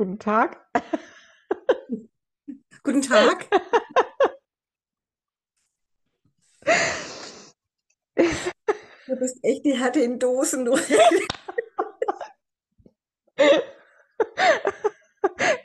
Guten 0.00 0.18
Tag. 0.18 0.66
Guten 2.82 3.02
Tag. 3.02 3.46
Du 8.14 9.16
bist 9.18 9.36
echt 9.42 9.66
die 9.66 9.78
Härte 9.78 10.00
in 10.00 10.18
Dosen, 10.18 10.64
du. 10.64 10.74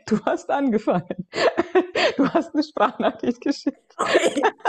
Du 0.06 0.26
hast 0.26 0.50
angefangen. 0.50 1.30
Du 2.18 2.28
hast 2.28 2.54
eine 2.54 2.64
Sprachnachricht 2.64 3.40
geschickt. 3.40 3.96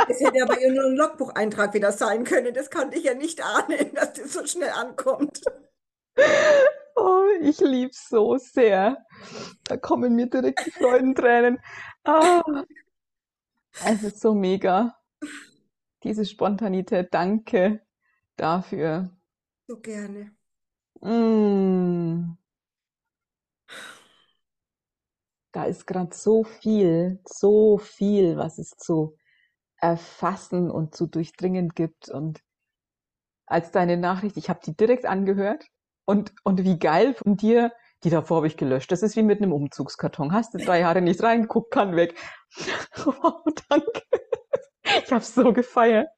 Es 0.09 0.21
hätte 0.21 0.45
aber 0.45 0.55
nur 0.69 0.85
ein 0.85 0.97
Logbucheintrag 0.97 1.75
wieder 1.75 1.91
sein 1.91 2.23
können. 2.23 2.55
Das 2.55 2.71
konnte 2.71 2.99
ich 2.99 3.03
ja 3.03 3.15
nicht 3.15 3.43
ahnen, 3.43 3.93
dass 3.95 4.13
das 4.13 4.33
so 4.33 4.47
schnell 4.47 4.71
ankommt. 4.71 5.41
Oh, 6.97 7.27
ich 7.43 7.61
lieb's 7.61 8.09
so 8.09 8.39
sehr. 8.39 9.05
Da 9.65 9.77
kommen 9.77 10.17
mir 10.17 10.29
direkt 10.29 10.65
die 10.65 10.71
Freudentränen. 10.71 11.61
Ah, 12.05 12.43
es 13.85 14.03
ist 14.03 14.21
so 14.21 14.35
mega. 14.35 14.97
Diese 16.03 16.25
Spontanität, 16.25 17.13
danke 17.13 17.85
dafür. 18.37 19.11
So 19.69 19.79
gerne. 19.79 20.35
Mm. 21.03 22.39
Da 25.53 25.65
ist 25.65 25.87
gerade 25.87 26.15
so 26.15 26.45
viel, 26.45 27.21
so 27.27 27.77
viel, 27.77 28.37
was 28.39 28.59
es 28.59 28.71
zu 28.71 29.17
erfassen 29.77 30.71
und 30.71 30.95
zu 30.95 31.07
durchdringen 31.07 31.71
gibt. 31.71 32.09
Und 32.09 32.43
als 33.45 33.71
deine 33.71 33.99
Nachricht, 33.99 34.39
ich 34.39 34.49
habe 34.49 34.61
die 34.65 34.75
direkt 34.75 35.05
angehört 35.05 35.67
und, 36.07 36.33
und 36.45 36.65
wie 36.65 36.79
geil 36.79 37.15
von 37.15 37.37
dir, 37.37 37.73
die 38.05 38.11
davor 38.11 38.39
habe 38.39 38.47
ich 38.47 38.57
gelöscht. 38.57 38.91
Das 38.93 39.03
ist 39.03 39.17
wie 39.17 39.23
mit 39.23 39.43
einem 39.43 39.53
Umzugskarton. 39.53 40.33
Hast 40.33 40.55
du 40.55 40.59
drei 40.59 40.81
Jahre 40.81 41.03
nicht 41.03 41.23
reingeguckt, 41.23 41.71
kann 41.71 41.97
weg. 41.97 42.15
Wow, 43.05 43.43
danke. 43.69 44.03
Ich 45.05 45.13
habe 45.13 45.25
so 45.25 45.53
gefeiert. 45.53 46.09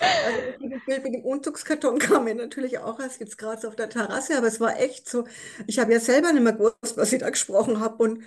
Also 0.00 0.68
das 0.68 0.84
Bild 0.86 1.04
mit 1.04 1.14
dem 1.14 1.24
Umzugskarton 1.24 1.98
kam 1.98 2.24
mir 2.24 2.34
natürlich 2.34 2.78
auch 2.78 2.98
erst 3.00 3.20
jetzt 3.20 3.38
gerade 3.38 3.66
auf 3.68 3.76
der 3.76 3.88
Terrasse, 3.88 4.36
aber 4.36 4.46
es 4.46 4.60
war 4.60 4.78
echt 4.78 5.08
so. 5.08 5.24
Ich 5.66 5.78
habe 5.78 5.92
ja 5.92 6.00
selber 6.00 6.32
nicht 6.32 6.42
mehr 6.42 6.52
gewusst, 6.52 6.96
was 6.96 7.12
ich 7.12 7.20
da 7.20 7.30
gesprochen 7.30 7.80
habe 7.80 8.02
und 8.02 8.24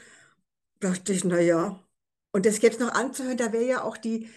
dachte 0.79 1.13
ich, 1.13 1.23
na 1.23 1.39
ja. 1.39 1.79
Und 2.31 2.45
das 2.45 2.61
jetzt 2.61 2.79
noch 2.79 2.93
anzuhören, 2.93 3.37
da 3.37 3.53
wäre 3.53 3.65
ja 3.65 3.83
auch 3.83 3.97
die, 3.97 4.29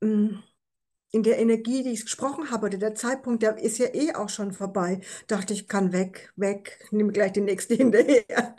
in 0.00 1.22
der 1.22 1.38
Energie, 1.38 1.82
die 1.82 1.92
ich 1.92 2.02
gesprochen 2.02 2.50
habe, 2.50 2.66
oder 2.66 2.78
der 2.78 2.94
Zeitpunkt, 2.94 3.42
der 3.42 3.56
ist 3.58 3.78
ja 3.78 3.86
eh 3.94 4.14
auch 4.14 4.28
schon 4.28 4.52
vorbei. 4.52 5.00
Dachte 5.26 5.54
ich, 5.54 5.68
kann 5.68 5.92
weg, 5.92 6.32
weg, 6.36 6.86
nimm 6.90 7.12
gleich 7.12 7.32
die 7.32 7.40
nächste 7.40 7.74
hinterher. 7.76 8.54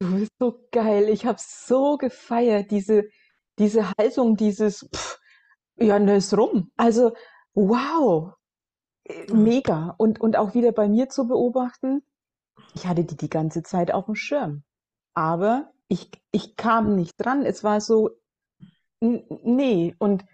Du 0.00 0.18
bist 0.18 0.32
so 0.38 0.66
geil. 0.70 1.08
Ich 1.08 1.26
habe 1.26 1.38
so 1.40 1.96
gefeiert, 1.96 2.70
diese, 2.70 3.08
diese 3.58 3.92
Haltung, 3.98 4.36
dieses, 4.36 4.88
pff, 4.94 5.18
ja, 5.76 5.98
ne, 5.98 6.16
ist 6.16 6.36
rum. 6.36 6.70
Also, 6.76 7.14
wow, 7.54 8.32
äh, 9.04 9.32
mega. 9.32 9.94
Und, 9.98 10.20
und 10.20 10.36
auch 10.36 10.54
wieder 10.54 10.72
bei 10.72 10.88
mir 10.88 11.08
zu 11.08 11.26
beobachten, 11.26 12.02
ich 12.74 12.86
hatte 12.86 13.04
die 13.04 13.16
die 13.16 13.30
ganze 13.30 13.62
Zeit 13.62 13.92
auf 13.92 14.06
dem 14.06 14.14
Schirm. 14.14 14.62
Aber 15.14 15.72
ich, 15.88 16.10
ich 16.30 16.56
kam 16.56 16.94
nicht 16.94 17.14
dran. 17.18 17.44
Es 17.44 17.64
war 17.64 17.80
so, 17.80 18.10
nee. 19.00 19.94
Und, 19.98 20.24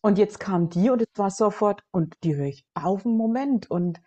und 0.00 0.18
jetzt 0.18 0.38
kam 0.38 0.68
die 0.70 0.90
und 0.90 1.02
es 1.02 1.08
war 1.16 1.30
sofort, 1.30 1.82
und 1.90 2.14
die 2.22 2.36
höre 2.36 2.46
ich 2.46 2.64
auf 2.74 3.04
einen 3.04 3.16
Moment. 3.16 3.70
Und 3.70 4.00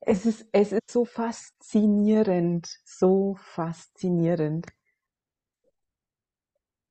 es 0.00 0.26
ist, 0.26 0.46
es 0.52 0.72
ist 0.72 0.90
so 0.90 1.04
faszinierend, 1.04 2.68
so 2.84 3.36
faszinierend, 3.38 4.66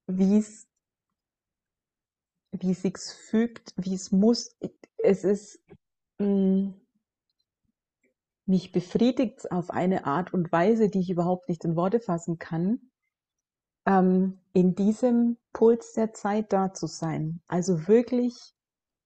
wie 0.08 0.38
es, 0.38 0.68
wie 2.52 2.72
es 2.72 2.81
sich 2.84 2.97
fügt, 2.97 3.74
wie 3.78 3.96
es 3.96 4.12
muss. 4.12 4.56
Es 4.97 5.24
ist, 5.24 5.59
mh, 6.20 6.28
mm, 6.28 6.81
mich 8.46 8.72
befriedigt 8.72 9.52
auf 9.52 9.70
eine 9.72 10.06
Art 10.06 10.34
und 10.34 10.52
Weise, 10.52 10.90
die 10.90 11.00
ich 11.00 11.09
überhaupt 11.09 11.47
nicht 11.47 11.64
in 11.64 11.75
Worte 11.75 12.00
fassen 12.00 12.38
kann, 12.38 12.91
ähm, 13.86 14.40
in 14.53 14.75
diesem 14.75 15.38
Puls 15.53 15.94
der 15.94 16.14
Zeit 16.14 16.53
da 16.53 16.74
zu 16.74 16.88
sein. 16.88 17.42
Also 17.47 17.88
wirklich 17.88 18.53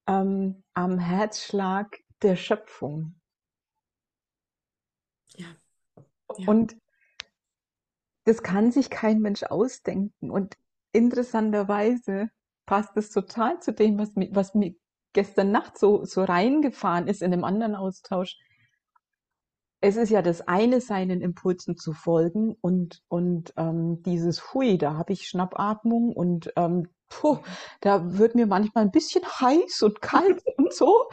ähm, 0.07 0.63
am 0.73 0.99
Herzschlag 0.99 1.97
der 2.21 2.35
Schöpfung. 2.35 3.19
Ja. 5.35 5.47
Ja. 6.37 6.47
Und 6.47 6.75
das 8.25 8.41
kann 8.41 8.71
sich 8.71 8.89
kein 8.89 9.19
Mensch 9.19 9.43
ausdenken. 9.43 10.31
Und 10.31 10.57
interessanterweise 10.91 12.29
passt 12.65 12.97
es 12.97 13.11
total 13.11 13.61
zu 13.61 13.73
dem, 13.73 13.99
was 13.99 14.15
mir, 14.15 14.29
was 14.31 14.55
mir 14.55 14.75
gestern 15.13 15.51
Nacht 15.51 15.77
so, 15.77 16.03
so 16.03 16.23
reingefahren 16.23 17.07
ist 17.07 17.21
in 17.21 17.31
einem 17.31 17.43
anderen 17.43 17.75
Austausch. 17.75 18.37
Es 19.85 19.97
ist 19.97 20.09
ja 20.09 20.23
das 20.23 20.41
eine, 20.41 20.81
seinen 20.81 21.21
Impulsen 21.21 21.77
zu 21.77 21.93
folgen 21.93 22.55
und, 22.59 23.03
und 23.07 23.53
ähm, 23.55 24.01
dieses 24.01 24.51
Hui, 24.51 24.79
da 24.79 24.95
habe 24.95 25.13
ich 25.13 25.27
Schnappatmung 25.27 26.11
und 26.11 26.51
ähm, 26.55 26.87
puh, 27.07 27.37
da 27.81 28.17
wird 28.17 28.33
mir 28.33 28.47
manchmal 28.47 28.85
ein 28.85 28.89
bisschen 28.89 29.23
heiß 29.23 29.83
und 29.83 30.01
kalt 30.01 30.41
und 30.57 30.73
so. 30.73 31.07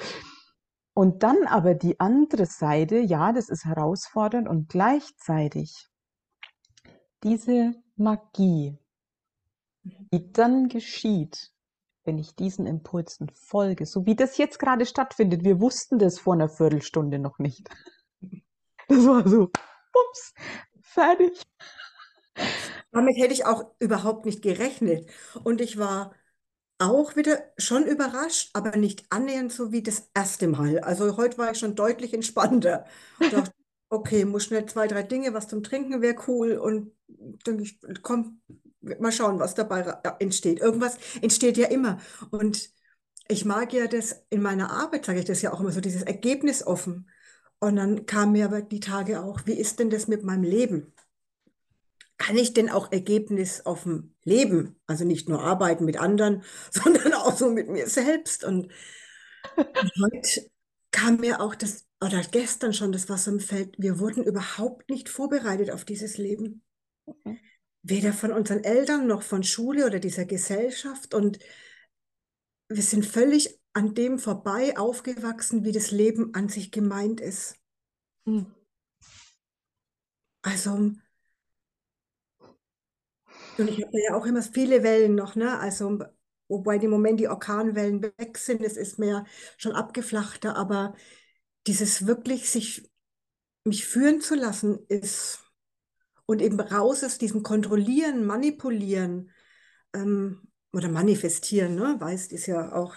Und 0.94 1.22
dann 1.22 1.46
aber 1.46 1.74
die 1.74 2.00
andere 2.00 2.46
Seite, 2.46 2.96
ja, 2.96 3.34
das 3.34 3.50
ist 3.50 3.66
herausfordernd 3.66 4.48
und 4.48 4.70
gleichzeitig 4.70 5.90
diese 7.22 7.74
Magie, 7.96 8.78
die 9.84 10.32
dann 10.32 10.68
geschieht, 10.68 11.52
wenn 12.04 12.16
ich 12.16 12.36
diesen 12.36 12.64
Impulsen 12.64 13.28
folge, 13.34 13.84
so 13.84 14.06
wie 14.06 14.16
das 14.16 14.38
jetzt 14.38 14.58
gerade 14.58 14.86
stattfindet. 14.86 15.44
Wir 15.44 15.60
wussten 15.60 15.98
das 15.98 16.18
vor 16.18 16.32
einer 16.32 16.48
Viertelstunde 16.48 17.18
noch 17.18 17.38
nicht. 17.38 17.68
Das 18.92 19.06
war 19.06 19.26
so, 19.26 19.50
ups, 19.94 20.34
fertig. 20.82 21.42
Damit 22.90 23.16
hätte 23.16 23.32
ich 23.32 23.46
auch 23.46 23.70
überhaupt 23.78 24.26
nicht 24.26 24.42
gerechnet. 24.42 25.08
Und 25.44 25.60
ich 25.60 25.78
war 25.78 26.12
auch 26.78 27.16
wieder 27.16 27.38
schon 27.58 27.84
überrascht, 27.86 28.50
aber 28.54 28.76
nicht 28.76 29.06
annähernd 29.10 29.52
so 29.52 29.72
wie 29.72 29.82
das 29.82 30.10
erste 30.14 30.48
Mal. 30.48 30.80
Also 30.80 31.16
heute 31.16 31.38
war 31.38 31.52
ich 31.52 31.58
schon 31.58 31.74
deutlich 31.74 32.12
entspannter. 32.12 32.84
Und 33.18 33.32
dachte, 33.32 33.52
okay, 33.88 34.24
muss 34.24 34.44
schnell 34.44 34.66
zwei, 34.66 34.88
drei 34.88 35.02
Dinge, 35.02 35.32
was 35.32 35.48
zum 35.48 35.62
Trinken 35.62 36.02
wäre 36.02 36.16
cool. 36.28 36.58
Und 36.58 36.92
denke 37.46 37.62
ich, 37.62 37.80
komm, 38.02 38.42
mal 38.80 39.12
schauen, 39.12 39.38
was 39.38 39.54
dabei 39.54 39.80
entsteht. 40.18 40.60
Irgendwas 40.60 40.98
entsteht 41.22 41.56
ja 41.56 41.68
immer. 41.68 41.98
Und 42.30 42.70
ich 43.28 43.44
mag 43.44 43.72
ja 43.72 43.86
das 43.86 44.24
in 44.28 44.42
meiner 44.42 44.70
Arbeit, 44.70 45.06
sage 45.06 45.20
ich 45.20 45.24
das 45.24 45.40
ja 45.40 45.52
auch 45.52 45.60
immer 45.60 45.72
so, 45.72 45.80
dieses 45.80 46.02
Ergebnis 46.02 46.66
offen. 46.66 47.08
Und 47.62 47.76
dann 47.76 48.06
kam 48.06 48.32
mir 48.32 48.46
aber 48.46 48.60
die 48.60 48.80
Tage 48.80 49.22
auch, 49.22 49.42
wie 49.46 49.52
ist 49.52 49.78
denn 49.78 49.88
das 49.88 50.08
mit 50.08 50.24
meinem 50.24 50.42
Leben? 50.42 50.92
Kann 52.18 52.36
ich 52.36 52.54
denn 52.54 52.68
auch 52.68 52.90
Ergebnis 52.90 53.64
auf 53.64 53.84
dem 53.84 54.16
Leben, 54.24 54.80
also 54.88 55.04
nicht 55.04 55.28
nur 55.28 55.40
arbeiten 55.44 55.84
mit 55.84 55.96
anderen, 55.96 56.42
sondern 56.72 57.12
auch 57.12 57.36
so 57.36 57.50
mit 57.50 57.68
mir 57.68 57.86
selbst? 57.86 58.42
Und 58.42 58.72
heute 59.56 60.50
kam 60.90 61.18
mir 61.18 61.40
auch 61.40 61.54
das, 61.54 61.86
oder 62.00 62.20
gestern 62.22 62.74
schon 62.74 62.90
das 62.90 63.08
Wasser 63.08 63.30
im 63.30 63.38
Feld, 63.38 63.76
wir 63.78 64.00
wurden 64.00 64.24
überhaupt 64.24 64.90
nicht 64.90 65.08
vorbereitet 65.08 65.70
auf 65.70 65.84
dieses 65.84 66.18
Leben. 66.18 66.64
Okay. 67.06 67.38
Weder 67.84 68.12
von 68.12 68.32
unseren 68.32 68.64
Eltern 68.64 69.06
noch 69.06 69.22
von 69.22 69.44
Schule 69.44 69.86
oder 69.86 70.00
dieser 70.00 70.24
Gesellschaft. 70.24 71.14
Und 71.14 71.38
wir 72.68 72.82
sind 72.82 73.06
völlig 73.06 73.60
an 73.72 73.94
dem 73.94 74.18
vorbei 74.18 74.76
aufgewachsen, 74.76 75.64
wie 75.64 75.72
das 75.72 75.92
Leben 75.92 76.34
an 76.34 76.48
sich 76.48 76.72
gemeint 76.72 77.20
ist. 77.20 77.61
Mhm. 78.26 78.46
Also, 80.44 80.92
und 83.56 83.68
ich 83.68 83.82
habe 83.84 84.00
ja 84.00 84.14
auch 84.16 84.26
immer 84.26 84.42
viele 84.42 84.82
Wellen 84.82 85.14
noch, 85.14 85.34
ne? 85.36 85.58
Also, 85.58 85.98
wobei 86.48 86.76
im 86.76 86.90
Moment 86.90 87.20
die 87.20 87.28
Orkanwellen 87.28 88.02
weg 88.02 88.38
sind, 88.38 88.62
es 88.62 88.76
ist 88.76 88.98
mehr 88.98 89.24
schon 89.56 89.72
abgeflachter, 89.72 90.56
aber 90.56 90.94
dieses 91.66 92.06
wirklich 92.06 92.50
sich 92.50 92.90
mich 93.64 93.86
führen 93.86 94.20
zu 94.20 94.34
lassen 94.36 94.80
ist 94.88 95.40
und 96.26 96.42
eben 96.42 96.60
raus 96.60 97.04
aus 97.04 97.18
diesem 97.18 97.42
Kontrollieren, 97.42 98.26
Manipulieren 98.26 99.30
ähm, 99.94 100.42
oder 100.72 100.88
Manifestieren, 100.90 101.76
ne? 101.76 101.96
Weißt, 102.00 102.32
ist 102.32 102.46
ja 102.46 102.72
auch 102.74 102.94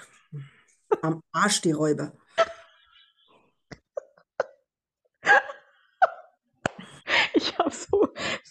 am 1.02 1.22
Arsch 1.32 1.62
die 1.62 1.72
Räuber. 1.72 2.14
Ich 7.34 7.58
habe 7.58 7.72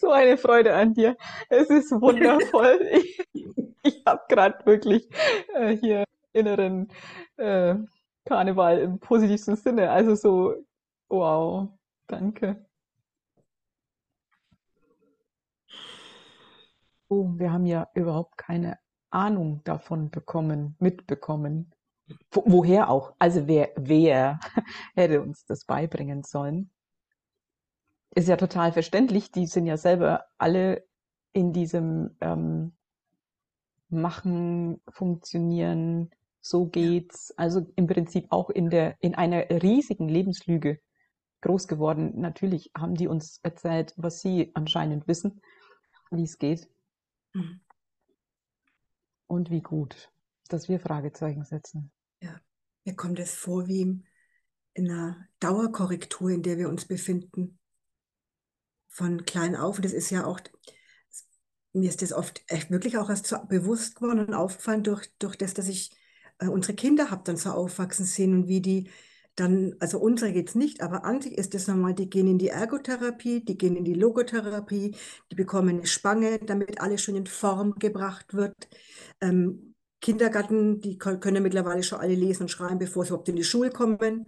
so, 0.05 0.11
eine 0.13 0.37
Freude 0.37 0.75
an 0.75 0.95
dir. 0.95 1.17
Es 1.49 1.71
ist 1.71 1.91
wundervoll. 1.93 2.81
Ich, 3.33 3.49
ich 3.83 4.03
habe 4.07 4.23
gerade 4.29 4.65
wirklich 4.67 5.09
äh, 5.55 5.77
hier 5.77 6.05
inneren 6.33 6.89
äh, 7.37 7.75
Karneval 8.25 8.79
im 8.81 8.99
positivsten 8.99 9.57
Sinne. 9.57 9.91
Also 9.91 10.15
so, 10.15 10.55
wow, 11.09 11.69
danke. 12.07 12.65
Oh, 17.09 17.29
wir 17.37 17.53
haben 17.53 17.67
ja 17.67 17.89
überhaupt 17.95 18.39
keine 18.39 18.79
Ahnung 19.11 19.63
davon 19.65 20.11
bekommen, 20.11 20.77
mitbekommen. 20.81 21.73
Wo, 22.31 22.43
woher 22.47 22.91
auch? 22.91 23.15
Also 23.19 23.47
wer, 23.47 23.71
wer 23.77 24.41
hätte 24.95 25.23
uns 25.23 25.45
das 25.47 25.65
beibringen 25.65 26.23
sollen? 26.25 26.71
Ist 28.15 28.29
ja 28.29 28.37
total 28.37 28.73
verständlich. 28.73 29.31
Die 29.33 29.47
sind 29.47 29.67
ja 29.67 29.77
selber 29.77 30.25
alle 30.39 30.87
in 31.33 31.53
diesem 31.53 32.17
ähm, 32.21 32.73
Machen, 33.89 34.81
Funktionieren, 34.89 36.11
so 36.41 36.67
geht's. 36.67 37.33
Also 37.37 37.67
im 37.77 37.87
Prinzip 37.87 38.27
auch 38.31 38.51
in 38.51 38.71
der, 38.71 38.97
in 39.01 39.15
einer 39.15 39.49
riesigen 39.63 40.09
Lebenslüge 40.09 40.81
groß 41.41 41.69
geworden. 41.69 42.21
Natürlich 42.21 42.71
haben 42.77 42.95
die 42.95 43.09
uns 43.09 43.41
erzählt, 43.43 43.95
was 43.97 44.21
sie 44.21 44.51
anscheinend 44.55 45.07
wissen, 45.09 45.41
wie 46.11 46.25
es 46.25 46.39
geht. 46.39 46.69
Mhm. 47.33 47.61
Und 49.27 49.51
wie 49.51 49.63
gut, 49.63 50.11
dass 50.49 50.69
wir 50.69 50.79
Fragezeichen 50.79 51.45
setzen. 51.45 51.91
Ja, 52.21 52.41
mir 52.85 52.95
kommt 52.95 53.19
es 53.19 53.35
vor 53.35 53.67
wie 53.67 54.05
in 54.75 54.91
einer 54.91 55.29
Dauerkorrektur, 55.41 56.31
in 56.31 56.43
der 56.43 56.59
wir 56.59 56.69
uns 56.69 56.87
befinden. 56.87 57.59
Von 58.95 59.25
klein 59.25 59.57
auf. 59.57 59.77
Und 59.77 59.85
das 59.85 59.93
ist 59.93 60.11
ja 60.11 60.25
auch, 60.25 60.39
mir 61.73 61.89
ist 61.89 62.01
das 62.01 62.13
oft 62.13 62.43
echt 62.47 62.71
wirklich 62.71 62.97
auch 62.97 63.11
erst 63.11 63.27
so 63.27 63.37
bewusst 63.49 63.97
geworden 63.97 64.21
und 64.21 64.35
aufgefallen 64.35 64.85
durch, 64.85 65.11
durch 65.19 65.37
das, 65.37 65.53
dass 65.53 65.67
ich 65.67 65.91
äh, 66.39 66.47
unsere 66.47 66.75
Kinder 66.75 67.11
habe 67.11 67.23
dann 67.25 67.37
so 67.37 67.51
aufwachsen 67.51 68.07
sehen 68.07 68.35
und 68.35 68.47
wie 68.49 68.61
die 68.61 68.89
dann, 69.35 69.75
also 69.81 69.99
unsere 69.99 70.33
geht 70.33 70.51
es 70.51 70.55
nicht, 70.55 70.81
aber 70.81 71.05
an 71.05 71.21
sich 71.21 71.37
ist 71.37 71.57
es 71.57 71.67
normal, 71.67 71.95
die 71.95 72.09
gehen 72.09 72.29
in 72.29 72.39
die 72.39 72.51
Ergotherapie, 72.51 73.45
die 73.45 73.59
gehen 73.59 73.75
in 73.75 73.85
die 73.85 73.95
Logotherapie, 73.95 74.95
die 75.33 75.35
bekommen 75.35 75.71
eine 75.71 75.87
Spange, 75.87 76.39
damit 76.39 76.81
alles 76.81 77.03
schön 77.03 77.17
in 77.17 77.27
Form 77.27 77.75
gebracht 77.81 78.35
wird. 78.35 78.55
Ähm, 79.21 79.75
Kindergarten, 80.01 80.81
die 80.81 80.99
können 80.99 81.43
mittlerweile 81.43 81.83
schon 81.83 81.99
alle 81.99 82.15
lesen 82.15 82.45
und 82.45 82.49
schreiben, 82.51 82.79
bevor 82.79 83.05
sie 83.05 83.09
überhaupt 83.09 83.29
in 83.29 83.35
die 83.37 83.43
Schule 83.43 83.71
kommen 83.71 84.27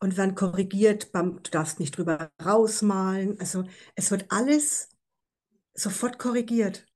und 0.00 0.16
werden 0.16 0.34
korrigiert, 0.34 1.12
beim, 1.12 1.42
du 1.42 1.50
darfst 1.50 1.80
nicht 1.80 1.96
drüber 1.96 2.30
rausmalen. 2.44 3.38
Also 3.40 3.64
es 3.94 4.10
wird 4.10 4.26
alles 4.30 4.90
sofort 5.74 6.18
korrigiert. 6.18 6.86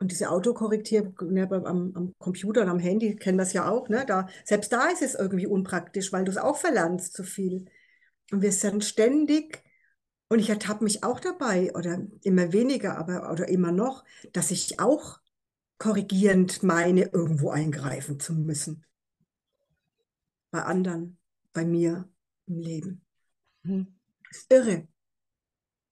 Und 0.00 0.12
diese 0.12 0.30
Autokorrektur 0.30 1.12
ne, 1.22 1.48
am, 1.50 1.92
am, 1.94 2.14
Computer 2.18 2.62
und 2.62 2.68
am 2.68 2.78
Handy 2.78 3.16
kennen 3.16 3.38
das 3.38 3.52
ja 3.52 3.68
auch. 3.68 3.88
Ne? 3.88 4.04
Da, 4.06 4.28
selbst 4.44 4.72
da 4.72 4.88
ist 4.88 5.02
es 5.02 5.14
irgendwie 5.16 5.48
unpraktisch, 5.48 6.12
weil 6.12 6.24
du 6.24 6.30
es 6.30 6.36
auch 6.36 6.56
verlernst 6.56 7.14
zu 7.14 7.24
viel. 7.24 7.66
Und 8.30 8.42
wir 8.42 8.52
sind 8.52 8.84
ständig, 8.84 9.64
und 10.28 10.38
ich 10.38 10.50
ertappe 10.50 10.84
mich 10.84 11.02
auch 11.02 11.18
dabei, 11.18 11.74
oder 11.74 12.06
immer 12.22 12.52
weniger, 12.52 12.96
aber 12.96 13.32
oder 13.32 13.48
immer 13.48 13.72
noch, 13.72 14.04
dass 14.32 14.52
ich 14.52 14.78
auch 14.78 15.18
korrigierend 15.78 16.62
meine, 16.62 17.06
irgendwo 17.06 17.50
eingreifen 17.50 18.20
zu 18.20 18.34
müssen. 18.34 18.84
Bei 20.50 20.62
anderen, 20.62 21.18
bei 21.52 21.64
mir 21.64 22.08
im 22.46 22.58
Leben. 22.58 23.04
Hm. 23.64 23.98
Das 24.28 24.38
ist 24.38 24.52
irre. 24.52 24.88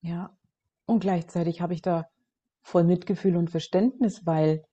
Ja. 0.01 0.37
Und 0.85 0.99
gleichzeitig 0.99 1.61
habe 1.61 1.73
ich 1.73 1.81
da 1.81 2.07
voll 2.61 2.83
Mitgefühl 2.83 3.35
und 3.35 3.49
Verständnis, 3.49 4.25
weil 4.25 4.63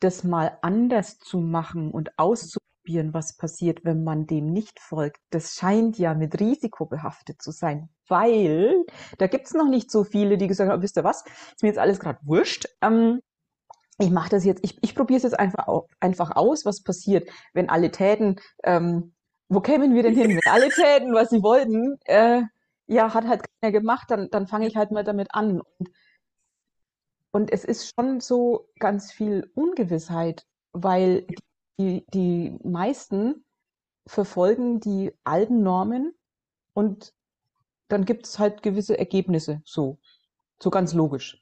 das 0.00 0.24
mal 0.24 0.58
anders 0.62 1.18
zu 1.18 1.38
machen 1.38 1.90
und 1.90 2.18
auszuprobieren, 2.18 3.14
was 3.14 3.36
passiert, 3.36 3.84
wenn 3.84 4.02
man 4.02 4.26
dem 4.26 4.52
nicht 4.52 4.80
folgt, 4.80 5.20
das 5.30 5.54
scheint 5.54 5.98
ja 5.98 6.14
mit 6.14 6.40
Risiko 6.40 6.86
behaftet 6.86 7.40
zu 7.40 7.52
sein, 7.52 7.88
weil 8.08 8.84
da 9.18 9.28
gibt's 9.28 9.54
noch 9.54 9.68
nicht 9.68 9.90
so 9.90 10.02
viele, 10.02 10.38
die 10.38 10.48
gesagt 10.48 10.70
haben, 10.70 10.82
wisst 10.82 10.96
ihr 10.96 11.04
was, 11.04 11.24
ist 11.24 11.62
mir 11.62 11.68
jetzt 11.68 11.78
alles 11.78 12.00
gerade 12.00 12.18
wurscht. 12.22 12.66
Ähm, 12.80 13.20
ich 14.02 14.10
mache 14.10 14.30
das 14.30 14.44
jetzt, 14.44 14.64
ich, 14.64 14.78
ich 14.82 14.94
probiere 14.94 15.18
es 15.18 15.22
jetzt 15.22 15.38
einfach, 15.38 15.66
einfach 16.00 16.36
aus, 16.36 16.64
was 16.64 16.82
passiert, 16.82 17.28
wenn 17.52 17.70
alle 17.70 17.90
täten, 17.90 18.36
ähm, 18.64 19.14
wo 19.48 19.60
kämen 19.60 19.94
wir 19.94 20.02
denn 20.02 20.14
hin, 20.14 20.30
wenn 20.30 20.52
alle 20.52 20.68
täten, 20.70 21.14
was 21.14 21.30
sie 21.30 21.42
wollten, 21.42 21.98
äh, 22.04 22.42
ja, 22.86 23.14
hat 23.14 23.26
halt 23.26 23.44
keiner 23.60 23.72
gemacht, 23.72 24.10
dann, 24.10 24.28
dann 24.30 24.46
fange 24.46 24.66
ich 24.66 24.76
halt 24.76 24.90
mal 24.90 25.04
damit 25.04 25.28
an. 25.32 25.60
Und 25.60 25.88
und 27.32 27.50
es 27.50 27.64
ist 27.64 27.94
schon 27.94 28.20
so 28.20 28.68
ganz 28.78 29.10
viel 29.10 29.50
Ungewissheit, 29.54 30.46
weil 30.72 31.26
die, 31.78 32.04
die 32.12 32.58
meisten 32.62 33.44
verfolgen 34.06 34.80
die 34.80 35.12
alten 35.24 35.62
Normen 35.62 36.14
und 36.74 37.14
dann 37.88 38.04
gibt 38.04 38.26
es 38.26 38.38
halt 38.38 38.62
gewisse 38.62 38.98
Ergebnisse, 38.98 39.62
so, 39.64 39.98
so 40.62 40.70
ganz 40.70 40.92
logisch. 40.92 41.41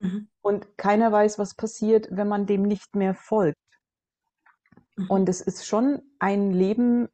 Mhm. 0.00 0.28
Und 0.40 0.76
keiner 0.78 1.10
weiß, 1.12 1.38
was 1.38 1.54
passiert, 1.54 2.08
wenn 2.10 2.28
man 2.28 2.46
dem 2.46 2.62
nicht 2.62 2.94
mehr 2.94 3.14
folgt. 3.14 3.58
Mhm. 4.96 5.10
Und 5.10 5.28
es 5.28 5.40
ist 5.40 5.66
schon 5.66 6.02
ein 6.18 6.52
Leben 6.52 7.08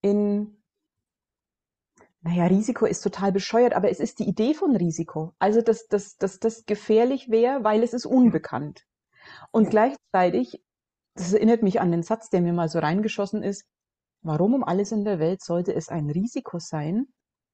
in 0.00 0.62
naja, 2.24 2.46
Risiko 2.46 2.86
ist 2.86 3.00
total 3.00 3.32
bescheuert, 3.32 3.74
aber 3.74 3.90
es 3.90 3.98
ist 3.98 4.20
die 4.20 4.28
Idee 4.28 4.54
von 4.54 4.76
Risiko. 4.76 5.34
Also, 5.40 5.60
dass, 5.60 5.88
dass, 5.88 6.18
dass 6.18 6.38
das 6.38 6.66
gefährlich 6.66 7.30
wäre, 7.30 7.64
weil 7.64 7.82
es 7.82 7.92
ist 7.92 8.06
unbekannt. 8.06 8.86
Und 9.50 9.70
gleichzeitig, 9.70 10.62
das 11.14 11.32
erinnert 11.32 11.64
mich 11.64 11.80
an 11.80 11.90
den 11.90 12.04
Satz, 12.04 12.30
der 12.30 12.40
mir 12.40 12.52
mal 12.52 12.68
so 12.68 12.78
reingeschossen 12.78 13.42
ist, 13.42 13.66
warum 14.22 14.54
um 14.54 14.62
alles 14.62 14.92
in 14.92 15.04
der 15.04 15.18
Welt 15.18 15.42
sollte 15.42 15.74
es 15.74 15.88
ein 15.88 16.10
Risiko 16.10 16.60
sein, 16.60 17.08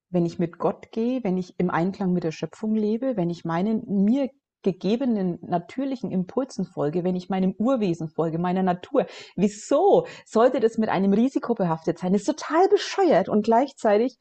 wenn 0.09 0.25
ich 0.25 0.39
mit 0.39 0.57
Gott 0.57 0.91
gehe, 0.91 1.23
wenn 1.23 1.37
ich 1.37 1.59
im 1.59 1.69
Einklang 1.69 2.13
mit 2.13 2.23
der 2.23 2.31
Schöpfung 2.31 2.75
lebe, 2.75 3.15
wenn 3.15 3.29
ich 3.29 3.45
meinen 3.45 3.83
mir 3.87 4.29
gegebenen 4.61 5.39
natürlichen 5.41 6.11
Impulsen 6.11 6.65
folge, 6.65 7.03
wenn 7.03 7.15
ich 7.15 7.29
meinem 7.29 7.53
Urwesen 7.57 8.09
folge, 8.09 8.39
meiner 8.39 8.63
Natur. 8.63 9.05
Wieso 9.35 10.05
sollte 10.25 10.59
das 10.59 10.77
mit 10.77 10.89
einem 10.89 11.13
Risiko 11.13 11.55
behaftet 11.55 11.99
sein? 11.99 12.13
Das 12.13 12.23
ist 12.23 12.27
total 12.27 12.67
bescheuert 12.67 13.29
und 13.29 13.43
gleichzeitig 13.43 14.17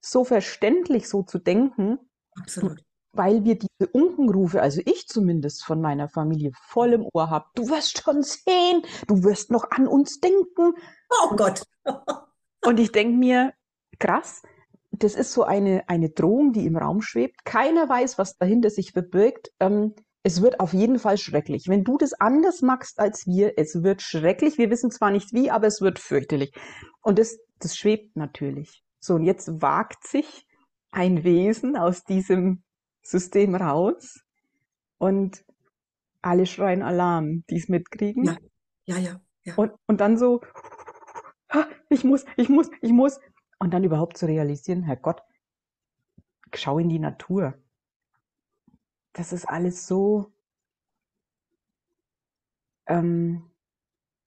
so 0.00 0.24
verständlich 0.24 1.08
so 1.08 1.22
zu 1.22 1.38
denken, 1.38 1.98
Absolut. 2.38 2.82
weil 3.12 3.44
wir 3.44 3.58
diese 3.58 3.90
Unkenrufe, 3.90 4.60
also 4.60 4.82
ich 4.84 5.06
zumindest 5.06 5.64
von 5.64 5.80
meiner 5.80 6.10
Familie, 6.10 6.50
voll 6.68 6.92
im 6.92 7.08
Ohr 7.14 7.30
habe. 7.30 7.46
Du 7.54 7.70
wirst 7.70 8.02
schon 8.02 8.22
sehen, 8.22 8.82
du 9.06 9.24
wirst 9.24 9.50
noch 9.50 9.70
an 9.70 9.88
uns 9.88 10.20
denken. 10.20 10.74
Oh 11.22 11.36
Gott. 11.36 11.62
Und 12.66 12.78
ich 12.80 12.92
denke 12.92 13.16
mir, 13.16 13.54
krass, 13.98 14.42
das 15.02 15.14
ist 15.14 15.32
so 15.32 15.44
eine, 15.44 15.88
eine 15.88 16.10
Drohung, 16.10 16.52
die 16.52 16.66
im 16.66 16.76
Raum 16.76 17.00
schwebt. 17.02 17.44
Keiner 17.44 17.88
weiß, 17.88 18.18
was 18.18 18.36
dahinter 18.36 18.70
sich 18.70 18.92
verbirgt. 18.92 19.50
Ähm, 19.60 19.94
es 20.22 20.40
wird 20.40 20.60
auf 20.60 20.72
jeden 20.72 20.98
Fall 20.98 21.18
schrecklich. 21.18 21.68
Wenn 21.68 21.84
du 21.84 21.98
das 21.98 22.14
anders 22.14 22.62
machst 22.62 22.98
als 22.98 23.26
wir, 23.26 23.58
es 23.58 23.82
wird 23.82 24.02
schrecklich. 24.02 24.58
Wir 24.58 24.70
wissen 24.70 24.90
zwar 24.90 25.10
nicht 25.10 25.32
wie, 25.32 25.50
aber 25.50 25.66
es 25.66 25.80
wird 25.80 25.98
fürchterlich. 25.98 26.52
Und 27.02 27.18
das, 27.18 27.38
das 27.58 27.76
schwebt 27.76 28.16
natürlich. 28.16 28.82
So, 29.00 29.14
und 29.14 29.24
jetzt 29.24 29.60
wagt 29.60 30.06
sich 30.06 30.46
ein 30.90 31.24
Wesen 31.24 31.76
aus 31.76 32.04
diesem 32.04 32.62
System 33.02 33.54
raus 33.54 34.20
und 34.98 35.44
alle 36.22 36.46
schreien 36.46 36.82
Alarm, 36.82 37.44
die 37.50 37.56
es 37.56 37.68
mitkriegen. 37.68 38.24
Ja, 38.24 38.36
ja, 38.86 38.98
ja. 38.98 39.20
ja. 39.44 39.54
Und, 39.56 39.72
und 39.86 40.00
dann 40.00 40.16
so, 40.16 40.40
"Ha, 41.52 41.66
ich 41.90 42.02
muss, 42.04 42.24
ich 42.36 42.48
muss, 42.48 42.70
ich 42.80 42.92
muss. 42.92 43.18
Und 43.64 43.70
dann 43.70 43.82
überhaupt 43.82 44.18
zu 44.18 44.26
realisieren, 44.26 44.82
Herrgott, 44.82 45.22
schau 46.52 46.78
in 46.78 46.90
die 46.90 46.98
Natur. 46.98 47.54
Das 49.14 49.32
ist 49.32 49.48
alles 49.48 49.86
so, 49.86 50.34
ähm, 52.84 53.50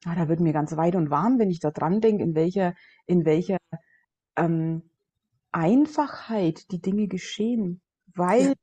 ah, 0.05 0.15
da 0.15 0.27
wird 0.27 0.39
mir 0.39 0.53
ganz 0.53 0.75
weit 0.75 0.95
und 0.95 1.11
warm, 1.11 1.37
wenn 1.37 1.51
ich 1.51 1.59
da 1.59 1.69
dran 1.69 2.01
denke, 2.01 2.23
in 2.23 2.33
welcher, 2.33 2.73
in 3.05 3.25
welcher 3.25 3.59
ähm, 4.37 4.89
Einfachheit 5.51 6.71
die 6.71 6.81
Dinge 6.81 7.07
geschehen, 7.07 7.83
weil, 8.07 8.47
Ja. 8.47 8.53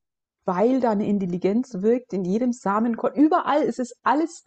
weil 0.45 0.81
da 0.81 0.91
eine 0.91 1.07
Intelligenz 1.07 1.75
wirkt 1.75 2.13
in 2.13 2.25
jedem 2.25 2.53
Samenkorn. 2.53 3.15
Überall 3.15 3.63
ist 3.63 3.79
es 3.79 3.95
alles 4.03 4.45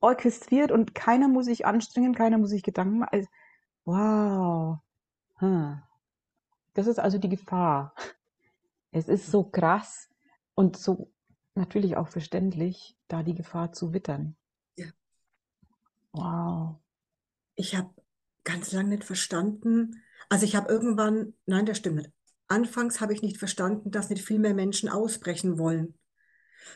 orchestriert 0.00 0.72
und 0.72 0.94
keiner 0.94 1.28
muss 1.28 1.44
sich 1.44 1.66
anstrengen, 1.66 2.14
keiner 2.14 2.38
muss 2.38 2.48
sich 2.48 2.62
Gedanken 2.62 3.00
machen. 3.00 3.10
Also, 3.12 3.28
wow. 3.84 4.78
Hm. 5.38 5.82
Das 6.74 6.86
ist 6.86 6.98
also 6.98 7.18
die 7.18 7.28
Gefahr. 7.28 7.94
Es 8.90 9.08
ist 9.08 9.30
so 9.30 9.44
krass 9.44 10.08
und 10.54 10.76
so 10.76 11.12
natürlich 11.54 11.96
auch 11.96 12.08
verständlich, 12.08 12.96
da 13.08 13.22
die 13.22 13.34
Gefahr 13.34 13.72
zu 13.72 13.92
wittern. 13.92 14.36
Ja. 14.76 14.86
Wow. 16.12 16.76
Ich 17.54 17.74
habe 17.74 17.90
ganz 18.44 18.72
lange 18.72 18.90
nicht 18.90 19.04
verstanden. 19.04 20.02
Also 20.28 20.44
ich 20.44 20.56
habe 20.56 20.70
irgendwann, 20.72 21.34
nein, 21.46 21.66
das 21.66 21.78
stimmt 21.78 21.96
nicht. 21.96 22.12
Anfangs 22.46 23.00
habe 23.00 23.12
ich 23.12 23.20
nicht 23.20 23.36
verstanden, 23.36 23.90
dass 23.90 24.08
nicht 24.08 24.24
viel 24.24 24.38
mehr 24.38 24.54
Menschen 24.54 24.88
ausbrechen 24.88 25.58
wollen. 25.58 25.98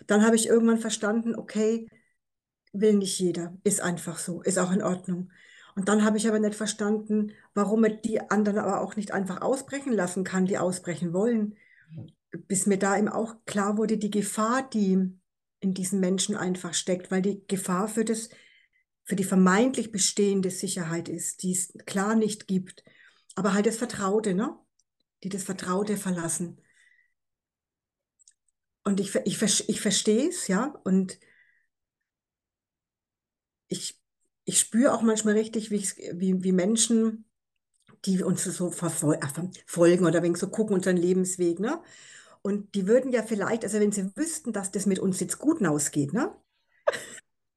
Dann 0.07 0.25
habe 0.25 0.37
ich 0.37 0.47
irgendwann 0.47 0.79
verstanden, 0.79 1.35
okay, 1.35 1.89
will 2.73 2.95
nicht 2.95 3.19
jeder. 3.19 3.57
Ist 3.65 3.81
einfach 3.81 4.19
so. 4.19 4.43
Ist 4.43 4.59
auch 4.59 4.71
in 4.73 4.83
Ordnung. 4.83 5.31
Und 5.75 5.89
dann 5.89 6.05
habe 6.05 6.19
ich 6.19 6.29
aber 6.29 6.39
nicht 6.39 6.55
verstanden, 6.55 7.33
warum 7.55 7.81
man 7.83 8.01
die 8.03 8.21
anderen 8.31 8.59
aber 8.59 8.81
auch 8.81 8.97
nicht 8.97 9.13
einfach 9.13 9.41
ausbrechen 9.41 9.93
lassen 9.93 10.25
kann, 10.25 10.47
die 10.47 10.59
ausbrechen 10.59 11.13
wollen. 11.13 11.57
Bis 12.31 12.67
mir 12.67 12.79
da 12.79 12.97
eben 12.99 13.09
auch 13.09 13.37
klar 13.47 13.79
wurde, 13.79 13.99
die 13.99 14.11
Gefahr, 14.11 14.69
die 14.69 15.19
in 15.61 15.75
diesen 15.75 16.01
Menschen 16.01 16.37
einfach 16.37 16.75
steckt, 16.75 17.11
weil 17.11 17.23
die 17.23 17.47
Gefahr 17.47 17.89
für 17.89 18.05
das, 18.05 18.29
für 19.05 19.17
die 19.17 19.25
vermeintlich 19.25 19.93
bestehende 19.93 20.51
Sicherheit 20.51 21.09
ist, 21.09 21.43
die 21.43 21.53
es 21.53 21.73
klar 21.87 22.15
nicht 22.17 22.47
gibt. 22.47 22.85
Aber 23.35 23.55
halt 23.55 23.67
das 23.67 23.77
Vertraute, 23.77 24.35
ne? 24.35 24.59
Die 25.23 25.29
das 25.29 25.45
Vertraute 25.45 25.97
verlassen. 25.97 26.61
Und 28.85 28.99
ich, 29.01 29.15
ich, 29.15 29.69
ich 29.69 29.81
verstehe 29.81 30.29
es, 30.29 30.49
ja, 30.49 30.75
und 30.85 31.19
ich, 33.69 34.02
ich 34.45 34.59
spüre 34.61 34.93
auch 34.95 35.03
manchmal 35.03 35.35
richtig, 35.35 35.71
wie, 35.71 35.81
wie, 36.15 36.43
wie 36.45 36.53
Menschen, 36.53 37.25
die 38.07 38.23
uns 38.23 38.45
so 38.45 38.71
verfolgen 38.71 40.07
oder 40.07 40.23
wenn 40.23 40.35
so 40.35 40.49
gucken, 40.49 40.75
unseren 40.77 40.97
Lebensweg, 40.99 41.61
ne? 41.61 41.83
Und 42.43 42.75
die 42.75 42.89
würden 42.89 43.13
ja 43.13 43.23
vielleicht, 43.23 43.65
also 43.65 43.81
wenn 43.81 43.93
sie 43.93 44.17
wüssten, 44.17 44.53
dass 44.53 44.73
das 44.73 44.87
mit 44.87 44.99
uns 45.01 45.21
jetzt 45.21 45.39
gut 45.39 45.65
ausgeht, 45.67 46.13
ne? 46.15 46.35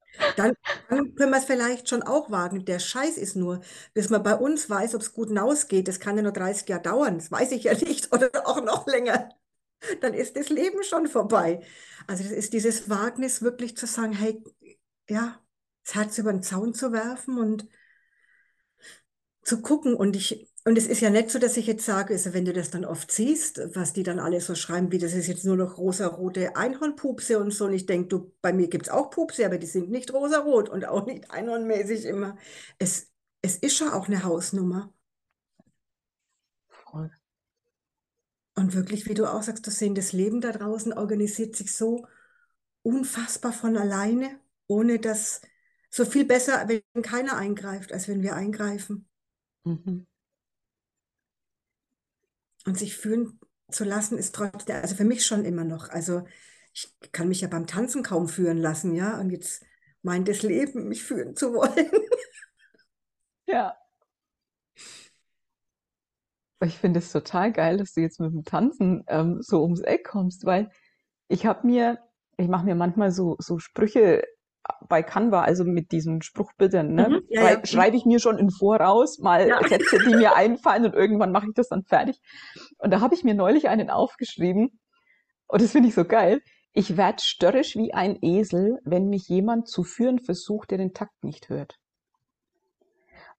Dann, 0.37 0.53
dann 0.89 1.15
können 1.15 1.31
wir 1.31 1.37
es 1.39 1.45
vielleicht 1.45 1.89
schon 1.89 2.03
auch 2.03 2.31
wagen. 2.31 2.65
Der 2.65 2.79
Scheiß 2.79 3.17
ist 3.17 3.35
nur, 3.35 3.61
bis 3.93 4.09
man 4.09 4.23
bei 4.23 4.35
uns 4.35 4.69
weiß, 4.69 4.95
ob 4.95 5.01
es 5.01 5.13
gut 5.13 5.35
ausgeht, 5.37 5.87
das 5.87 5.99
kann 5.99 6.15
ja 6.17 6.23
nur 6.23 6.31
30 6.31 6.67
Jahre 6.69 6.81
dauern, 6.83 7.17
das 7.17 7.31
weiß 7.31 7.51
ich 7.51 7.63
ja 7.65 7.73
nicht, 7.77 8.13
oder 8.13 8.29
auch 8.47 8.63
noch 8.63 8.87
länger. 8.87 9.29
Dann 10.01 10.13
ist 10.13 10.35
das 10.37 10.49
Leben 10.49 10.83
schon 10.83 11.07
vorbei. 11.07 11.61
Also 12.07 12.23
das 12.23 12.31
ist 12.33 12.53
dieses 12.53 12.89
Wagnis, 12.89 13.41
wirklich 13.43 13.77
zu 13.77 13.87
sagen, 13.87 14.13
hey, 14.13 14.43
ja, 15.09 15.39
das 15.85 15.95
Herz 15.95 16.17
über 16.17 16.33
den 16.33 16.43
Zaun 16.43 16.73
zu 16.73 16.91
werfen 16.91 17.37
und 17.37 17.67
zu 19.43 19.61
gucken. 19.61 19.95
Und 19.95 20.15
ich, 20.15 20.51
und 20.65 20.77
es 20.77 20.87
ist 20.87 21.01
ja 21.01 21.09
nicht 21.09 21.29
so, 21.29 21.39
dass 21.39 21.57
ich 21.57 21.67
jetzt 21.67 21.85
sage, 21.85 22.13
also 22.13 22.33
wenn 22.33 22.45
du 22.45 22.53
das 22.53 22.71
dann 22.71 22.85
oft 22.85 23.11
siehst, 23.11 23.61
was 23.75 23.93
die 23.93 24.03
dann 24.03 24.19
alle 24.19 24.41
so 24.41 24.55
schreiben, 24.55 24.91
wie 24.91 24.97
das 24.97 25.13
ist 25.13 25.27
jetzt 25.27 25.45
nur 25.45 25.55
noch 25.55 25.77
rosa-rote 25.77 26.55
Einhornpupse 26.55 27.39
und 27.39 27.51
so. 27.51 27.65
Und 27.65 27.73
ich 27.73 27.85
denke, 27.85 28.07
du, 28.07 28.33
bei 28.41 28.51
mir 28.51 28.67
gibt 28.67 28.87
es 28.87 28.91
auch 28.91 29.11
Pupse, 29.11 29.45
aber 29.45 29.57
die 29.59 29.67
sind 29.67 29.89
nicht 29.91 30.11
rosarot 30.11 30.69
und 30.69 30.85
auch 30.85 31.05
nicht 31.05 31.29
einhornmäßig 31.31 32.05
immer. 32.05 32.37
Es, 32.79 33.11
es 33.41 33.57
ist 33.57 33.77
schon 33.77 33.89
auch 33.89 34.07
eine 34.07 34.23
Hausnummer. 34.23 34.91
Voll. 36.67 37.11
Und 38.55 38.73
wirklich, 38.73 39.07
wie 39.07 39.13
du 39.13 39.31
auch 39.31 39.43
sagst, 39.43 39.67
das 39.67 39.77
sehen, 39.77 39.95
das 39.95 40.13
Leben 40.13 40.41
da 40.41 40.51
draußen 40.51 40.93
organisiert 40.93 41.55
sich 41.55 41.75
so 41.75 42.07
unfassbar 42.81 43.51
von 43.53 43.77
alleine, 43.77 44.39
ohne 44.67 44.99
dass 44.99 45.41
so 45.95 46.03
viel 46.03 46.25
besser, 46.25 46.67
wenn 46.67 47.03
keiner 47.03 47.37
eingreift, 47.37 47.93
als 47.93 48.09
wenn 48.09 48.21
wir 48.21 48.35
eingreifen. 48.35 49.07
Mhm. 49.63 50.05
Und 52.65 52.77
sich 52.77 52.97
fühlen 52.97 53.39
zu 53.71 53.85
lassen, 53.85 54.17
ist 54.17 54.35
trotzdem, 54.35 54.75
also 54.75 54.95
für 54.95 55.05
mich 55.05 55.25
schon 55.25 55.45
immer 55.45 55.63
noch. 55.63 55.87
Also 55.87 56.25
ich 56.73 56.93
kann 57.13 57.29
mich 57.29 57.39
ja 57.39 57.47
beim 57.47 57.65
Tanzen 57.65 58.03
kaum 58.03 58.27
führen 58.27 58.57
lassen, 58.57 58.93
ja. 58.93 59.17
Und 59.17 59.29
jetzt 59.29 59.65
meint 60.01 60.27
das 60.27 60.41
Leben, 60.41 60.89
mich 60.89 61.03
führen 61.03 61.35
zu 61.35 61.53
wollen. 61.53 61.89
Ja. 63.47 63.77
Ich 66.63 66.79
finde 66.79 66.97
es 66.97 67.11
total 67.11 67.53
geil, 67.53 67.77
dass 67.77 67.93
du 67.93 68.01
jetzt 68.01 68.19
mit 68.19 68.33
dem 68.33 68.43
Tanzen 68.43 69.03
ähm, 69.07 69.43
so 69.43 69.61
ums 69.61 69.81
Eck 69.81 70.03
kommst, 70.03 70.45
weil 70.45 70.71
ich 71.27 71.45
habe 71.45 71.67
mir, 71.67 71.99
ich 72.37 72.47
mache 72.47 72.65
mir 72.65 72.73
manchmal 72.73 73.11
so, 73.11 73.35
so 73.37 73.59
Sprüche 73.59 74.23
bei 74.87 75.03
Canva, 75.03 75.41
also 75.41 75.63
mit 75.63 75.91
diesen 75.91 76.21
Spruchbildern, 76.21 76.93
ne, 76.93 77.09
mhm, 77.09 77.21
ja, 77.29 77.41
schrei 77.41 77.53
ja. 77.53 77.65
schreibe 77.65 77.97
ich 77.97 78.05
mir 78.05 78.19
schon 78.19 78.37
im 78.37 78.49
Voraus 78.49 79.19
mal 79.19 79.47
ja. 79.47 79.59
Sätze, 79.67 79.99
die 79.99 80.15
mir 80.15 80.35
einfallen 80.35 80.85
und 80.85 80.93
irgendwann 80.93 81.31
mache 81.31 81.47
ich 81.47 81.53
das 81.53 81.69
dann 81.69 81.83
fertig. 81.83 82.19
Und 82.77 82.91
da 82.91 83.01
habe 83.01 83.15
ich 83.15 83.23
mir 83.23 83.33
neulich 83.33 83.69
einen 83.69 83.89
aufgeschrieben 83.89 84.79
und 85.47 85.61
das 85.61 85.71
finde 85.71 85.89
ich 85.89 85.95
so 85.95 86.05
geil. 86.05 86.41
Ich 86.73 86.97
werde 86.97 87.21
störrisch 87.21 87.75
wie 87.75 87.93
ein 87.93 88.17
Esel, 88.21 88.79
wenn 88.83 89.07
mich 89.07 89.27
jemand 89.27 89.67
zu 89.67 89.83
führen 89.83 90.19
versucht, 90.19 90.71
der 90.71 90.77
den 90.77 90.93
Takt 90.93 91.23
nicht 91.23 91.49
hört. 91.49 91.75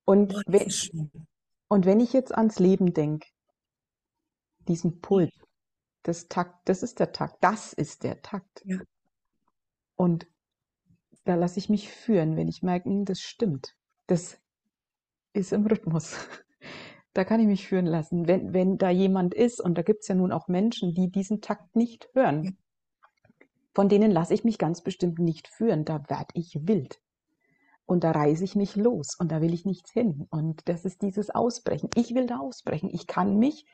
Und, 0.04 0.34
oh, 0.34 0.40
wenn, 0.46 1.10
und 1.68 1.84
wenn 1.84 2.00
ich 2.00 2.12
jetzt 2.12 2.34
ans 2.34 2.58
Leben 2.58 2.94
denke, 2.94 3.28
diesen 4.68 5.00
Pult, 5.00 5.34
das 6.02 6.28
Takt, 6.28 6.68
das 6.68 6.82
ist 6.82 7.00
der 7.00 7.12
Takt, 7.12 7.36
das 7.40 7.72
ist 7.72 8.04
der 8.04 8.22
Takt. 8.22 8.64
Und 9.96 10.26
da 11.26 11.34
lasse 11.34 11.58
ich 11.58 11.68
mich 11.68 11.90
führen, 11.90 12.36
wenn 12.36 12.48
ich 12.48 12.62
merke, 12.62 12.88
hm, 12.88 13.04
das 13.04 13.20
stimmt. 13.20 13.76
Das 14.06 14.38
ist 15.32 15.52
im 15.52 15.66
Rhythmus. 15.66 16.16
Da 17.12 17.24
kann 17.24 17.40
ich 17.40 17.46
mich 17.46 17.66
führen 17.66 17.86
lassen. 17.86 18.28
Wenn, 18.28 18.52
wenn 18.52 18.76
da 18.76 18.90
jemand 18.90 19.32
ist, 19.32 19.58
und 19.58 19.78
da 19.78 19.80
gibt 19.80 20.02
es 20.02 20.08
ja 20.08 20.14
nun 20.14 20.32
auch 20.32 20.48
Menschen, 20.48 20.92
die 20.92 21.10
diesen 21.10 21.40
Takt 21.40 21.74
nicht 21.74 22.10
hören, 22.12 22.58
von 23.74 23.88
denen 23.88 24.10
lasse 24.10 24.34
ich 24.34 24.44
mich 24.44 24.58
ganz 24.58 24.82
bestimmt 24.82 25.18
nicht 25.18 25.48
führen. 25.48 25.86
Da 25.86 26.10
werde 26.10 26.34
ich 26.34 26.58
wild. 26.68 27.00
Und 27.86 28.04
da 28.04 28.10
reise 28.10 28.44
ich 28.44 28.54
mich 28.54 28.76
los 28.76 29.16
und 29.18 29.32
da 29.32 29.40
will 29.40 29.54
ich 29.54 29.64
nichts 29.64 29.90
hin. 29.92 30.26
Und 30.28 30.68
das 30.68 30.84
ist 30.84 31.00
dieses 31.00 31.30
Ausbrechen. 31.30 31.88
Ich 31.94 32.14
will 32.14 32.26
da 32.26 32.36
ausbrechen. 32.36 32.90
Ich 32.92 33.06
kann 33.06 33.38
mich 33.38 33.64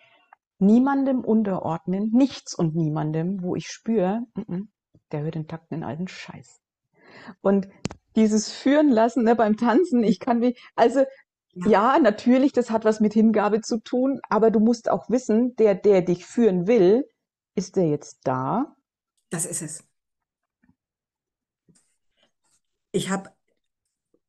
niemandem 0.61 1.25
unterordnen, 1.25 2.11
nichts 2.13 2.55
und 2.55 2.77
niemandem, 2.77 3.43
wo 3.43 3.57
ich 3.57 3.67
spüre, 3.67 4.23
der 5.11 5.23
hört 5.23 5.35
den 5.35 5.49
Takt 5.49 5.73
in 5.73 5.83
alten 5.83 6.07
Scheiß. 6.07 6.62
Und 7.41 7.69
dieses 8.17 8.51
Führen 8.51 8.91
lassen 8.91 9.25
ne, 9.25 9.35
beim 9.35 9.57
Tanzen, 9.57 10.05
ich 10.05 10.21
kann 10.21 10.41
mich, 10.41 10.61
also 10.75 11.05
ja. 11.55 11.69
ja, 11.69 11.99
natürlich, 11.99 12.53
das 12.53 12.71
hat 12.71 12.85
was 12.85 13.01
mit 13.01 13.13
Hingabe 13.13 13.61
zu 13.61 13.79
tun, 13.79 14.21
aber 14.29 14.51
du 14.51 14.61
musst 14.61 14.91
auch 14.91 15.09
wissen, 15.11 15.55
der, 15.57 15.75
der 15.75 16.03
dich 16.03 16.27
führen 16.27 16.67
will, 16.67 17.07
ist 17.55 17.77
der 17.77 17.89
jetzt 17.89 18.21
da? 18.25 18.75
Das 19.31 19.47
ist 19.47 19.63
es. 19.63 19.85
Ich 22.91 23.11
habe, 23.11 23.31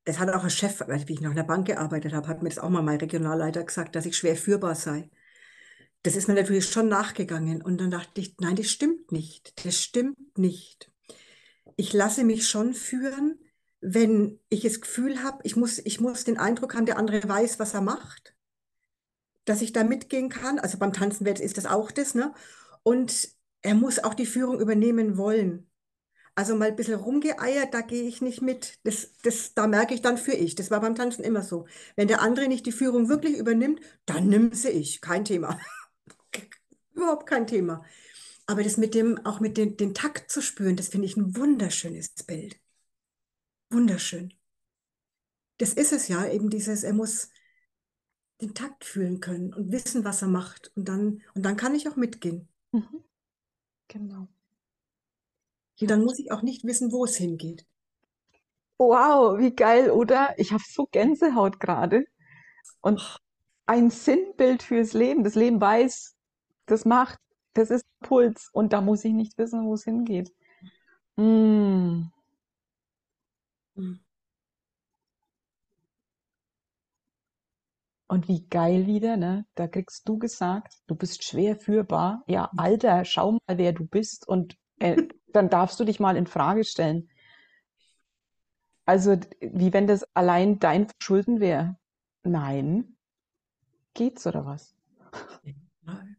das 0.05 0.19
hat 0.19 0.29
auch 0.29 0.43
ein 0.43 0.49
Chef, 0.49 0.81
wie 0.87 1.13
ich 1.13 1.21
noch 1.21 1.31
in 1.31 1.35
der 1.35 1.43
Bank 1.43 1.67
gearbeitet 1.67 2.13
habe, 2.13 2.27
hat 2.27 2.41
mir 2.41 2.49
das 2.49 2.59
auch 2.59 2.69
mal 2.69 2.81
mein 2.81 2.99
Regionalleiter 2.99 3.63
gesagt, 3.63 3.95
dass 3.95 4.05
ich 4.05 4.17
schwer 4.17 4.35
führbar 4.35 4.75
sei. 4.75 5.09
Das 6.03 6.15
ist 6.17 6.27
mir 6.27 6.33
natürlich 6.33 6.69
schon 6.69 6.89
nachgegangen. 6.89 7.61
Und 7.61 7.79
dann 7.79 7.91
dachte 7.91 8.19
ich, 8.19 8.35
nein, 8.39 8.57
das 8.57 8.69
stimmt 8.69 9.13
nicht. 9.13 9.65
Das 9.65 9.77
stimmt 9.81 10.37
nicht 10.37 10.92
ich 11.77 11.93
lasse 11.93 12.23
mich 12.23 12.47
schon 12.47 12.73
führen, 12.73 13.39
wenn 13.81 14.39
ich 14.49 14.61
das 14.61 14.81
Gefühl 14.81 15.23
habe, 15.23 15.39
ich 15.43 15.55
muss, 15.55 15.79
ich 15.79 15.99
muss 15.99 16.23
den 16.23 16.37
Eindruck 16.37 16.75
haben, 16.75 16.85
der 16.85 16.97
andere 16.97 17.27
weiß, 17.27 17.59
was 17.59 17.73
er 17.73 17.81
macht, 17.81 18.35
dass 19.45 19.61
ich 19.61 19.73
da 19.73 19.83
mitgehen 19.83 20.29
kann. 20.29 20.59
Also 20.59 20.77
beim 20.77 20.93
Tanzen 20.93 21.25
ist 21.25 21.57
das 21.57 21.65
auch 21.65 21.91
das, 21.91 22.15
ne? 22.15 22.33
Und 22.83 23.29
er 23.61 23.75
muss 23.75 23.99
auch 23.99 24.13
die 24.13 24.25
Führung 24.25 24.59
übernehmen 24.59 25.17
wollen. 25.17 25.69
Also 26.35 26.55
mal 26.55 26.69
ein 26.69 26.75
bisschen 26.75 26.95
rumgeeiert, 26.99 27.73
da 27.73 27.81
gehe 27.81 28.03
ich 28.07 28.21
nicht 28.21 28.41
mit. 28.41 28.79
Das, 28.83 29.17
das, 29.21 29.53
da 29.53 29.67
merke 29.67 29.93
ich 29.93 30.01
dann 30.01 30.17
für 30.17 30.33
ich. 30.33 30.55
Das 30.55 30.71
war 30.71 30.81
beim 30.81 30.95
Tanzen 30.95 31.23
immer 31.23 31.43
so. 31.43 31.67
Wenn 31.95 32.07
der 32.07 32.21
andere 32.21 32.47
nicht 32.47 32.65
die 32.65 32.71
Führung 32.71 33.07
wirklich 33.07 33.37
übernimmt, 33.37 33.81
dann 34.05 34.27
nimm 34.27 34.51
sie 34.53 34.69
ich. 34.69 35.01
Kein 35.01 35.25
Thema. 35.25 35.59
Überhaupt 36.93 37.27
kein 37.27 37.45
Thema. 37.47 37.83
Aber 38.45 38.63
das 38.63 38.77
mit 38.77 38.93
dem, 38.93 39.25
auch 39.25 39.39
mit 39.39 39.57
dem, 39.57 39.77
den 39.77 39.93
Takt 39.93 40.29
zu 40.29 40.41
spüren, 40.41 40.75
das 40.75 40.89
finde 40.89 41.07
ich 41.07 41.15
ein 41.15 41.35
wunderschönes 41.35 42.09
Bild. 42.27 42.59
Wunderschön. 43.69 44.33
Das 45.57 45.73
ist 45.73 45.93
es 45.93 46.07
ja, 46.07 46.27
eben 46.27 46.49
dieses, 46.49 46.83
er 46.83 46.93
muss 46.93 47.29
den 48.41 48.53
Takt 48.53 48.83
fühlen 48.83 49.19
können 49.19 49.53
und 49.53 49.71
wissen, 49.71 50.03
was 50.03 50.21
er 50.21 50.27
macht. 50.27 50.71
Und 50.75 50.87
dann, 50.89 51.21
und 51.33 51.43
dann 51.43 51.55
kann 51.55 51.75
ich 51.75 51.87
auch 51.87 51.95
mitgehen. 51.95 52.49
Mhm. 52.71 53.03
Genau. 53.87 54.27
Und 55.79 55.89
dann 55.89 56.03
muss 56.03 56.19
ich 56.19 56.31
auch 56.31 56.41
nicht 56.41 56.63
wissen, 56.63 56.91
wo 56.91 57.05
es 57.05 57.15
hingeht. 57.15 57.65
Wow, 58.77 59.37
wie 59.39 59.55
geil, 59.55 59.91
oder? 59.91 60.33
Ich 60.37 60.51
habe 60.51 60.63
so 60.67 60.87
Gänsehaut 60.91 61.59
gerade. 61.59 62.05
Und 62.81 63.19
ein 63.65 63.89
Sinnbild 63.89 64.63
fürs 64.63 64.93
Leben. 64.93 65.23
Das 65.23 65.35
Leben 65.35 65.61
weiß, 65.61 66.15
das 66.65 66.85
macht, 66.85 67.19
das 67.53 67.69
ist 67.69 67.85
Puls 68.01 68.49
und 68.53 68.73
da 68.73 68.81
muss 68.81 69.05
ich 69.05 69.13
nicht 69.13 69.37
wissen, 69.37 69.65
wo 69.65 69.73
es 69.75 69.83
hingeht. 69.83 70.31
Mm. 71.15 72.03
Und 78.07 78.27
wie 78.27 78.47
geil 78.47 78.85
wieder, 78.85 79.17
ne? 79.17 79.45
Da 79.55 79.67
kriegst 79.67 80.07
du 80.07 80.19
gesagt, 80.19 80.75
du 80.87 80.95
bist 80.95 81.23
schwer 81.23 81.55
führbar. 81.55 82.23
Ja, 82.27 82.51
Alter, 82.57 83.05
schau 83.05 83.33
mal, 83.33 83.57
wer 83.57 83.73
du 83.73 83.85
bist 83.85 84.27
und 84.27 84.55
äh, 84.79 85.07
dann 85.27 85.49
darfst 85.49 85.79
du 85.79 85.83
dich 85.83 85.99
mal 85.99 86.15
in 86.17 86.27
Frage 86.27 86.63
stellen. 86.63 87.09
Also, 88.85 89.17
wie 89.39 89.73
wenn 89.73 89.87
das 89.87 90.03
allein 90.13 90.59
dein 90.59 90.87
Verschulden 90.87 91.39
wäre. 91.39 91.77
Nein. 92.23 92.97
Geht's 93.93 94.27
oder 94.27 94.45
was? 94.45 94.75
Nein 95.81 96.17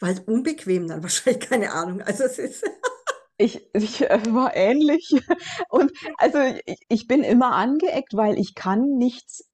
weil 0.00 0.20
unbequem 0.26 0.88
dann 0.88 1.02
wahrscheinlich, 1.02 1.48
keine 1.48 1.72
Ahnung. 1.72 2.02
Also 2.02 2.24
es 2.24 2.38
ist, 2.38 2.64
ich, 3.38 3.68
ich 3.74 4.02
äh, 4.02 4.20
war 4.32 4.54
ähnlich. 4.56 5.10
Und 5.68 5.92
also 6.18 6.38
ich, 6.66 6.78
ich 6.88 7.06
bin 7.06 7.22
immer 7.22 7.54
angeeckt, 7.54 8.14
weil 8.14 8.38
ich 8.38 8.54
kann 8.54 8.96
nichts 8.96 9.48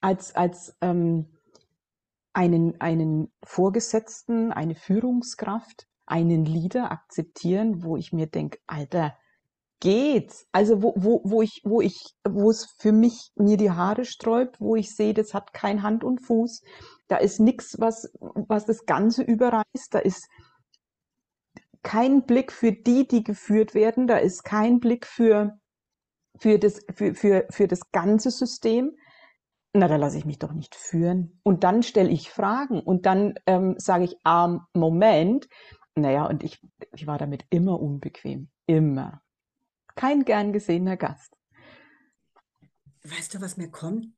als, 0.00 0.34
als 0.34 0.76
ähm, 0.80 1.26
einen, 2.32 2.80
einen 2.80 3.32
Vorgesetzten, 3.44 4.52
eine 4.52 4.74
Führungskraft, 4.74 5.86
einen 6.06 6.44
Leader 6.44 6.90
akzeptieren, 6.90 7.82
wo 7.82 7.96
ich 7.96 8.12
mir 8.12 8.26
denke, 8.26 8.58
Alter, 8.66 9.16
geht's? 9.80 10.46
Also 10.52 10.82
wo, 10.82 10.94
wo, 10.96 11.20
wo 11.24 11.42
ich, 11.42 11.62
wo 11.64 11.80
ich, 11.80 12.14
wo 12.26 12.50
es 12.50 12.66
für 12.78 12.92
mich 12.92 13.32
mir 13.36 13.56
die 13.56 13.70
Haare 13.70 14.04
sträubt, 14.04 14.60
wo 14.60 14.76
ich 14.76 14.94
sehe, 14.94 15.14
das 15.14 15.34
hat 15.34 15.52
kein 15.52 15.82
Hand 15.82 16.04
und 16.04 16.20
Fuß, 16.20 16.62
da 17.08 17.16
ist 17.16 17.40
nichts, 17.40 17.80
was, 17.80 18.12
was 18.20 18.66
das 18.66 18.86
Ganze 18.86 19.22
überreißt, 19.22 19.92
da 19.92 19.98
ist 19.98 20.28
kein 21.82 22.26
Blick 22.26 22.52
für 22.52 22.72
die, 22.72 23.06
die 23.06 23.24
geführt 23.24 23.74
werden, 23.74 24.06
da 24.06 24.18
ist 24.18 24.44
kein 24.44 24.78
Blick 24.80 25.06
für, 25.06 25.58
für, 26.36 26.58
das, 26.58 26.80
für, 26.94 27.14
für, 27.14 27.46
für 27.50 27.66
das 27.66 27.90
ganze 27.92 28.30
System. 28.30 28.92
Na, 29.72 29.88
da 29.88 29.96
lasse 29.96 30.18
ich 30.18 30.24
mich 30.24 30.38
doch 30.38 30.52
nicht 30.52 30.74
führen. 30.74 31.40
Und 31.42 31.64
dann 31.64 31.82
stelle 31.82 32.10
ich 32.10 32.30
Fragen 32.30 32.80
und 32.80 33.06
dann 33.06 33.34
ähm, 33.46 33.74
sage 33.78 34.04
ich, 34.04 34.16
ah, 34.24 34.60
Moment, 34.74 35.48
naja, 35.94 36.26
und 36.26 36.42
ich, 36.42 36.60
ich 36.94 37.06
war 37.06 37.18
damit 37.18 37.44
immer 37.50 37.80
unbequem. 37.80 38.50
Immer. 38.66 39.22
Kein 39.94 40.24
gern 40.24 40.52
gesehener 40.52 40.96
Gast. 40.96 41.36
Weißt 43.04 43.34
du, 43.34 43.40
was 43.40 43.56
mir 43.56 43.70
kommt? 43.70 44.17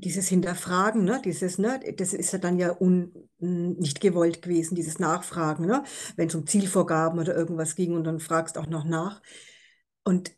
Dieses 0.00 0.28
Hinterfragen, 0.28 1.04
ne? 1.04 1.20
Dieses, 1.24 1.58
ne? 1.58 1.80
Das 1.96 2.12
ist 2.12 2.32
ja 2.32 2.38
dann 2.38 2.56
ja 2.56 2.76
un, 2.80 3.12
nicht 3.38 4.00
gewollt 4.00 4.42
gewesen, 4.42 4.76
dieses 4.76 5.00
Nachfragen, 5.00 5.66
ne? 5.66 5.82
Wenn 6.16 6.28
es 6.28 6.34
um 6.36 6.46
Zielvorgaben 6.46 7.18
oder 7.18 7.34
irgendwas 7.34 7.74
ging 7.74 7.94
und 7.94 8.04
dann 8.04 8.20
fragst 8.20 8.58
auch 8.58 8.68
noch 8.68 8.84
nach. 8.84 9.20
Und 10.04 10.36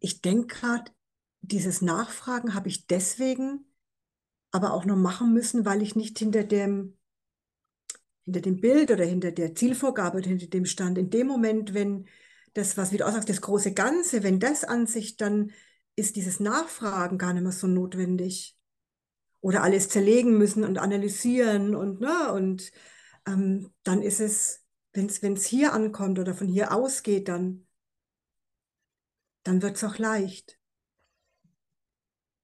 ich 0.00 0.22
denke 0.22 0.54
gerade, 0.56 0.90
dieses 1.42 1.82
Nachfragen 1.82 2.54
habe 2.54 2.68
ich 2.68 2.86
deswegen 2.86 3.66
aber 4.52 4.72
auch 4.72 4.84
noch 4.84 4.96
machen 4.96 5.32
müssen, 5.32 5.64
weil 5.64 5.82
ich 5.82 5.94
nicht 5.94 6.18
hinter 6.18 6.44
dem, 6.44 6.96
hinter 8.22 8.40
dem 8.40 8.60
Bild 8.60 8.90
oder 8.90 9.04
hinter 9.04 9.32
der 9.32 9.54
Zielvorgabe 9.54 10.18
oder 10.18 10.28
hinter 10.28 10.46
dem 10.46 10.64
stand. 10.64 10.98
In 10.98 11.10
dem 11.10 11.26
Moment, 11.26 11.74
wenn 11.74 12.06
das, 12.54 12.76
was 12.76 12.92
wieder 12.92 13.06
aussagt, 13.06 13.28
das 13.28 13.40
große 13.40 13.74
Ganze, 13.74 14.22
wenn 14.22 14.40
das 14.40 14.64
an 14.64 14.86
sich, 14.86 15.16
dann 15.16 15.52
ist 15.96 16.16
dieses 16.16 16.40
Nachfragen 16.40 17.18
gar 17.18 17.32
nicht 17.32 17.42
mehr 17.42 17.52
so 17.52 17.66
notwendig. 17.66 18.56
Oder 19.40 19.62
alles 19.62 19.88
zerlegen 19.88 20.38
müssen 20.38 20.64
und 20.64 20.78
analysieren 20.78 21.74
und, 21.74 22.00
ne, 22.00 22.32
und 22.32 22.70
ähm, 23.26 23.72
dann 23.82 24.00
ist 24.00 24.20
es, 24.20 24.64
wenn 24.92 25.06
es 25.06 25.44
hier 25.44 25.72
ankommt 25.72 26.18
oder 26.20 26.34
von 26.34 26.46
hier 26.46 26.72
ausgeht, 26.72 27.28
dann, 27.28 27.66
dann 29.42 29.60
wird 29.60 29.76
es 29.76 29.84
auch 29.84 29.98
leicht. 29.98 30.58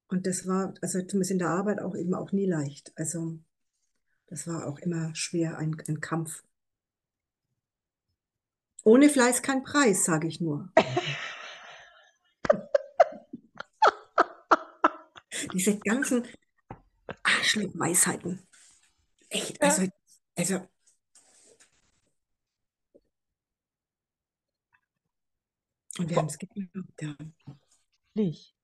Und 0.09 0.25
das 0.25 0.47
war, 0.47 0.73
also 0.81 1.01
zumindest 1.03 1.31
in 1.31 1.39
der 1.39 1.49
Arbeit 1.49 1.79
auch 1.79 1.95
eben 1.95 2.13
auch 2.15 2.31
nie 2.31 2.47
leicht. 2.47 2.91
Also 2.95 3.39
das 4.27 4.47
war 4.47 4.67
auch 4.67 4.79
immer 4.79 5.15
schwer, 5.15 5.57
ein, 5.57 5.77
ein 5.87 6.01
Kampf. 6.01 6.43
Ohne 8.83 9.09
Fleiß 9.09 9.41
kein 9.41 9.63
Preis, 9.63 10.05
sage 10.05 10.27
ich 10.27 10.41
nur. 10.41 10.71
Diese 15.53 15.79
ganzen 15.79 16.27
Arschloch-Weisheiten. 17.23 18.47
Echt, 19.29 19.61
also, 19.61 19.87
also. 20.35 20.67
Und 25.97 26.09
wir 26.09 26.15
haben 26.17 26.27
es 26.27 26.37
geglaubt, 26.37 27.01
ja. 27.01 27.15
Nicht. 28.13 28.58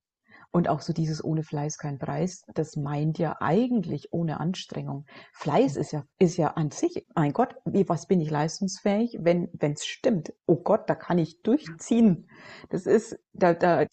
Und 0.56 0.70
auch 0.70 0.80
so 0.80 0.94
dieses 0.94 1.22
ohne 1.22 1.42
Fleiß 1.42 1.76
kein 1.76 1.98
Preis, 1.98 2.42
das 2.54 2.76
meint 2.76 3.18
ja 3.18 3.36
eigentlich 3.40 4.10
ohne 4.10 4.40
Anstrengung. 4.40 5.04
Fleiß 5.34 5.76
ist 5.76 5.92
ja, 5.92 6.04
ist 6.18 6.38
ja 6.38 6.52
an 6.52 6.70
sich, 6.70 7.04
mein 7.14 7.34
Gott, 7.34 7.56
wie, 7.66 7.86
was 7.90 8.06
bin 8.06 8.22
ich 8.22 8.30
leistungsfähig, 8.30 9.18
wenn 9.20 9.50
es 9.60 9.84
stimmt? 9.84 10.32
Oh 10.46 10.56
Gott, 10.56 10.88
da 10.88 10.94
kann 10.94 11.18
ich 11.18 11.42
durchziehen. 11.42 12.30
Das 12.70 12.86
ist, 12.86 13.18
da, 13.34 13.52
da 13.52 13.84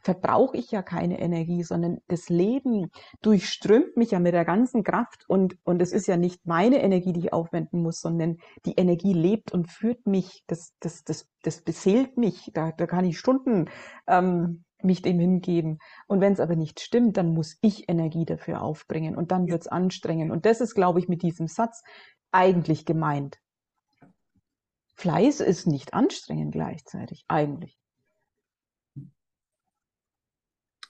verbrauche 0.00 0.56
ich 0.56 0.70
ja 0.70 0.82
keine 0.82 1.18
Energie, 1.18 1.64
sondern 1.64 1.98
das 2.06 2.28
Leben 2.28 2.92
durchströmt 3.22 3.96
mich 3.96 4.12
ja 4.12 4.20
mit 4.20 4.32
der 4.32 4.44
ganzen 4.44 4.84
Kraft 4.84 5.24
und, 5.26 5.58
und 5.64 5.82
es 5.82 5.90
ist 5.90 6.06
ja 6.06 6.16
nicht 6.16 6.46
meine 6.46 6.80
Energie, 6.84 7.14
die 7.14 7.18
ich 7.18 7.32
aufwenden 7.32 7.82
muss, 7.82 7.98
sondern 8.00 8.36
die 8.64 8.74
Energie 8.74 9.12
lebt 9.12 9.50
und 9.50 9.72
führt 9.72 10.06
mich, 10.06 10.44
das, 10.46 10.72
das, 10.78 11.02
das, 11.02 11.26
das 11.42 11.62
beseelt 11.62 12.16
mich, 12.16 12.52
da, 12.54 12.70
da 12.70 12.86
kann 12.86 13.04
ich 13.04 13.18
Stunden 13.18 13.68
ähm, 14.06 14.62
mich 14.86 15.02
dem 15.02 15.18
hingeben. 15.18 15.78
Und 16.06 16.20
wenn 16.20 16.32
es 16.32 16.40
aber 16.40 16.56
nicht 16.56 16.80
stimmt, 16.80 17.16
dann 17.16 17.34
muss 17.34 17.58
ich 17.60 17.88
Energie 17.88 18.24
dafür 18.24 18.62
aufbringen 18.62 19.16
und 19.16 19.30
dann 19.30 19.48
wird 19.48 19.62
es 19.62 19.68
anstrengend. 19.68 20.30
Und 20.30 20.46
das 20.46 20.60
ist, 20.60 20.74
glaube 20.74 20.98
ich, 20.98 21.08
mit 21.08 21.22
diesem 21.22 21.48
Satz 21.48 21.82
eigentlich 22.32 22.84
gemeint. 22.86 23.38
Fleiß 24.96 25.40
ist 25.40 25.66
nicht 25.66 25.92
anstrengend 25.94 26.52
gleichzeitig, 26.52 27.24
eigentlich. 27.28 27.78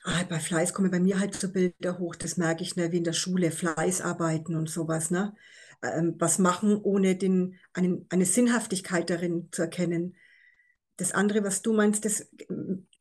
Ah, 0.05 0.23
bei 0.29 0.39
Fleiß 0.39 0.73
kommen 0.73 0.93
bei 0.93 1.01
mir 1.01 1.19
halt 1.19 1.35
so 1.35 1.51
Bilder 1.51 1.99
hoch, 1.99 2.15
das 2.15 2.37
merke 2.37 2.63
ich, 2.63 2.77
ne, 2.77 2.93
wie 2.93 2.99
in 2.99 3.05
der 3.05 3.13
Schule, 3.13 3.51
Fleißarbeiten 3.51 4.55
und 4.55 4.71
sowas, 4.71 5.11
ne? 5.11 5.35
Ähm, 5.83 6.15
was 6.19 6.39
machen, 6.39 6.81
ohne 6.81 7.17
den, 7.17 7.59
einen, 7.73 8.07
eine 8.09 8.25
Sinnhaftigkeit 8.25 9.11
darin 9.11 9.49
zu 9.51 9.63
erkennen. 9.63 10.17
Das 10.97 11.13
andere, 11.13 11.45
was 11.45 11.63
du 11.63 11.73
meinst, 11.73 12.05
das 12.05 12.31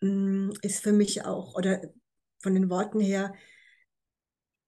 mm, 0.01 0.51
ist 0.61 0.81
für 0.81 0.91
mich 0.91 1.25
auch, 1.25 1.55
oder 1.55 1.81
von 2.39 2.53
den 2.53 2.69
Worten 2.69 2.99
her, 2.99 3.33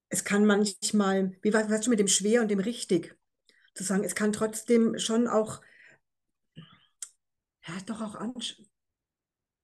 es 0.10 0.24
kann 0.24 0.46
manchmal, 0.46 1.38
wie 1.42 1.54
war 1.54 1.70
es 1.70 1.88
mit 1.88 2.00
dem 2.00 2.08
schwer 2.08 2.42
und 2.42 2.50
dem 2.50 2.60
richtig, 2.60 3.18
zu 3.74 3.84
sagen, 3.84 4.04
es 4.04 4.16
kann 4.16 4.32
trotzdem 4.32 4.98
schon 4.98 5.28
auch, 5.28 5.62
ja, 6.56 7.78
doch 7.86 8.02
auch 8.02 8.16
anstrengend, 8.16 8.72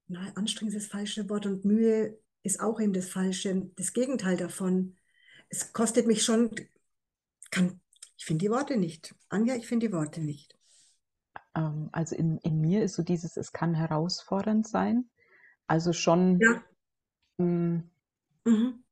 nein, 0.08 0.36
anstrengend 0.36 0.76
ist 0.76 0.84
das 0.84 0.91
falsche 0.91 1.30
Wort 1.30 1.45
und 1.45 1.65
Mühe 1.65 2.19
ist 2.43 2.60
auch 2.60 2.80
eben 2.80 2.93
das 2.93 3.10
falsche, 3.10 3.71
das 3.76 3.93
Gegenteil 3.93 4.38
davon. 4.38 4.97
Es 5.49 5.71
kostet 5.71 6.08
mich 6.08 6.23
schon, 6.23 6.54
kann, 7.52 7.80
ich 8.17 8.26
finde 8.26 8.45
die 8.45 8.52
Worte 8.52 8.78
nicht. 8.78 9.15
Anja, 9.30 9.56
ich 9.56 9.67
finde 9.67 9.88
die 9.88 9.93
Worte 9.93 10.21
nicht. 10.21 10.58
Ähm, 11.56 11.89
also 11.92 12.16
in, 12.16 12.38
in 12.39 12.60
mir 12.62 12.84
ist 12.84 12.96
so 12.96 13.04
dieses, 13.04 13.38
es 13.38 13.52
kann 13.52 13.74
herausfordernd 13.74 14.68
sein. 14.68 15.10
Also 15.68 15.94
schon 15.94 16.39
Ja. 16.42 16.63
mh, 17.39 17.84
Mhm. 18.46 18.84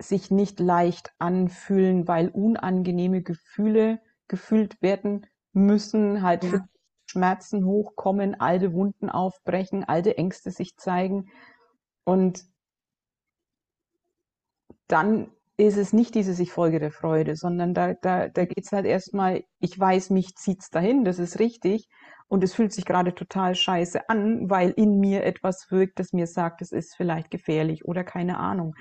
sich 0.00 0.30
nicht 0.30 0.60
leicht 0.60 1.12
anfühlen, 1.18 2.06
weil 2.06 2.28
unangenehme 2.28 3.22
Gefühle 3.22 4.00
gefühlt 4.28 4.80
werden 4.82 5.26
müssen, 5.52 6.22
halt 6.22 6.44
Ja. 6.44 6.66
Schmerzen 7.06 7.64
hochkommen, 7.64 8.38
alte 8.40 8.72
Wunden 8.74 9.08
aufbrechen, 9.08 9.84
alte 9.84 10.18
Ängste 10.18 10.50
sich 10.50 10.76
zeigen. 10.76 11.30
Und 12.04 12.44
dann 14.88 15.30
ist 15.58 15.76
es 15.76 15.92
nicht 15.92 16.14
dieses 16.14 16.38
Ich 16.40 16.52
folge 16.52 16.80
der 16.80 16.92
Freude, 16.92 17.36
sondern 17.36 17.74
da, 17.74 17.94
da, 17.94 18.28
da 18.28 18.44
geht's 18.44 18.72
halt 18.72 18.86
erstmal, 18.86 19.44
ich 19.60 19.78
weiß, 19.78 20.10
mich 20.10 20.36
zieht's 20.36 20.70
dahin, 20.70 21.04
das 21.04 21.18
ist 21.18 21.38
richtig. 21.38 21.88
Und 22.28 22.42
es 22.44 22.54
fühlt 22.54 22.72
sich 22.72 22.84
gerade 22.84 23.14
total 23.14 23.54
scheiße 23.54 24.08
an, 24.08 24.50
weil 24.50 24.70
in 24.72 24.98
mir 24.98 25.24
etwas 25.24 25.70
wirkt, 25.70 25.98
das 26.00 26.12
mir 26.12 26.26
sagt, 26.26 26.60
es 26.62 26.72
ist 26.72 26.94
vielleicht 26.96 27.30
gefährlich 27.30 27.84
oder 27.84 28.04
keine 28.04 28.38
Ahnung. 28.38 28.74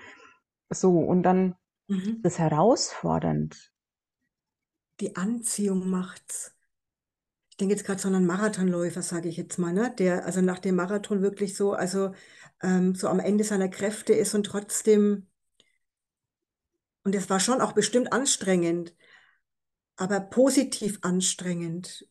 So, 0.71 0.99
und 0.99 1.23
dann 1.23 1.55
Mhm. 1.89 2.23
ist 2.23 2.39
herausfordernd. 2.39 3.71
Die 4.99 5.15
Anziehung 5.15 5.89
macht's. 5.89 6.53
Ich 7.51 7.57
denke 7.57 7.75
jetzt 7.75 7.85
gerade 7.85 8.01
so 8.01 8.07
an 8.09 8.15
einen 8.15 8.25
Marathonläufer, 8.27 9.01
sage 9.01 9.29
ich 9.29 9.38
jetzt 9.38 9.57
mal, 9.59 9.73
ne? 9.73 9.93
Der 9.97 10.25
also 10.25 10.41
nach 10.41 10.59
dem 10.59 10.75
Marathon 10.75 11.21
wirklich 11.21 11.55
so, 11.55 11.73
also 11.73 12.13
ähm, 12.61 12.95
so 12.95 13.07
am 13.09 13.19
Ende 13.19 13.43
seiner 13.45 13.69
Kräfte 13.69 14.13
ist 14.13 14.35
und 14.35 14.45
trotzdem, 14.45 15.27
und 17.05 17.15
es 17.15 17.29
war 17.29 17.39
schon 17.39 17.61
auch 17.61 17.71
bestimmt 17.71 18.11
anstrengend, 18.11 18.93
aber 19.95 20.19
positiv 20.19 20.99
anstrengend, 21.03 22.05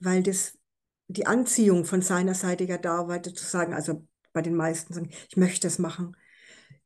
weil 0.00 0.22
das 0.22 0.58
die 1.06 1.26
Anziehung 1.26 1.84
von 1.84 2.00
seiner 2.02 2.34
Seite 2.34 2.64
ja 2.64 2.78
da 2.78 3.06
war, 3.06 3.22
zu 3.22 3.44
sagen, 3.44 3.74
also 3.74 4.08
bei 4.32 4.42
den 4.42 4.54
meisten 4.54 4.94
sagen, 4.94 5.10
ich 5.28 5.36
möchte 5.36 5.66
das 5.66 5.78
machen. 5.78 6.16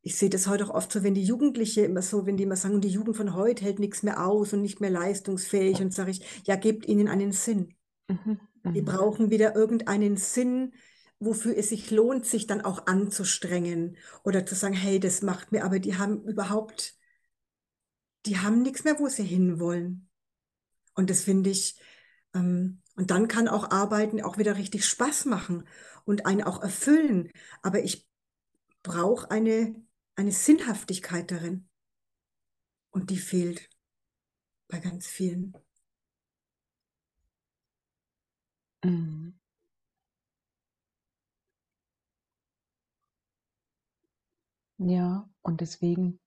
Ich 0.01 0.17
sehe 0.17 0.29
das 0.29 0.47
heute 0.47 0.65
auch 0.65 0.75
oft 0.75 0.91
so, 0.91 1.03
wenn 1.03 1.13
die 1.13 1.23
Jugendliche 1.23 1.81
immer 1.81 2.01
so, 2.01 2.25
wenn 2.25 2.37
die 2.37 2.43
immer 2.43 2.57
sagen, 2.57 2.81
die 2.81 2.89
Jugend 2.89 3.15
von 3.15 3.33
heute 3.33 3.63
hält 3.63 3.79
nichts 3.79 4.03
mehr 4.03 4.25
aus 4.25 4.53
und 4.53 4.61
nicht 4.61 4.81
mehr 4.81 4.89
leistungsfähig, 4.89 5.81
und 5.81 5.93
sage 5.93 6.11
ich, 6.11 6.21
ja, 6.45 6.57
gebt 6.57 6.85
ihnen 6.87 7.07
einen 7.07 7.31
Sinn. 7.31 7.75
Mhm, 8.09 8.39
Die 8.75 8.81
mhm. 8.81 8.85
brauchen 8.85 9.29
wieder 9.29 9.55
irgendeinen 9.55 10.17
Sinn, 10.17 10.73
wofür 11.19 11.57
es 11.57 11.69
sich 11.69 11.89
lohnt, 11.89 12.25
sich 12.25 12.47
dann 12.47 12.61
auch 12.61 12.85
anzustrengen 12.87 13.97
oder 14.23 14.45
zu 14.45 14.55
sagen, 14.55 14.73
hey, 14.75 14.99
das 14.99 15.21
macht 15.21 15.53
mir, 15.53 15.63
aber 15.63 15.79
die 15.79 15.97
haben 15.97 16.23
überhaupt 16.25 16.98
die 18.25 18.39
haben 18.39 18.61
nichts 18.61 18.83
mehr, 18.83 18.99
wo 18.99 19.07
sie 19.07 19.23
hinwollen. 19.23 20.09
Und 20.95 21.09
das 21.09 21.23
finde 21.23 21.49
ich, 21.49 21.79
ähm, 22.33 22.81
und 22.95 23.11
dann 23.11 23.27
kann 23.27 23.47
auch 23.47 23.71
Arbeiten 23.71 24.21
auch 24.21 24.37
wieder 24.37 24.57
richtig 24.57 24.85
Spaß 24.85 25.25
machen 25.25 25.67
und 26.05 26.25
einen 26.25 26.43
auch 26.43 26.61
erfüllen. 26.61 27.31
Aber 27.61 27.83
ich 27.83 28.07
brauche 28.83 29.31
eine, 29.31 29.75
eine 30.15 30.31
Sinnhaftigkeit 30.31 31.31
darin. 31.31 31.69
Und 32.91 33.09
die 33.09 33.17
fehlt 33.17 33.67
bei 34.69 34.79
ganz 34.79 35.07
vielen. 35.07 35.53
Mhm. 38.83 39.39
Ja, 44.79 45.29
und 45.43 45.61
deswegen 45.61 46.19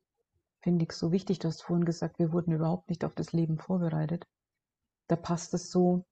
finde 0.62 0.84
ich 0.84 0.92
so 0.92 1.12
wichtig, 1.12 1.38
du 1.40 1.48
hast 1.48 1.62
vorhin 1.62 1.84
gesagt, 1.84 2.18
wir 2.18 2.32
wurden 2.32 2.52
überhaupt 2.52 2.88
nicht 2.88 3.04
auf 3.04 3.14
das 3.14 3.32
Leben 3.32 3.58
vorbereitet. 3.58 4.26
Da 5.08 5.16
passt 5.16 5.54
es 5.54 5.70
so, 5.70 6.04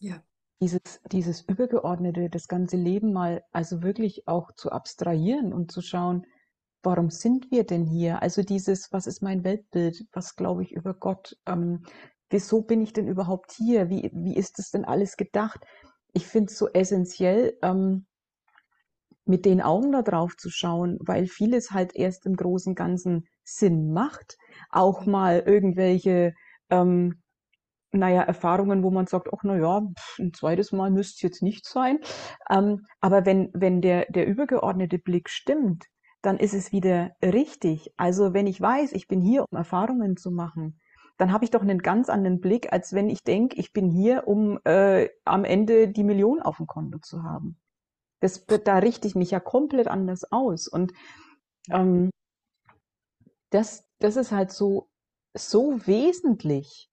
Ja, 0.00 0.22
dieses, 0.60 0.80
dieses 1.12 1.42
Übergeordnete, 1.42 2.30
das 2.30 2.48
ganze 2.48 2.76
Leben 2.76 3.12
mal, 3.12 3.42
also 3.52 3.82
wirklich 3.82 4.26
auch 4.26 4.52
zu 4.52 4.70
abstrahieren 4.72 5.52
und 5.52 5.70
zu 5.70 5.82
schauen, 5.82 6.26
warum 6.82 7.10
sind 7.10 7.50
wir 7.50 7.64
denn 7.64 7.86
hier? 7.86 8.22
Also 8.22 8.42
dieses, 8.42 8.92
was 8.92 9.06
ist 9.06 9.22
mein 9.22 9.44
Weltbild? 9.44 10.04
Was 10.12 10.36
glaube 10.36 10.62
ich 10.62 10.72
über 10.72 10.94
Gott? 10.94 11.36
Ähm, 11.46 11.84
wieso 12.30 12.62
bin 12.62 12.80
ich 12.82 12.92
denn 12.92 13.08
überhaupt 13.08 13.52
hier? 13.52 13.88
Wie, 13.88 14.10
wie 14.12 14.36
ist 14.36 14.58
das 14.58 14.70
denn 14.70 14.84
alles 14.84 15.16
gedacht? 15.16 15.64
Ich 16.12 16.26
finde 16.26 16.50
es 16.52 16.58
so 16.58 16.68
essentiell, 16.68 17.56
ähm, 17.62 18.06
mit 19.24 19.44
den 19.44 19.60
Augen 19.60 19.92
da 19.92 20.02
drauf 20.02 20.36
zu 20.36 20.50
schauen, 20.50 20.98
weil 21.00 21.26
vieles 21.26 21.70
halt 21.70 21.94
erst 21.94 22.26
im 22.26 22.34
großen 22.34 22.74
Ganzen 22.74 23.28
Sinn 23.48 23.92
macht. 23.92 24.36
Auch 24.70 25.06
mal 25.06 25.40
irgendwelche, 25.40 26.34
ähm, 26.70 27.22
naja, 27.92 28.22
Erfahrungen, 28.22 28.82
wo 28.82 28.90
man 28.90 29.06
sagt, 29.06 29.28
ach, 29.32 29.42
na 29.42 29.56
ja, 29.56 29.80
pf, 29.80 30.18
ein 30.18 30.32
zweites 30.34 30.72
Mal 30.72 30.90
müsste 30.90 31.16
es 31.16 31.22
jetzt 31.22 31.42
nicht 31.42 31.66
sein. 31.66 31.98
Ähm, 32.50 32.86
aber 33.00 33.24
wenn, 33.26 33.50
wenn 33.54 33.80
der, 33.80 34.06
der 34.10 34.26
übergeordnete 34.26 34.98
Blick 34.98 35.30
stimmt, 35.30 35.86
dann 36.22 36.38
ist 36.38 36.54
es 36.54 36.72
wieder 36.72 37.12
richtig. 37.22 37.92
Also 37.96 38.34
wenn 38.34 38.46
ich 38.46 38.60
weiß, 38.60 38.92
ich 38.92 39.08
bin 39.08 39.20
hier, 39.20 39.44
um 39.50 39.56
Erfahrungen 39.56 40.16
zu 40.16 40.30
machen, 40.30 40.78
dann 41.16 41.32
habe 41.32 41.44
ich 41.44 41.50
doch 41.50 41.62
einen 41.62 41.80
ganz 41.80 42.08
anderen 42.08 42.40
Blick, 42.40 42.72
als 42.72 42.92
wenn 42.92 43.10
ich 43.10 43.22
denke, 43.22 43.56
ich 43.56 43.72
bin 43.72 43.90
hier, 43.90 44.28
um 44.28 44.58
äh, 44.64 45.08
am 45.24 45.44
Ende 45.44 45.88
die 45.88 46.04
Million 46.04 46.40
auf 46.40 46.58
dem 46.58 46.66
Konto 46.66 46.98
zu 46.98 47.22
haben. 47.22 47.58
Das, 48.20 48.46
da 48.46 48.78
richte 48.78 49.08
ich 49.08 49.14
mich 49.14 49.30
ja 49.30 49.40
komplett 49.40 49.88
anders 49.88 50.30
aus. 50.30 50.68
Und 50.68 50.92
ähm, 51.70 52.10
das, 53.50 53.84
das 53.98 54.16
ist 54.16 54.32
halt 54.32 54.52
so, 54.52 54.88
so 55.34 55.86
wesentlich 55.86 56.90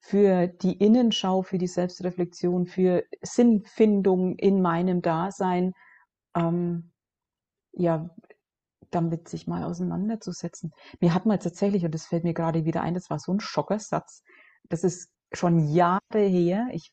für 0.00 0.46
die 0.46 0.78
Innenschau, 0.78 1.42
für 1.42 1.58
die 1.58 1.66
Selbstreflexion, 1.66 2.66
für 2.66 3.04
Sinnfindung 3.22 4.36
in 4.36 4.62
meinem 4.62 5.02
Dasein, 5.02 5.72
ähm, 6.34 6.90
ja, 7.72 8.10
damit 8.90 9.28
sich 9.28 9.46
mal 9.46 9.64
auseinanderzusetzen. 9.64 10.72
Mir 11.00 11.14
hat 11.14 11.26
mal 11.26 11.38
tatsächlich, 11.38 11.84
und 11.84 11.94
das 11.94 12.06
fällt 12.06 12.24
mir 12.24 12.34
gerade 12.34 12.64
wieder 12.64 12.82
ein, 12.82 12.94
das 12.94 13.10
war 13.10 13.18
so 13.18 13.32
ein 13.32 13.40
Schockersatz. 13.40 14.22
Das 14.68 14.84
ist 14.84 15.10
schon 15.32 15.68
Jahre 15.68 16.00
her. 16.14 16.66
Ich 16.72 16.92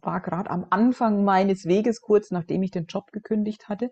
war 0.00 0.20
gerade 0.20 0.50
am 0.50 0.66
Anfang 0.70 1.24
meines 1.24 1.64
Weges, 1.64 2.00
kurz 2.00 2.30
nachdem 2.30 2.62
ich 2.62 2.70
den 2.70 2.86
Job 2.86 3.10
gekündigt 3.12 3.68
hatte. 3.68 3.90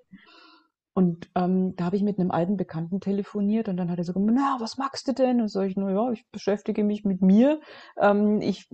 Und 0.97 1.29
ähm, 1.35 1.75
da 1.75 1.87
habe 1.87 1.97
ich 1.97 2.05
mit 2.05 2.21
einem 2.21 2.31
alten 2.31 2.57
Bekannten 2.57 3.01
telefoniert 3.01 3.69
und 3.69 3.77
dann 3.77 3.91
hat 3.91 3.99
er 3.99 4.05
so 4.05 4.13
gesagt, 4.13 4.33
na, 4.33 4.59
was 4.61 4.79
magst 4.79 5.09
du 5.09 5.13
denn? 5.13 5.41
Und 5.41 5.49
so 5.49 5.61
ich, 5.63 5.75
na 5.77 5.91
ja, 5.91 6.13
ich 6.13 6.25
beschäftige 6.31 6.85
mich 6.85 7.05
mit 7.05 7.21
mir, 7.21 7.61
ähm, 7.99 8.41
ich 8.41 8.69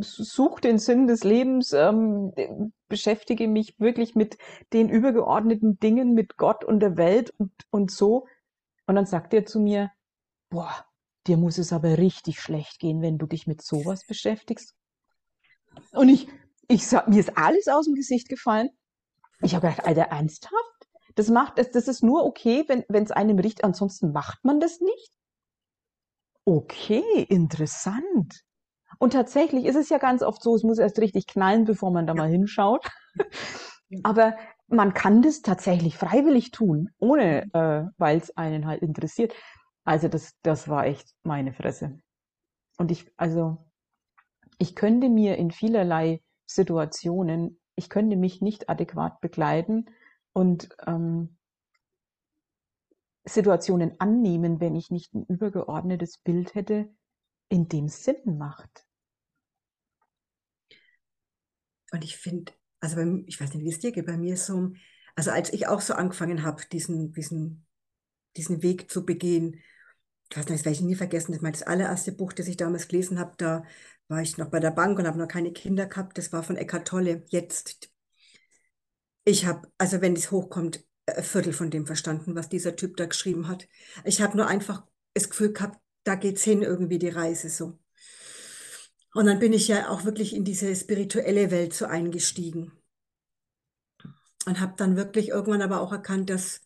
suche 0.00 0.62
den 0.62 0.78
Sinn 0.78 1.06
des 1.06 1.24
Lebens, 1.24 1.74
ähm, 1.74 2.32
beschäftige 2.88 3.48
mich 3.48 3.78
wirklich 3.78 4.14
mit 4.14 4.38
den 4.72 4.88
übergeordneten 4.88 5.78
Dingen, 5.78 6.14
mit 6.14 6.38
Gott 6.38 6.64
und 6.64 6.80
der 6.80 6.96
Welt 6.96 7.34
und, 7.36 7.52
und 7.68 7.90
so. 7.90 8.26
Und 8.86 8.94
dann 8.94 9.06
sagt 9.06 9.34
er 9.34 9.44
zu 9.44 9.60
mir, 9.60 9.90
boah, 10.48 10.72
dir 11.26 11.36
muss 11.36 11.58
es 11.58 11.74
aber 11.74 11.98
richtig 11.98 12.40
schlecht 12.40 12.78
gehen, 12.78 13.02
wenn 13.02 13.18
du 13.18 13.26
dich 13.26 13.46
mit 13.46 13.60
sowas 13.60 14.06
beschäftigst. 14.06 14.74
Und 15.92 16.08
ich, 16.08 16.28
ich 16.68 16.86
sag, 16.86 17.08
mir 17.08 17.20
ist 17.20 17.36
alles 17.36 17.68
aus 17.68 17.84
dem 17.84 17.94
Gesicht 17.94 18.30
gefallen. 18.30 18.70
Ich 19.42 19.54
habe 19.54 19.68
gedacht, 19.68 19.86
Alter, 19.86 20.04
ernsthaft? 20.04 20.71
Das 21.14 21.28
macht, 21.28 21.58
das, 21.58 21.70
das 21.70 21.88
ist 21.88 22.02
nur 22.02 22.24
okay, 22.24 22.64
wenn 22.66 23.04
es 23.04 23.10
einem 23.10 23.38
riecht, 23.38 23.64
ansonsten 23.64 24.12
macht 24.12 24.44
man 24.44 24.60
das 24.60 24.80
nicht. 24.80 25.12
Okay, 26.44 27.26
interessant. 27.28 28.42
Und 28.98 29.12
tatsächlich 29.12 29.64
ist 29.64 29.76
es 29.76 29.88
ja 29.88 29.98
ganz 29.98 30.22
oft 30.22 30.42
so, 30.42 30.54
es 30.54 30.62
muss 30.62 30.78
erst 30.78 30.98
richtig 30.98 31.26
knallen, 31.26 31.64
bevor 31.64 31.90
man 31.90 32.06
da 32.06 32.14
mal 32.14 32.28
hinschaut. 32.28 32.86
Aber 34.02 34.36
man 34.68 34.94
kann 34.94 35.22
das 35.22 35.42
tatsächlich 35.42 35.96
freiwillig 35.96 36.50
tun, 36.50 36.90
ohne, 36.98 37.42
äh, 37.52 37.84
weil 37.98 38.18
es 38.18 38.36
einen 38.36 38.66
halt 38.66 38.82
interessiert. 38.82 39.34
Also 39.84 40.08
das, 40.08 40.34
das 40.42 40.68
war 40.68 40.86
echt 40.86 41.14
meine 41.24 41.52
Fresse. 41.52 41.98
Und 42.78 42.90
ich, 42.90 43.12
also, 43.16 43.58
ich 44.58 44.74
könnte 44.74 45.08
mir 45.08 45.36
in 45.36 45.50
vielerlei 45.50 46.22
Situationen, 46.46 47.60
ich 47.74 47.90
könnte 47.90 48.16
mich 48.16 48.40
nicht 48.40 48.68
adäquat 48.68 49.20
begleiten 49.20 49.86
und 50.32 50.68
ähm, 50.86 51.36
Situationen 53.24 54.00
annehmen, 54.00 54.60
wenn 54.60 54.74
ich 54.74 54.90
nicht 54.90 55.14
ein 55.14 55.24
übergeordnetes 55.26 56.18
Bild 56.18 56.54
hätte, 56.54 56.92
in 57.48 57.68
dem 57.68 57.88
Sinn 57.88 58.38
macht. 58.38 58.86
und 61.92 62.04
ich 62.04 62.16
finde, 62.16 62.52
also 62.80 62.96
bei, 62.96 63.22
ich 63.26 63.40
weiß 63.40 63.54
nicht, 63.54 63.64
wie 63.64 63.68
es 63.68 63.78
dir 63.78 63.92
geht, 63.92 64.06
bei 64.06 64.16
mir 64.16 64.34
ist 64.34 64.46
so, 64.46 64.72
also 65.14 65.30
als 65.30 65.52
ich 65.52 65.68
auch 65.68 65.80
so 65.80 65.94
angefangen 65.94 66.42
habe, 66.42 66.62
diesen, 66.72 67.12
diesen, 67.12 67.66
diesen 68.36 68.62
Weg 68.62 68.90
zu 68.90 69.04
begehen, 69.04 69.60
das 70.30 70.48
werde 70.48 70.70
ich 70.70 70.80
nie 70.80 70.94
vergessen, 70.94 71.32
das 71.32 71.42
war 71.42 71.52
das 71.52 71.62
allererste 71.62 72.12
Buch, 72.12 72.32
das 72.32 72.48
ich 72.48 72.56
damals 72.56 72.88
gelesen 72.88 73.18
habe, 73.18 73.34
da 73.36 73.64
war 74.08 74.22
ich 74.22 74.38
noch 74.38 74.48
bei 74.48 74.60
der 74.60 74.70
Bank 74.70 74.98
und 74.98 75.06
habe 75.06 75.18
noch 75.18 75.28
keine 75.28 75.52
Kinder 75.52 75.86
gehabt, 75.86 76.16
das 76.16 76.32
war 76.32 76.42
von 76.42 76.56
Eckhart 76.56 76.88
Tolle, 76.88 77.24
jetzt. 77.28 77.91
Ich 79.24 79.46
habe, 79.46 79.68
also 79.78 80.00
wenn 80.00 80.14
es 80.14 80.30
hochkommt, 80.30 80.84
ein 81.06 81.22
Viertel 81.22 81.52
von 81.52 81.70
dem 81.70 81.86
verstanden, 81.86 82.34
was 82.34 82.48
dieser 82.48 82.76
Typ 82.76 82.96
da 82.96 83.06
geschrieben 83.06 83.48
hat. 83.48 83.68
Ich 84.04 84.20
habe 84.22 84.36
nur 84.36 84.46
einfach 84.46 84.84
das 85.14 85.28
Gefühl 85.28 85.52
gehabt, 85.52 85.78
da 86.04 86.14
geht's 86.14 86.44
hin, 86.44 86.62
irgendwie 86.62 86.98
die 86.98 87.08
Reise 87.08 87.48
so. 87.48 87.78
Und 89.14 89.26
dann 89.26 89.38
bin 89.38 89.52
ich 89.52 89.68
ja 89.68 89.90
auch 89.90 90.04
wirklich 90.04 90.34
in 90.34 90.44
diese 90.44 90.74
spirituelle 90.74 91.50
Welt 91.50 91.74
so 91.74 91.84
eingestiegen 91.84 92.72
und 94.46 94.60
habe 94.60 94.74
dann 94.76 94.96
wirklich 94.96 95.28
irgendwann 95.28 95.62
aber 95.62 95.80
auch 95.80 95.92
erkannt, 95.92 96.30
dass, 96.30 96.62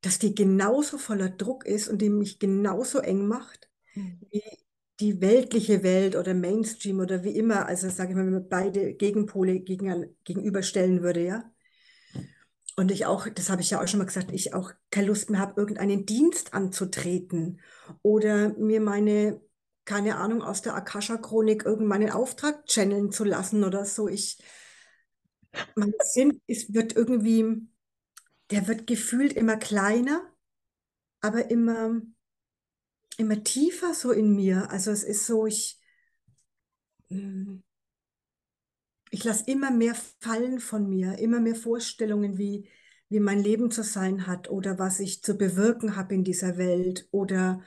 dass 0.00 0.18
die 0.18 0.34
genauso 0.34 0.98
voller 0.98 1.28
Druck 1.28 1.66
ist 1.66 1.88
und 1.88 1.98
die 1.98 2.08
mich 2.10 2.38
genauso 2.38 2.98
eng 3.00 3.26
macht 3.26 3.68
wie 4.30 4.42
die 5.00 5.20
weltliche 5.20 5.82
Welt 5.82 6.16
oder 6.16 6.34
Mainstream 6.34 7.00
oder 7.00 7.24
wie 7.24 7.36
immer. 7.36 7.66
Also 7.66 7.88
sage 7.88 8.10
ich 8.10 8.16
mal, 8.16 8.26
wenn 8.26 8.32
man 8.32 8.48
beide 8.48 8.94
Gegenpole 8.94 9.60
gegen, 9.60 10.16
gegenüberstellen 10.24 11.02
würde, 11.02 11.24
ja. 11.24 11.52
Und 12.76 12.90
ich 12.90 13.04
auch, 13.04 13.28
das 13.28 13.50
habe 13.50 13.60
ich 13.60 13.70
ja 13.70 13.82
auch 13.82 13.88
schon 13.88 13.98
mal 13.98 14.06
gesagt, 14.06 14.32
ich 14.32 14.54
auch 14.54 14.72
keine 14.90 15.08
Lust 15.08 15.28
mehr 15.28 15.40
habe, 15.40 15.60
irgendeinen 15.60 16.06
Dienst 16.06 16.54
anzutreten 16.54 17.60
oder 18.00 18.56
mir 18.56 18.80
meine, 18.80 19.42
keine 19.84 20.16
Ahnung, 20.16 20.42
aus 20.42 20.62
der 20.62 20.74
Akasha-Chronik 20.74 21.66
irgendeinen 21.66 22.10
Auftrag 22.10 22.64
channeln 22.66 23.12
zu 23.12 23.24
lassen 23.24 23.64
oder 23.64 23.84
so. 23.84 24.08
Ich, 24.08 24.42
mein 25.74 25.92
Sinn 26.02 26.40
ist, 26.46 26.72
wird 26.72 26.96
irgendwie, 26.96 27.68
der 28.50 28.66
wird 28.68 28.86
gefühlt 28.86 29.34
immer 29.34 29.58
kleiner, 29.58 30.22
aber 31.20 31.50
immer, 31.50 32.00
immer 33.18 33.42
tiefer 33.42 33.94
so 33.94 34.10
in 34.10 34.34
mir. 34.34 34.70
Also 34.70 34.90
es 34.90 35.04
ist 35.04 35.26
so, 35.26 35.46
ich, 35.46 35.78
mm, 37.08 37.58
ich 39.10 39.24
lasse 39.24 39.44
immer 39.46 39.70
mehr 39.70 39.94
fallen 40.20 40.58
von 40.60 40.88
mir, 40.88 41.18
immer 41.18 41.40
mehr 41.40 41.54
Vorstellungen, 41.54 42.38
wie, 42.38 42.68
wie 43.08 43.20
mein 43.20 43.42
Leben 43.42 43.70
zu 43.70 43.82
sein 43.82 44.26
hat 44.26 44.50
oder 44.50 44.78
was 44.78 45.00
ich 45.00 45.22
zu 45.22 45.36
bewirken 45.36 45.96
habe 45.96 46.14
in 46.14 46.24
dieser 46.24 46.56
Welt 46.56 47.06
oder 47.10 47.62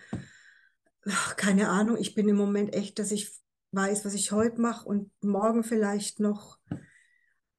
ach, 1.07 1.35
keine 1.35 1.69
Ahnung, 1.69 1.97
ich 1.97 2.15
bin 2.15 2.27
im 2.27 2.35
Moment 2.35 2.73
echt, 2.73 2.97
dass 2.99 3.11
ich 3.11 3.31
weiß, 3.71 4.05
was 4.05 4.13
ich 4.13 4.31
heute 4.31 4.59
mache 4.59 4.87
und 4.87 5.11
morgen 5.21 5.63
vielleicht 5.63 6.19
noch. 6.19 6.57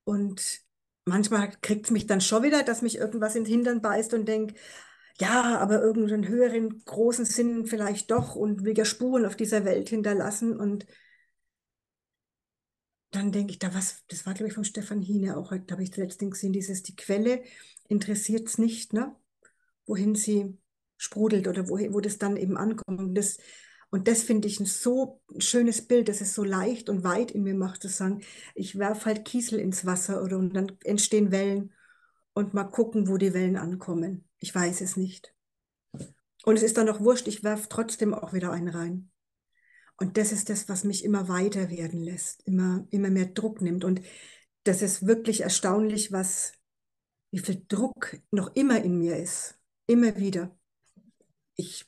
Und 0.04 0.60
manchmal 1.04 1.52
kriegt 1.60 1.86
es 1.86 1.90
mich 1.90 2.06
dann 2.06 2.20
schon 2.20 2.42
wieder, 2.42 2.62
dass 2.62 2.82
mich 2.82 2.96
irgendwas 2.98 3.36
in 3.36 3.44
den 3.44 3.52
Hintern 3.52 3.82
beißt 3.82 4.14
und 4.14 4.26
denke, 4.26 4.54
ja, 5.20 5.58
aber 5.58 5.80
irgendeinen 5.82 6.28
höheren, 6.28 6.82
großen 6.84 7.24
Sinn 7.24 7.66
vielleicht 7.66 8.10
doch 8.10 8.36
und 8.36 8.64
will 8.64 8.76
ja 8.76 8.84
Spuren 8.84 9.24
auf 9.26 9.36
dieser 9.36 9.64
Welt 9.64 9.88
hinterlassen. 9.88 10.58
Und 10.58 10.86
dann 13.10 13.32
denke 13.32 13.52
ich, 13.52 13.58
da 13.58 13.74
was, 13.74 14.04
das 14.08 14.26
war, 14.26 14.34
glaube 14.34 14.48
ich, 14.48 14.54
von 14.54 14.64
Stefan 14.64 15.00
Hine 15.00 15.36
auch 15.36 15.50
heute, 15.50 15.72
habe 15.72 15.82
ich 15.82 15.96
letztens 15.96 16.32
gesehen, 16.32 16.52
dieses, 16.52 16.82
die 16.82 16.96
Quelle 16.96 17.42
interessiert 17.88 18.48
es 18.48 18.58
nicht, 18.58 18.92
ne? 18.92 19.14
Wohin 19.86 20.14
sie 20.14 20.58
sprudelt 20.98 21.48
oder 21.48 21.68
wo, 21.68 21.78
wo 21.78 22.00
das 22.00 22.18
dann 22.18 22.36
eben 22.36 22.56
ankommt. 22.56 22.98
Und 22.98 23.14
das, 23.14 23.38
und 23.90 24.08
das 24.08 24.22
finde 24.22 24.48
ich 24.48 24.60
ein 24.60 24.66
so 24.66 25.22
schönes 25.38 25.86
Bild, 25.86 26.08
dass 26.08 26.20
es 26.20 26.34
so 26.34 26.44
leicht 26.44 26.88
und 26.90 27.04
weit 27.04 27.30
in 27.30 27.42
mir 27.44 27.54
macht, 27.54 27.82
zu 27.82 27.88
sagen, 27.88 28.22
ich 28.54 28.78
werfe 28.78 29.06
halt 29.06 29.24
Kiesel 29.24 29.60
ins 29.60 29.86
Wasser 29.86 30.22
oder 30.22 30.38
und 30.38 30.54
dann 30.54 30.72
entstehen 30.84 31.30
Wellen 31.30 31.72
und 32.34 32.52
mal 32.52 32.64
gucken, 32.64 33.08
wo 33.08 33.16
die 33.16 33.32
Wellen 33.32 33.56
ankommen. 33.56 34.25
Ich 34.38 34.54
weiß 34.54 34.80
es 34.80 34.96
nicht. 34.96 35.34
Und 36.44 36.56
es 36.56 36.62
ist 36.62 36.76
dann 36.76 36.88
auch 36.88 37.00
wurscht, 37.00 37.26
ich 37.26 37.42
werfe 37.42 37.68
trotzdem 37.68 38.14
auch 38.14 38.32
wieder 38.32 38.52
einen 38.52 38.68
rein. 38.68 39.10
Und 39.98 40.16
das 40.18 40.30
ist 40.30 40.50
das, 40.50 40.68
was 40.68 40.84
mich 40.84 41.04
immer 41.04 41.28
weiter 41.28 41.70
werden 41.70 42.02
lässt, 42.02 42.46
immer, 42.46 42.86
immer 42.90 43.10
mehr 43.10 43.26
Druck 43.26 43.62
nimmt. 43.62 43.84
Und 43.84 44.02
das 44.64 44.82
ist 44.82 45.06
wirklich 45.06 45.40
erstaunlich, 45.40 46.12
was, 46.12 46.52
wie 47.30 47.38
viel 47.38 47.64
Druck 47.66 48.20
noch 48.30 48.54
immer 48.54 48.82
in 48.82 48.98
mir 48.98 49.16
ist. 49.16 49.58
Immer 49.86 50.16
wieder. 50.16 50.56
Ich 51.54 51.86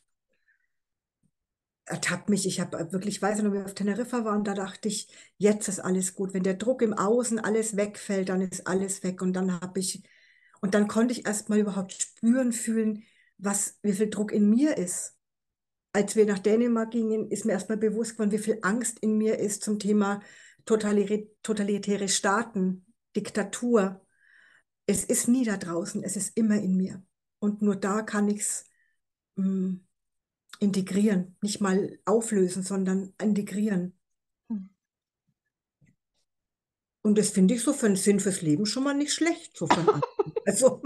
ertappt 1.84 2.28
mich, 2.28 2.46
ich 2.46 2.60
habe 2.60 2.92
wirklich, 2.92 3.20
weiß 3.20 3.42
noch, 3.42 3.52
wie 3.52 3.58
wir 3.58 3.64
auf 3.64 3.74
Teneriffa 3.74 4.24
waren, 4.24 4.44
da 4.44 4.54
dachte 4.54 4.88
ich, 4.88 5.08
jetzt 5.38 5.68
ist 5.68 5.80
alles 5.80 6.14
gut. 6.14 6.34
Wenn 6.34 6.42
der 6.42 6.54
Druck 6.54 6.82
im 6.82 6.94
Außen 6.94 7.38
alles 7.38 7.76
wegfällt, 7.76 8.28
dann 8.28 8.40
ist 8.40 8.66
alles 8.66 9.02
weg. 9.02 9.22
Und 9.22 9.32
dann 9.34 9.60
habe 9.60 9.80
ich, 9.80 10.02
und 10.60 10.74
dann 10.74 10.88
konnte 10.88 11.12
ich 11.12 11.26
erst 11.26 11.48
mal 11.48 11.58
überhaupt 11.58 11.92
spüren, 11.92 12.52
fühlen, 12.52 13.04
was, 13.38 13.78
wie 13.82 13.92
viel 13.92 14.10
Druck 14.10 14.32
in 14.32 14.50
mir 14.50 14.76
ist. 14.76 15.16
Als 15.92 16.16
wir 16.16 16.26
nach 16.26 16.38
Dänemark 16.38 16.90
gingen, 16.90 17.30
ist 17.30 17.44
mir 17.44 17.52
erst 17.52 17.68
mal 17.68 17.78
bewusst 17.78 18.12
geworden, 18.12 18.32
wie 18.32 18.38
viel 18.38 18.58
Angst 18.62 18.98
in 19.00 19.16
mir 19.16 19.38
ist 19.38 19.62
zum 19.62 19.78
Thema 19.78 20.20
totalitäre 20.64 22.08
Staaten, 22.08 22.86
Diktatur. 23.16 24.04
Es 24.86 25.04
ist 25.04 25.28
nie 25.28 25.44
da 25.44 25.56
draußen, 25.56 26.02
es 26.02 26.16
ist 26.16 26.36
immer 26.36 26.56
in 26.56 26.76
mir. 26.76 27.02
Und 27.38 27.62
nur 27.62 27.76
da 27.76 28.02
kann 28.02 28.28
ich 28.28 28.40
es 28.40 28.66
mm, 29.36 29.76
integrieren, 30.60 31.36
nicht 31.40 31.60
mal 31.60 31.98
auflösen, 32.04 32.62
sondern 32.62 33.14
integrieren. 33.20 33.98
Hm. 34.48 34.70
Und 37.02 37.16
das 37.16 37.30
finde 37.30 37.54
ich 37.54 37.62
so 37.62 37.72
für 37.72 37.86
einen 37.86 37.96
Sinn 37.96 38.20
fürs 38.20 38.42
Leben 38.42 38.66
schon 38.66 38.84
mal 38.84 38.94
nicht 38.94 39.12
schlecht. 39.12 39.56
So 39.56 39.66
von 39.66 40.02
also. 40.46 40.82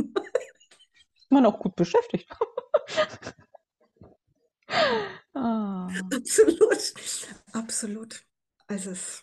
Ist 1.14 1.30
man 1.30 1.46
auch 1.46 1.58
gut 1.58 1.74
beschäftigt. 1.76 2.28
ah. 5.34 5.88
Absolut. 6.12 6.94
Absolut. 7.52 8.24
Also 8.66 8.90
es. 8.90 9.22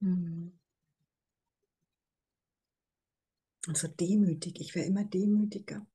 Hm. 0.00 0.58
Und 3.66 3.78
so 3.78 3.88
demütig. 3.88 4.60
Ich 4.60 4.74
wäre 4.74 4.86
immer 4.86 5.04
demütiger 5.04 5.86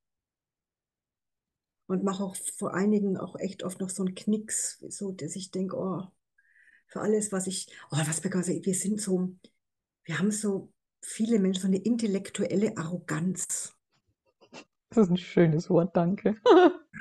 und 1.89 2.03
mache 2.03 2.23
auch 2.23 2.35
vor 2.35 2.75
einigen 2.75 3.17
auch 3.17 3.35
echt 3.35 3.63
oft 3.63 3.79
noch 3.79 3.89
so 3.89 4.03
einen 4.03 4.13
Knicks, 4.13 4.79
so 4.89 5.11
dass 5.11 5.35
ich 5.35 5.49
denke, 5.49 5.75
oh, 5.75 6.07
für 6.89 7.01
alles, 7.01 7.31
was 7.31 7.47
ich, 7.47 7.67
oh, 7.91 7.97
was 7.97 8.23
wir, 8.23 8.31
wir 8.31 8.75
sind 8.75 8.99
so, 8.99 9.35
wir 10.03 10.19
haben 10.19 10.31
so 10.31 10.73
viele 11.01 11.39
Menschen 11.39 11.61
so 11.61 11.67
eine 11.67 11.77
intellektuelle 11.77 12.75
Arroganz. 12.77 13.75
Das 14.89 15.05
ist 15.05 15.11
ein 15.11 15.17
schönes 15.17 15.69
Wort, 15.69 15.95
danke. 15.95 16.35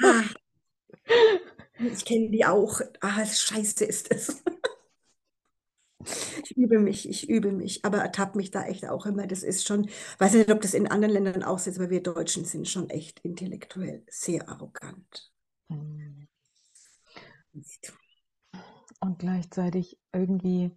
Ah, 0.05 0.22
ich 1.79 2.05
kenne 2.05 2.31
die 2.31 2.44
auch. 2.44 2.81
Ah, 3.01 3.24
scheiße 3.24 3.85
ist 3.87 4.12
es. 4.12 4.42
Ich 6.44 6.57
übe 6.57 6.79
mich, 6.79 7.09
ich 7.09 7.29
übe 7.29 7.51
mich, 7.51 7.85
aber 7.85 7.98
ertappe 7.98 8.37
mich 8.37 8.51
da 8.51 8.64
echt 8.64 8.87
auch 8.87 9.07
immer. 9.07 9.27
Das 9.27 9.42
ist 9.42 9.66
schon, 9.66 9.90
weiß 10.18 10.35
nicht, 10.35 10.51
ob 10.51 10.61
das 10.61 10.74
in 10.74 10.87
anderen 10.87 11.14
Ländern 11.14 11.42
auch 11.42 11.59
so 11.59 11.70
ist, 11.70 11.79
aber 11.79 11.90
wir 11.90 12.03
Deutschen 12.03 12.44
sind 12.44 12.68
schon 12.68 12.88
echt 12.90 13.20
intellektuell 13.20 14.05
sehr 14.09 14.48
arrogant. 14.48 15.33
Hm. 15.70 16.29
Und 19.00 19.18
gleichzeitig 19.18 19.98
irgendwie, 20.12 20.76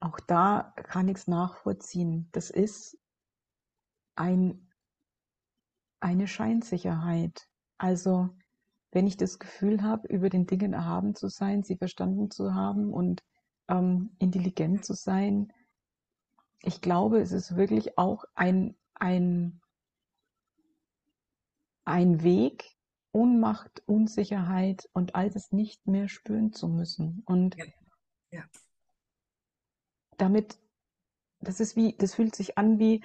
auch 0.00 0.18
da 0.20 0.72
kann 0.76 1.08
ich 1.08 1.18
es 1.18 1.26
nachvollziehen. 1.26 2.28
Das 2.32 2.50
ist 2.50 2.98
ein, 4.16 4.70
eine 6.00 6.26
Scheinsicherheit. 6.26 7.48
Also, 7.78 8.30
wenn 8.92 9.06
ich 9.06 9.16
das 9.16 9.38
Gefühl 9.38 9.82
habe, 9.82 10.08
über 10.08 10.30
den 10.30 10.46
Dingen 10.46 10.72
erhaben 10.72 11.14
zu 11.14 11.28
sein, 11.28 11.62
sie 11.62 11.76
verstanden 11.76 12.30
zu 12.30 12.54
haben 12.54 12.92
und 12.92 13.22
ähm, 13.68 14.10
intelligent 14.18 14.84
zu 14.84 14.94
sein. 14.94 15.52
Ich 16.62 16.80
glaube, 16.80 17.20
es 17.20 17.32
ist 17.32 17.56
wirklich 17.56 17.98
auch 17.98 18.24
ein, 18.34 18.76
ein, 18.94 19.60
ein 21.84 22.22
Weg, 22.22 22.76
Ohnmacht, 23.14 23.82
Unsicherheit 23.86 24.88
und 24.92 25.14
all 25.14 25.30
das 25.30 25.52
nicht 25.52 25.86
mehr 25.86 26.08
spüren 26.08 26.52
zu 26.52 26.68
müssen. 26.68 27.22
Und 27.26 27.56
ja. 27.56 27.64
Ja. 28.30 28.44
damit, 30.18 30.58
das 31.40 31.60
ist 31.60 31.76
wie, 31.76 31.96
das 31.96 32.14
fühlt 32.14 32.34
sich 32.34 32.58
an 32.58 32.78
wie 32.78 33.04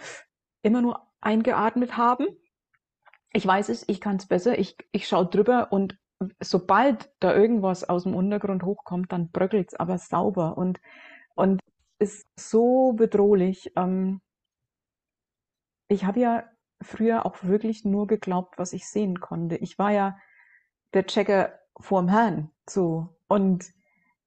immer 0.64 0.82
nur 0.82 1.08
eingeatmet 1.22 1.96
haben. 1.96 2.26
Ich 3.32 3.46
weiß 3.46 3.70
es, 3.70 3.88
ich 3.88 4.02
kann 4.02 4.16
es 4.16 4.26
besser, 4.26 4.58
ich, 4.58 4.76
ich 4.92 5.08
schaue 5.08 5.28
drüber 5.28 5.72
und 5.72 5.98
sobald 6.40 7.12
da 7.20 7.34
irgendwas 7.36 7.88
aus 7.88 8.04
dem 8.04 8.16
Untergrund 8.16 8.64
hochkommt, 8.64 9.12
dann 9.12 9.30
bröckelt 9.30 9.70
es 9.70 9.76
aber 9.76 10.00
sauber 10.00 10.58
und, 10.58 10.82
und 11.36 11.62
ist 12.00 12.28
so 12.36 12.94
bedrohlich. 12.94 13.72
Ähm, 13.76 14.22
ich 15.88 16.06
habe 16.06 16.20
ja 16.20 16.50
früher 16.82 17.26
auch 17.26 17.44
wirklich 17.44 17.86
nur 17.86 18.08
geglaubt, 18.08 18.58
was 18.58 18.74
ich 18.74 18.88
sehen 18.88 19.20
konnte. 19.20 19.58
Ich 19.58 19.78
war 19.78 19.92
ja 19.92 20.18
der 20.94 21.06
Checker 21.06 21.54
vorm 21.80 22.08
Herrn, 22.08 22.52
so. 22.70 23.10
Und 23.28 23.72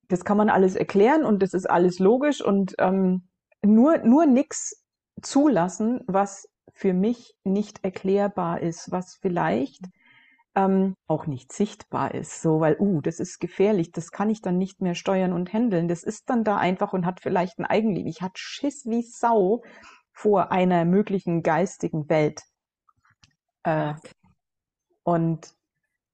das 0.08 0.24
kann 0.24 0.36
man 0.36 0.50
alles 0.50 0.76
erklären 0.76 1.24
und 1.24 1.42
das 1.42 1.54
ist 1.54 1.68
alles 1.68 1.98
logisch 1.98 2.42
und 2.42 2.74
ähm, 2.78 3.28
nur, 3.64 3.98
nur 3.98 4.26
nix 4.26 4.84
zulassen, 5.22 6.00
was 6.06 6.48
für 6.72 6.92
mich 6.92 7.34
nicht 7.44 7.84
erklärbar 7.84 8.60
ist, 8.60 8.90
was 8.90 9.16
vielleicht 9.20 9.86
ähm, 10.54 10.94
auch 11.06 11.26
nicht 11.26 11.52
sichtbar 11.52 12.14
ist, 12.14 12.42
so 12.42 12.60
weil, 12.60 12.76
uh, 12.78 13.00
das 13.00 13.20
ist 13.20 13.40
gefährlich, 13.40 13.90
das 13.92 14.10
kann 14.10 14.28
ich 14.28 14.42
dann 14.42 14.58
nicht 14.58 14.80
mehr 14.80 14.94
steuern 14.94 15.32
und 15.32 15.52
handeln. 15.52 15.88
Das 15.88 16.02
ist 16.02 16.28
dann 16.28 16.44
da 16.44 16.58
einfach 16.58 16.92
und 16.92 17.06
hat 17.06 17.20
vielleicht 17.20 17.58
ein 17.58 17.64
Eigenleben. 17.64 18.08
Ich 18.08 18.20
hatte 18.20 18.34
Schiss 18.36 18.84
wie 18.86 19.02
Sau 19.02 19.62
vor 20.12 20.52
einer 20.52 20.84
möglichen 20.84 21.42
geistigen 21.42 22.08
Welt. 22.08 22.42
Äh, 23.64 23.94
und 25.04 25.54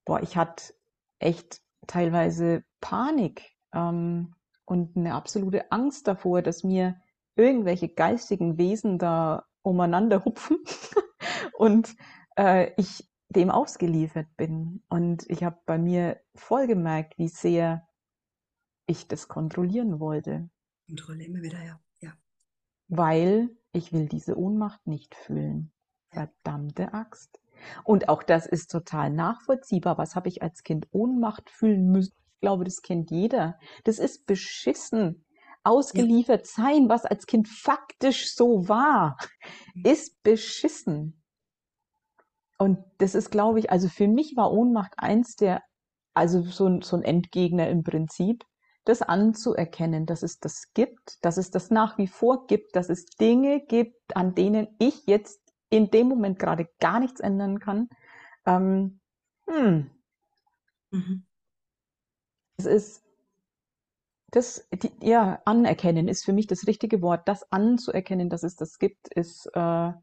boah, 0.05 0.21
ich 0.23 0.37
hatte 0.37 0.75
echt 1.19 1.61
teilweise 1.87 2.65
Panik 2.81 3.57
ähm, 3.73 4.35
und 4.65 4.97
eine 4.97 5.15
absolute 5.15 5.71
Angst 5.73 6.07
davor, 6.07 6.43
dass 6.43 6.65
mir 6.65 7.01
irgendwelche 7.37 7.89
geistigen 7.89 8.59
Wesen 8.59 8.99
da 8.99 9.47
umeinander 9.63 10.25
hupfen 10.25 10.59
und 11.55 11.95
äh, 12.37 12.73
ich 12.77 13.09
dem 13.31 13.51
ausgeliefert 13.51 14.29
bin. 14.37 14.83
Und 14.89 15.29
ich 15.29 15.45
habe 15.45 15.59
bei 15.67 15.79
mir 15.79 16.21
voll 16.35 16.67
gemerkt, 16.67 17.19
wie 17.19 17.29
sehr 17.29 17.87
ich 18.87 19.07
das 19.07 19.29
kontrollieren 19.29 20.01
wollte. 20.01 20.49
Kontrolle 20.87 21.25
immer 21.25 21.43
wieder, 21.43 21.63
ja. 21.63 21.81
ja. 22.01 22.13
Weil 22.89 23.51
ich 23.73 23.93
will 23.93 24.07
diese 24.07 24.39
Ohnmacht 24.39 24.87
nicht 24.87 25.15
fühlen. 25.15 25.73
Verdammte 26.11 26.95
Axt. 26.95 27.41
Und 27.85 28.09
auch 28.09 28.23
das 28.23 28.47
ist 28.47 28.71
total 28.71 29.11
nachvollziehbar. 29.11 29.99
Was 29.99 30.15
habe 30.15 30.29
ich 30.29 30.43
als 30.43 30.63
Kind 30.63 30.87
Ohnmacht 30.93 31.51
fühlen 31.51 31.91
müssen? 31.91 32.15
Ich 32.35 32.41
glaube, 32.41 32.65
das 32.65 32.83
kennt 32.83 33.11
jeder. 33.11 33.59
Das 33.85 33.99
ist 33.99 34.27
beschissen. 34.27 35.25
Ausgeliefert 35.65 36.47
sein, 36.47 36.89
was 36.89 37.05
als 37.05 37.27
Kind 37.27 37.49
faktisch 37.49 38.35
so 38.35 38.69
war, 38.69 39.19
ist 39.85 40.23
beschissen. 40.23 41.21
Und 42.59 42.79
das 42.99 43.15
ist, 43.15 43.31
glaube 43.31 43.59
ich, 43.59 43.71
also 43.71 43.89
für 43.89 44.09
mich 44.09 44.35
war 44.37 44.53
Ohnmacht 44.53 44.95
eins 44.97 45.37
der, 45.37 45.63
also 46.15 46.43
so 46.43 46.67
ein, 46.67 46.83
so 46.83 46.97
ein 46.97 47.03
Endgegner 47.03 47.69
im 47.69 47.83
Prinzip, 47.83 48.45
das 48.89 49.03
anzuerkennen, 49.03 50.07
dass 50.07 50.23
es 50.23 50.41
das 50.41 50.73
gibt, 50.73 51.23
dass 51.25 51.37
es 51.37 51.51
das 51.51 51.71
nach 51.71 51.99
wie 51.99 52.07
vor 52.07 52.47
gibt, 52.47 52.75
dass 52.75 52.89
es 52.89 53.07
Dinge 53.07 53.61
gibt, 53.61 54.17
an 54.17 54.35
denen 54.35 54.69
ich 54.79 55.07
jetzt 55.07 55.41
in 55.69 55.91
dem 55.91 56.09
Moment 56.09 56.39
gerade 56.39 56.69
gar 56.81 56.99
nichts 56.99 57.21
ändern 57.21 57.61
kann. 57.61 57.91
Ähm, 58.47 59.01
hm. 59.47 59.91
mhm. 60.91 61.25
Es 62.57 62.65
ist, 62.65 63.05
das, 64.31 64.67
die, 64.73 64.91
ja, 65.01 65.41
anerkennen 65.45 66.09
ist 66.09 66.25
für 66.25 66.33
mich 66.33 66.47
das 66.47 66.67
richtige 66.67 67.03
Wort. 67.03 67.29
Das 67.29 67.53
anzuerkennen, 67.53 68.31
dass 68.31 68.43
es 68.43 68.57
das 68.57 68.79
gibt, 68.79 69.09
ist 69.09 69.47
äh, 69.55 69.59
eine 69.59 69.95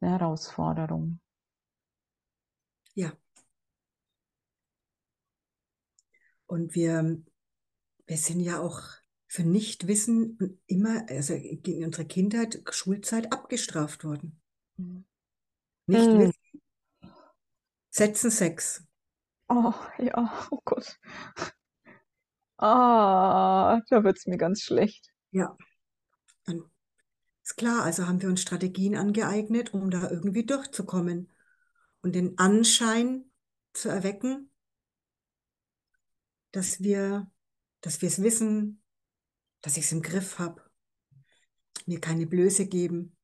Herausforderung. 0.00 1.20
Ja. 2.94 3.12
Und 6.46 6.74
wir, 6.74 7.22
wir 8.10 8.16
sind 8.16 8.40
ja 8.40 8.58
auch 8.58 8.82
für 9.28 9.44
Nichtwissen 9.44 10.60
immer, 10.66 11.08
also 11.08 11.32
in 11.32 11.84
unserer 11.84 12.06
Kindheit, 12.06 12.60
Schulzeit 12.72 13.32
abgestraft 13.32 14.02
worden. 14.02 14.42
Mhm. 14.76 15.04
Nicht 15.86 16.10
mhm. 16.10 16.18
wissen. 16.18 16.62
Sätzen 17.88 18.30
sechs. 18.32 18.82
Oh, 19.48 19.72
ja, 19.98 20.48
oh 20.50 20.58
Gott. 20.64 20.98
Ah, 22.56 23.80
da 23.88 24.02
wird's 24.02 24.26
mir 24.26 24.38
ganz 24.38 24.62
schlecht. 24.62 25.12
Ja, 25.30 25.56
dann 26.46 26.64
ist 27.44 27.56
klar, 27.56 27.84
also 27.84 28.08
haben 28.08 28.20
wir 28.20 28.28
uns 28.28 28.42
Strategien 28.42 28.96
angeeignet, 28.96 29.72
um 29.72 29.88
da 29.88 30.10
irgendwie 30.10 30.44
durchzukommen 30.44 31.30
und 32.02 32.16
den 32.16 32.36
Anschein 32.38 33.30
zu 33.72 33.88
erwecken, 33.88 34.50
dass 36.50 36.82
wir, 36.82 37.29
dass 37.80 38.02
wir 38.02 38.08
es 38.08 38.22
wissen, 38.22 38.82
dass 39.62 39.76
ich 39.76 39.84
es 39.84 39.92
im 39.92 40.02
Griff 40.02 40.38
habe, 40.38 40.62
mir 41.86 42.00
keine 42.00 42.26
Blöße 42.26 42.66
geben, 42.66 43.16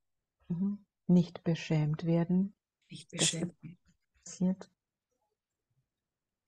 Mhm. 0.49 0.79
Nicht 1.07 1.43
beschämt 1.43 2.05
werden, 2.05 2.53
nicht 2.89 3.11
beschämt. 3.11 3.53
werden. 3.61 3.77
passiert. 4.23 4.71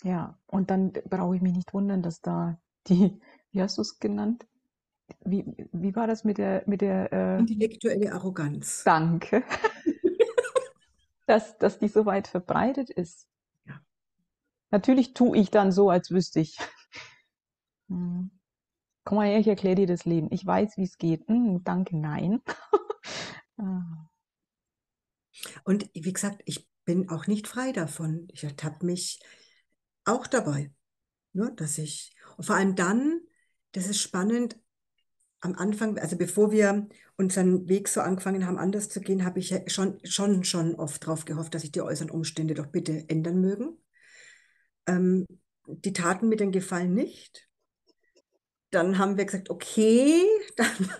Ja, 0.03 0.37
und 0.47 0.69
dann 0.69 0.93
brauche 0.93 1.35
ich 1.35 1.41
mich 1.41 1.53
nicht 1.53 1.73
wundern, 1.73 2.01
dass 2.01 2.21
da 2.21 2.59
die, 2.87 3.19
wie 3.51 3.61
hast 3.61 3.77
du 3.77 3.81
es 3.81 3.99
genannt? 3.99 4.47
Wie, 5.25 5.45
wie 5.71 5.95
war 5.95 6.07
das 6.07 6.23
mit 6.23 6.37
der, 6.37 6.63
mit 6.67 6.81
der, 6.81 7.11
äh, 7.11 7.39
Intellektuelle 7.39 8.13
Arroganz. 8.13 8.83
Danke, 8.85 9.43
dass, 11.25 11.57
dass 11.57 11.79
die 11.79 11.87
so 11.87 12.05
weit 12.05 12.27
verbreitet 12.27 12.89
ist. 12.89 13.27
Ja. 13.65 13.81
Natürlich 14.71 15.13
tue 15.13 15.37
ich 15.37 15.51
dann 15.51 15.71
so, 15.71 15.89
als 15.89 16.11
wüsste 16.11 16.39
ich. 16.39 16.57
Hm. 17.89 18.31
Komm 19.03 19.17
mal 19.17 19.27
her, 19.27 19.39
ich 19.39 19.47
erkläre 19.47 19.75
dir 19.75 19.87
das 19.87 20.05
Leben. 20.05 20.27
Ich 20.31 20.45
weiß, 20.45 20.77
wie 20.77 20.83
es 20.83 20.97
geht. 20.97 21.27
Hm, 21.27 21.63
danke, 21.63 21.97
nein. 21.97 22.41
Ah. 23.61 24.09
Und 25.65 25.89
wie 25.93 26.13
gesagt, 26.13 26.41
ich 26.45 26.65
bin 26.85 27.09
auch 27.09 27.27
nicht 27.27 27.47
frei 27.47 27.73
davon. 27.73 28.29
Ich 28.31 28.45
ertappe 28.45 28.85
mich 28.85 29.19
auch 30.05 30.27
dabei, 30.27 30.71
ne, 31.33 31.51
dass 31.57 31.77
ich, 31.77 32.15
und 32.37 32.45
vor 32.45 32.55
allem 32.55 32.75
dann, 32.75 33.19
das 33.73 33.87
ist 33.87 33.99
spannend, 33.99 34.57
am 35.41 35.55
Anfang, 35.55 35.97
also 35.97 36.17
bevor 36.17 36.51
wir 36.51 36.87
unseren 37.17 37.67
Weg 37.67 37.87
so 37.87 38.01
angefangen 38.01 38.45
haben, 38.45 38.57
anders 38.57 38.89
zu 38.89 39.01
gehen, 39.01 39.25
habe 39.25 39.39
ich 39.39 39.49
ja 39.49 39.59
schon, 39.67 39.99
schon, 40.05 40.43
schon 40.43 40.75
oft 40.75 41.03
darauf 41.03 41.25
gehofft, 41.25 41.53
dass 41.53 41.61
sich 41.61 41.71
die 41.71 41.81
äußeren 41.81 42.11
Umstände 42.11 42.53
doch 42.53 42.67
bitte 42.67 43.09
ändern 43.09 43.41
mögen. 43.41 43.77
Ähm, 44.85 45.25
die 45.67 45.93
taten 45.93 46.29
mir 46.29 46.37
den 46.37 46.51
Gefallen 46.51 46.93
nicht. 46.93 47.48
Dann 48.71 48.97
haben 48.97 49.17
wir 49.17 49.25
gesagt, 49.25 49.49
okay, 49.49 50.23
dann 50.57 50.91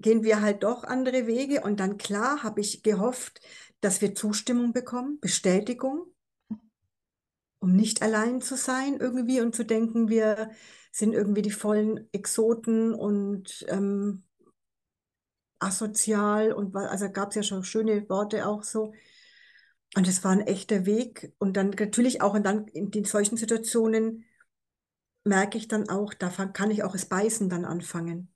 gehen 0.00 0.22
wir 0.22 0.40
halt 0.40 0.62
doch 0.62 0.84
andere 0.84 1.26
Wege. 1.26 1.62
Und 1.62 1.80
dann 1.80 1.98
klar 1.98 2.42
habe 2.42 2.60
ich 2.60 2.82
gehofft, 2.82 3.40
dass 3.80 4.00
wir 4.00 4.14
Zustimmung 4.14 4.72
bekommen, 4.72 5.18
Bestätigung, 5.20 6.06
um 7.60 7.74
nicht 7.74 8.02
allein 8.02 8.40
zu 8.40 8.56
sein 8.56 8.98
irgendwie 8.98 9.40
und 9.40 9.54
zu 9.54 9.64
denken, 9.64 10.08
wir 10.08 10.50
sind 10.92 11.12
irgendwie 11.12 11.42
die 11.42 11.50
vollen 11.50 12.08
Exoten 12.12 12.94
und 12.94 13.64
ähm, 13.68 14.24
asozial 15.60 16.52
und 16.52 16.74
also 16.74 17.10
gab 17.10 17.30
es 17.30 17.36
ja 17.36 17.42
schon 17.42 17.64
schöne 17.64 18.08
Worte 18.08 18.46
auch 18.46 18.62
so. 18.62 18.92
Und 19.96 20.06
es 20.06 20.22
war 20.24 20.32
ein 20.32 20.40
echter 20.40 20.86
Weg. 20.86 21.32
Und 21.38 21.56
dann 21.56 21.70
natürlich 21.70 22.22
auch 22.22 22.34
und 22.34 22.44
dann 22.44 22.68
in 22.68 22.90
den 22.90 23.04
solchen 23.04 23.36
Situationen 23.36 24.24
merke 25.24 25.58
ich 25.58 25.68
dann 25.68 25.88
auch, 25.88 26.14
da 26.14 26.28
kann 26.28 26.70
ich 26.70 26.82
auch 26.82 26.92
das 26.92 27.06
Beißen 27.06 27.48
dann 27.48 27.64
anfangen 27.64 28.32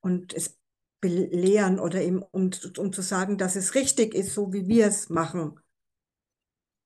und 0.00 0.34
es 0.34 0.58
belehren 1.00 1.78
oder 1.78 2.02
eben 2.02 2.22
um, 2.22 2.50
um 2.76 2.92
zu 2.92 3.02
sagen, 3.02 3.38
dass 3.38 3.56
es 3.56 3.74
richtig 3.74 4.14
ist, 4.14 4.34
so 4.34 4.52
wie 4.52 4.68
wir 4.68 4.86
es 4.86 5.08
machen. 5.08 5.58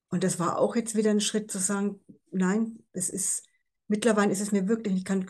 Und 0.09 0.22
das 0.22 0.38
war 0.38 0.59
auch 0.59 0.76
jetzt 0.76 0.94
wieder 0.94 1.11
ein 1.11 1.20
Schritt 1.20 1.50
zu 1.50 1.59
sagen, 1.59 2.00
nein, 2.30 2.78
es 2.92 3.11
ist, 3.11 3.48
mittlerweile 3.88 4.30
ist 4.30 4.40
es 4.40 4.52
mir 4.52 4.68
wirklich, 4.68 4.94
ich 4.94 5.04
kann 5.04 5.26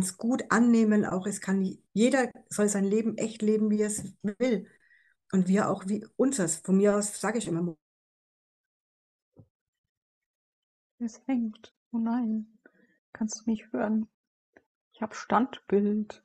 es 0.00 0.16
gut 0.16 0.44
annehmen, 0.50 1.04
auch 1.04 1.26
es 1.26 1.40
kann 1.40 1.78
jeder 1.92 2.32
soll 2.48 2.68
sein 2.68 2.84
Leben 2.84 3.16
echt 3.16 3.42
leben, 3.42 3.70
wie 3.70 3.82
er 3.82 3.86
es 3.86 4.02
will. 4.22 4.66
Und 5.30 5.46
wir 5.48 5.68
auch 5.68 5.86
wie 5.86 6.04
unseres. 6.16 6.56
Von 6.56 6.76
mir 6.76 6.96
aus 6.96 7.20
sage 7.20 7.38
ich 7.38 7.46
immer, 7.46 7.76
Es 10.98 11.20
hängt. 11.26 11.74
Oh 11.92 11.98
nein. 11.98 12.53
Kannst 13.14 13.40
du 13.46 13.50
mich 13.50 13.72
hören? 13.72 14.10
Ich 14.92 15.02
habe 15.02 15.14
Standbild. 15.14 16.22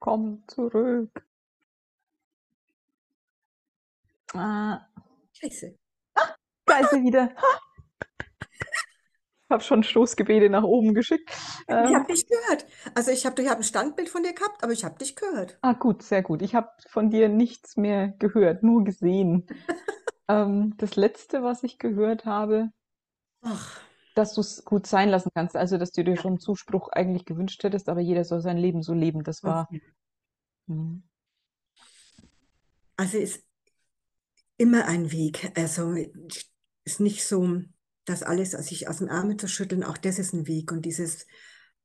Komm 0.00 0.42
zurück. 0.48 1.24
Ah, 4.34 4.88
Scheiße. 5.32 5.76
da 6.66 6.78
ist 6.80 6.90
sie 6.90 7.02
wieder. 7.02 7.32
Ich 9.46 9.50
habe 9.50 9.62
schon 9.62 9.82
Stoßgebete 9.82 10.48
nach 10.50 10.62
oben 10.62 10.94
geschickt. 10.94 11.30
Ich 11.80 11.92
Ähm, 11.92 11.94
habe 11.94 12.06
dich 12.12 12.26
gehört. 12.28 12.66
Also 12.94 13.10
ich 13.10 13.26
habe 13.26 13.42
ich 13.42 13.48
hab 13.48 13.56
ein 13.58 13.64
Standbild 13.64 14.08
von 14.08 14.22
dir 14.22 14.32
gehabt, 14.32 14.62
aber 14.62 14.72
ich 14.72 14.84
habe 14.84 14.96
dich 14.98 15.16
gehört. 15.16 15.58
ah, 15.62 15.72
gut, 15.74 16.02
sehr 16.02 16.22
gut. 16.22 16.42
Ich 16.42 16.54
habe 16.54 16.68
von 16.88 17.10
dir 17.10 17.28
nichts 17.28 17.76
mehr 17.76 18.08
gehört, 18.18 18.62
nur 18.62 18.84
gesehen. 18.84 19.46
ähm, 20.28 20.74
das 20.78 20.96
letzte, 20.96 21.42
was 21.42 21.62
ich 21.64 21.78
gehört 21.78 22.24
habe, 22.26 22.70
Ach, 23.42 23.80
dass 24.18 24.34
du 24.34 24.40
es 24.40 24.64
gut 24.64 24.86
sein 24.86 25.08
lassen 25.08 25.30
kannst. 25.34 25.56
Also, 25.56 25.78
dass 25.78 25.92
du 25.92 26.02
dir 26.02 26.16
Ja. 26.16 26.20
schon 26.20 26.40
Zuspruch 26.40 26.88
eigentlich 26.88 27.24
gewünscht 27.24 27.62
hättest, 27.62 27.88
aber 27.88 28.00
jeder 28.00 28.24
soll 28.24 28.40
sein 28.40 28.58
Leben 28.58 28.82
so 28.82 28.92
leben. 28.92 29.22
Das 29.22 29.42
war. 29.44 29.68
Hm. 30.66 31.02
Also 32.96 33.18
ist 33.18 33.44
immer 34.56 34.86
ein 34.86 35.12
Weg. 35.12 35.52
Also 35.56 35.94
ist 36.84 37.00
nicht 37.00 37.24
so, 37.24 37.60
dass 38.04 38.22
alles 38.22 38.50
sich 38.50 38.88
aus 38.88 38.98
dem 38.98 39.08
Ärmel 39.08 39.36
zu 39.36 39.46
schütteln, 39.46 39.84
auch 39.84 39.98
das 39.98 40.18
ist 40.18 40.32
ein 40.32 40.46
Weg. 40.48 40.72
Und 40.72 40.84
dieses, 40.84 41.26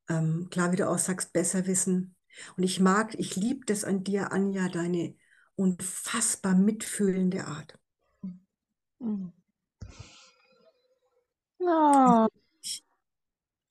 ähm, 0.09 0.47
klar, 0.49 0.71
wie 0.71 0.77
du 0.77 0.89
auch 0.89 0.97
sagst, 0.97 1.33
besser 1.33 1.67
wissen. 1.67 2.15
Und 2.57 2.63
ich 2.63 2.79
mag, 2.79 3.13
ich 3.19 3.35
liebe 3.35 3.65
das 3.65 3.83
an 3.83 4.03
dir, 4.03 4.31
Anja, 4.31 4.69
deine 4.69 5.15
unfassbar 5.55 6.55
mitfühlende 6.55 7.45
Art. 7.45 7.77
Hm. 8.99 9.31
Ah, 11.67 12.27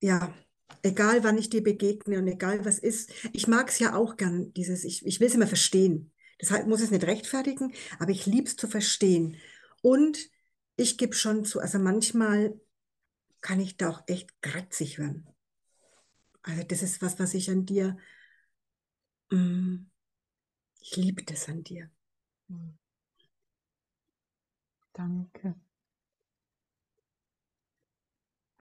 Ja, 0.01 0.35
egal 0.83 1.23
wann 1.25 1.39
ich 1.39 1.49
dir 1.51 1.63
begegne 1.63 2.19
und 2.19 2.27
egal 2.29 2.65
was 2.65 2.79
ist, 2.79 3.11
ich 3.33 3.47
mag 3.47 3.69
es 3.69 3.79
ja 3.79 3.95
auch 3.95 4.17
gern, 4.17 4.53
dieses, 4.55 4.85
ich, 4.85 5.05
ich 5.07 5.21
will 5.21 5.29
es 5.29 5.35
immer 5.35 5.47
verstehen. 5.47 6.13
Deshalb 6.41 6.67
muss 6.67 6.81
es 6.81 6.91
nicht 6.91 7.05
rechtfertigen, 7.05 7.73
aber 7.99 8.11
ich 8.11 8.27
liebe 8.27 8.49
es 8.49 8.57
zu 8.57 8.67
verstehen. 8.67 9.37
Und 9.81 10.19
ich 10.77 10.99
gebe 10.99 11.15
schon 11.15 11.45
zu, 11.45 11.61
also 11.61 11.79
manchmal 11.79 12.59
kann 13.43 13.61
ich 13.61 13.77
da 13.77 13.91
auch 13.91 14.03
echt 14.09 14.31
kratzig 14.43 14.99
werden. 14.99 15.27
Also 16.45 16.63
das 16.65 16.83
ist 16.83 17.03
was, 17.03 17.19
was 17.19 17.35
ich 17.35 17.51
an 17.51 17.67
dir, 17.67 17.97
mm, 19.33 19.87
ich 20.81 20.97
liebe 20.97 21.25
das 21.25 21.49
an 21.49 21.65
dir. 21.65 21.91
hm. 22.49 22.79
Danke. 24.95 25.55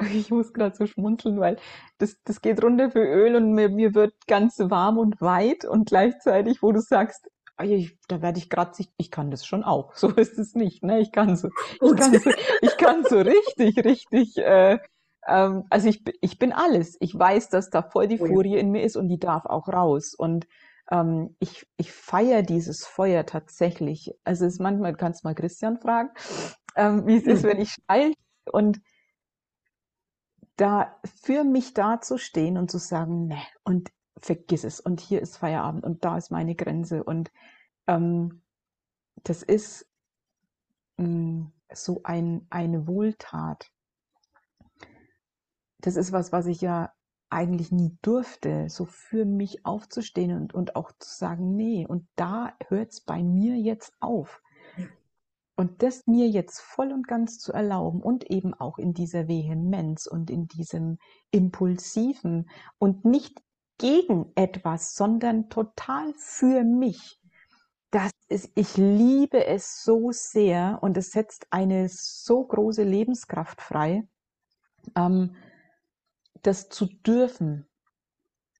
Ich 0.13 0.31
muss 0.31 0.53
gerade 0.53 0.75
so 0.75 0.85
schmunzeln, 0.87 1.39
weil 1.39 1.57
das, 1.97 2.17
das 2.23 2.41
geht 2.41 2.63
runter 2.63 2.91
für 2.91 3.03
Öl 3.03 3.35
und 3.35 3.53
mir, 3.53 3.69
mir 3.69 3.93
wird 3.95 4.13
ganz 4.27 4.57
warm 4.59 4.97
und 4.97 5.21
weit 5.21 5.65
und 5.65 5.87
gleichzeitig, 5.87 6.61
wo 6.61 6.71
du 6.71 6.81
sagst, 6.81 7.29
ah, 7.57 7.63
ich, 7.63 7.97
da 8.07 8.21
werde 8.21 8.39
ich 8.39 8.49
kratzig, 8.49 8.89
ich 8.97 9.11
kann 9.11 9.31
das 9.31 9.45
schon 9.45 9.63
auch. 9.63 9.93
So 9.95 10.09
ist 10.09 10.37
es 10.39 10.55
nicht, 10.55 10.83
ne? 10.83 10.99
Ich 10.99 11.11
kann 11.11 11.35
so, 11.35 11.49
ich 11.81 11.95
kann 11.95 12.17
so, 12.17 12.31
ich 12.61 12.77
kann 12.77 13.03
so 13.05 13.19
richtig, 13.19 13.83
richtig, 13.85 14.37
äh, 14.37 14.79
ähm, 15.27 15.65
also 15.69 15.87
ich, 15.89 16.03
ich 16.21 16.39
bin 16.39 16.51
alles. 16.53 16.97
Ich 16.99 17.17
weiß, 17.17 17.49
dass 17.49 17.69
da 17.69 17.81
voll 17.83 18.07
die 18.07 18.19
Oh. 18.19 18.25
Furie 18.25 18.57
in 18.57 18.71
mir 18.71 18.83
ist 18.83 18.97
und 18.97 19.07
die 19.09 19.19
darf 19.19 19.45
auch 19.45 19.67
raus. 19.67 20.15
Und 20.17 20.47
ähm, 20.89 21.35
ich, 21.39 21.67
ich 21.77 21.91
feiere 21.91 22.41
dieses 22.43 22.85
Feuer 22.87 23.25
tatsächlich. 23.25 24.13
Also 24.23 24.45
es 24.45 24.53
ist 24.53 24.59
manchmal, 24.61 24.93
du 24.93 24.97
kannst 24.97 25.23
mal 25.23 25.35
Christian 25.35 25.77
fragen, 25.77 26.09
ähm, 26.75 27.05
wie 27.07 27.17
es 27.17 27.27
ist, 27.27 27.43
Hm. 27.43 27.43
wenn 27.43 27.59
ich 27.59 27.71
steil 27.71 28.13
und 28.51 28.79
da 30.61 30.95
für 31.23 31.43
mich 31.43 31.73
dazustehen 31.73 32.57
und 32.57 32.69
zu 32.69 32.77
sagen, 32.77 33.27
ne, 33.27 33.41
und 33.63 33.91
vergiss 34.19 34.63
es 34.63 34.79
und 34.79 35.01
hier 35.01 35.19
ist 35.21 35.37
Feierabend 35.37 35.83
und 35.83 36.05
da 36.05 36.17
ist 36.17 36.29
meine 36.29 36.53
Grenze 36.53 37.03
und 37.03 37.31
ähm, 37.87 38.43
das 39.23 39.41
ist 39.41 39.89
mh, 40.97 41.51
so 41.73 42.01
ein, 42.03 42.45
eine 42.51 42.87
Wohltat. 42.87 43.71
Das 45.79 45.95
ist 45.95 46.11
was, 46.11 46.31
was 46.31 46.45
ich 46.45 46.61
ja 46.61 46.93
eigentlich 47.31 47.71
nie 47.71 47.97
durfte, 48.03 48.69
so 48.69 48.85
für 48.85 49.25
mich 49.25 49.65
aufzustehen 49.65 50.35
und, 50.37 50.53
und 50.53 50.75
auch 50.75 50.91
zu 50.99 51.09
sagen, 51.09 51.55
nee, 51.55 51.87
und 51.87 52.07
da 52.15 52.53
hört's 52.67 53.01
bei 53.01 53.23
mir 53.23 53.55
jetzt 53.55 53.93
auf. 53.99 54.43
Und 55.61 55.83
das 55.83 56.07
mir 56.07 56.27
jetzt 56.27 56.59
voll 56.59 56.91
und 56.91 57.07
ganz 57.07 57.37
zu 57.37 57.53
erlauben 57.53 58.01
und 58.01 58.31
eben 58.31 58.55
auch 58.55 58.79
in 58.79 58.95
dieser 58.95 59.27
Vehemenz 59.27 60.07
und 60.07 60.31
in 60.31 60.47
diesem 60.47 60.97
Impulsiven 61.29 62.49
und 62.79 63.05
nicht 63.05 63.39
gegen 63.77 64.31
etwas, 64.35 64.95
sondern 64.95 65.49
total 65.49 66.13
für 66.17 66.63
mich. 66.63 67.19
das 67.91 68.11
ist, 68.29 68.51
ich 68.55 68.77
liebe 68.77 69.45
es 69.45 69.83
so 69.83 70.11
sehr 70.11 70.79
und 70.81 70.97
es 70.97 71.11
setzt 71.11 71.47
eine 71.51 71.89
so 71.89 72.43
große 72.45 72.83
Lebenskraft 72.83 73.61
frei, 73.61 74.07
ähm, 74.95 75.35
das 76.43 76.69
zu 76.69 76.87
dürfen 76.87 77.67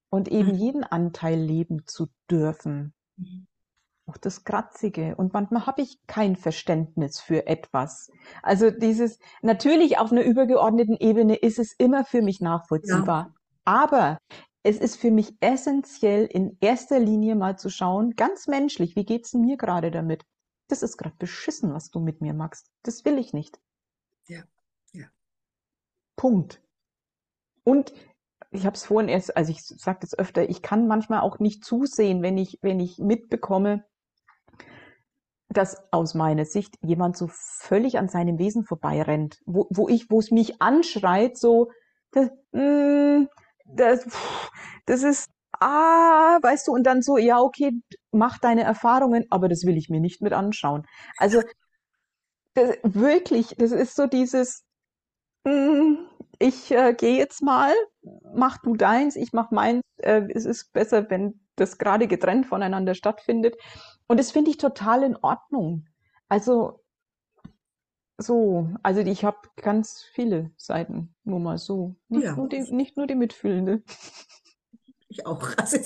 und 0.10 0.28
eben 0.30 0.52
Mhm. 0.52 0.56
jeden 0.56 0.84
Anteil 0.84 1.40
leben 1.40 1.88
zu 1.88 2.08
dürfen. 2.30 2.94
Mhm. 3.18 3.48
Auch 4.12 4.18
das 4.18 4.44
Kratzige. 4.44 5.16
Und 5.16 5.32
manchmal 5.32 5.66
habe 5.66 5.82
ich 5.82 6.06
kein 6.06 6.36
Verständnis 6.36 7.22
für 7.22 7.48
etwas. 7.48 8.12
Also 8.44 8.70
dieses, 8.70 9.20
natürlich 9.42 10.00
auf 10.00 10.12
einer 10.12 10.24
übergeordneten 10.24 10.98
Ebene 11.00 11.38
ist 11.38 11.60
es 11.60 11.74
immer 11.78 12.04
für 12.04 12.22
mich 12.22 12.42
nachvollziehbar. 12.42 13.34
Aber 13.64 14.18
es 14.64 14.80
ist 14.80 14.98
für 14.98 15.12
mich 15.12 15.34
essentiell, 15.40 16.26
in 16.26 16.58
erster 16.60 17.00
Linie 17.00 17.36
mal 17.36 17.58
zu 17.58 17.70
schauen, 17.70 18.18
ganz 18.18 18.48
menschlich, 18.48 18.98
wie 18.98 19.06
geht's 19.06 19.34
mir 19.34 19.56
gerade 19.56 19.92
damit? 19.92 20.26
Das 20.68 20.84
ist 20.84 20.98
gerade 20.98 21.16
beschissen, 21.18 21.74
was 21.74 21.90
du 21.90 22.02
mit 22.02 22.20
mir 22.20 22.34
machst. 22.34 22.70
Das 22.84 23.06
will 23.06 23.18
ich 23.18 23.32
nicht. 23.32 23.62
Ja, 24.28 24.44
ja. 24.92 25.06
Punkt. 26.18 26.62
Und 27.64 27.94
ich 28.50 28.66
habe 28.66 28.76
es 28.76 28.84
vorhin 28.84 29.08
erst, 29.08 29.38
also 29.38 29.52
ich 29.52 29.64
sage 29.64 30.00
das 30.02 30.20
öfter, 30.20 30.50
ich 30.50 30.62
kann 30.62 30.86
manchmal 30.86 31.22
auch 31.22 31.40
nicht 31.40 31.64
zusehen, 31.64 32.22
wenn 32.22 32.38
ich, 32.38 32.60
wenn 32.62 32.82
ich 32.82 33.00
mitbekomme, 33.00 33.86
dass 35.52 35.78
aus 35.92 36.14
meiner 36.14 36.46
Sicht 36.46 36.76
jemand 36.82 37.18
so 37.18 37.28
völlig 37.30 37.98
an 37.98 38.08
seinem 38.08 38.40
Wesen 38.40 38.64
vorbeirennt, 38.64 39.40
wo, 39.46 39.68
wo 39.70 39.90
ich, 39.90 40.10
wo 40.10 40.20
es 40.20 40.32
mich 40.32 40.62
anschreit, 40.62 41.38
so, 41.38 41.72
das, 42.12 42.30
mm, 42.52 43.26
das, 43.66 44.06
das 44.86 45.04
ist, 45.04 45.30
ah, 45.60 46.40
weißt 46.42 46.68
du, 46.68 46.74
und 46.74 46.84
dann 46.84 47.02
so, 47.02 47.18
ja, 47.18 47.40
okay, 47.40 47.72
mach 48.12 48.40
deine 48.40 48.64
Erfahrungen, 48.64 49.26
aber 49.30 49.50
das 49.50 49.66
will 49.66 49.78
ich 49.78 49.90
mir 49.90 50.00
nicht 50.00 50.22
mit 50.22 50.34
anschauen. 50.34 50.86
Also, 51.18 51.42
das, 52.54 52.78
wirklich, 52.84 53.56
das 53.58 53.72
ist 53.72 53.96
so 53.96 54.08
dieses, 54.08 54.64
mm, 55.46 55.96
ich 56.40 56.72
äh, 56.72 56.94
gehe 56.94 57.18
jetzt 57.18 57.42
mal, 57.42 57.74
mach 58.34 58.58
du 58.60 58.76
deins, 58.76 59.16
ich 59.16 59.34
mach 59.34 59.52
meins. 59.52 59.84
Äh, 59.98 60.24
es 60.34 60.46
ist 60.46 60.74
besser, 60.74 61.10
wenn 61.10 61.40
das 61.56 61.78
gerade 61.78 62.08
getrennt 62.08 62.48
voneinander 62.48 62.96
stattfindet. 62.96 63.56
Und 64.12 64.18
das 64.18 64.32
finde 64.32 64.52
ich 64.52 64.58
total 64.58 65.04
in 65.04 65.16
Ordnung. 65.16 65.88
Also 66.28 66.84
so, 68.18 68.70
also 68.84 69.00
ich 69.00 69.24
habe 69.24 69.38
ganz 69.56 70.04
viele 70.04 70.52
Seiten, 70.58 71.16
nur 71.24 71.40
mal 71.40 71.58
so. 71.58 71.96
Nicht, 72.10 72.26
Ja, 72.26 72.36
nur, 72.36 72.50
die, 72.50 72.60
nicht 72.74 72.98
nur 72.98 73.08
die 73.08 73.16
mitfühlende. 73.16 73.84
ich 75.08 75.26
auch. 75.26 75.48
Also 75.58 75.78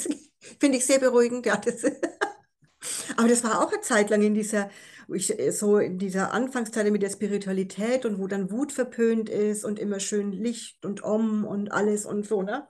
finde 0.60 0.80
ich 0.80 0.88
sehr 0.88 0.98
beruhigend. 0.98 1.46
Ja, 1.46 1.58
das, 1.58 1.84
aber 3.16 3.28
das 3.28 3.44
war 3.44 3.64
auch 3.64 3.72
eine 3.72 3.82
Zeit 3.82 4.10
lang 4.10 4.24
in 4.24 4.34
dieser, 4.34 4.72
ich, 5.14 5.32
so 5.52 5.78
in 5.78 6.00
dieser 6.00 6.34
Anfangszeit 6.34 6.92
mit 6.92 7.04
der 7.04 7.12
Spiritualität 7.12 8.08
und 8.08 8.18
wo 8.18 8.26
dann 8.26 8.50
Wut 8.50 8.72
verpönt 8.72 9.30
ist 9.30 9.64
und 9.64 9.78
immer 9.78 10.00
schön 10.00 10.32
Licht 10.32 10.84
und 10.84 11.04
Om 11.04 11.46
und 11.46 11.72
alles 11.72 12.08
und 12.08 12.26
so, 12.26 12.42
ne? 12.42 12.68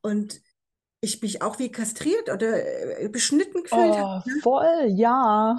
Und 0.00 0.42
ich 1.02 1.20
mich 1.20 1.42
auch 1.42 1.58
wie 1.58 1.70
kastriert 1.70 2.30
oder 2.30 3.00
äh, 3.02 3.08
beschnitten 3.08 3.64
gefühlt 3.64 3.98
habe. 3.98 4.22
Oh, 4.24 4.30
Ne? 4.30 4.40
voll, 4.42 4.86
ja. 4.94 5.56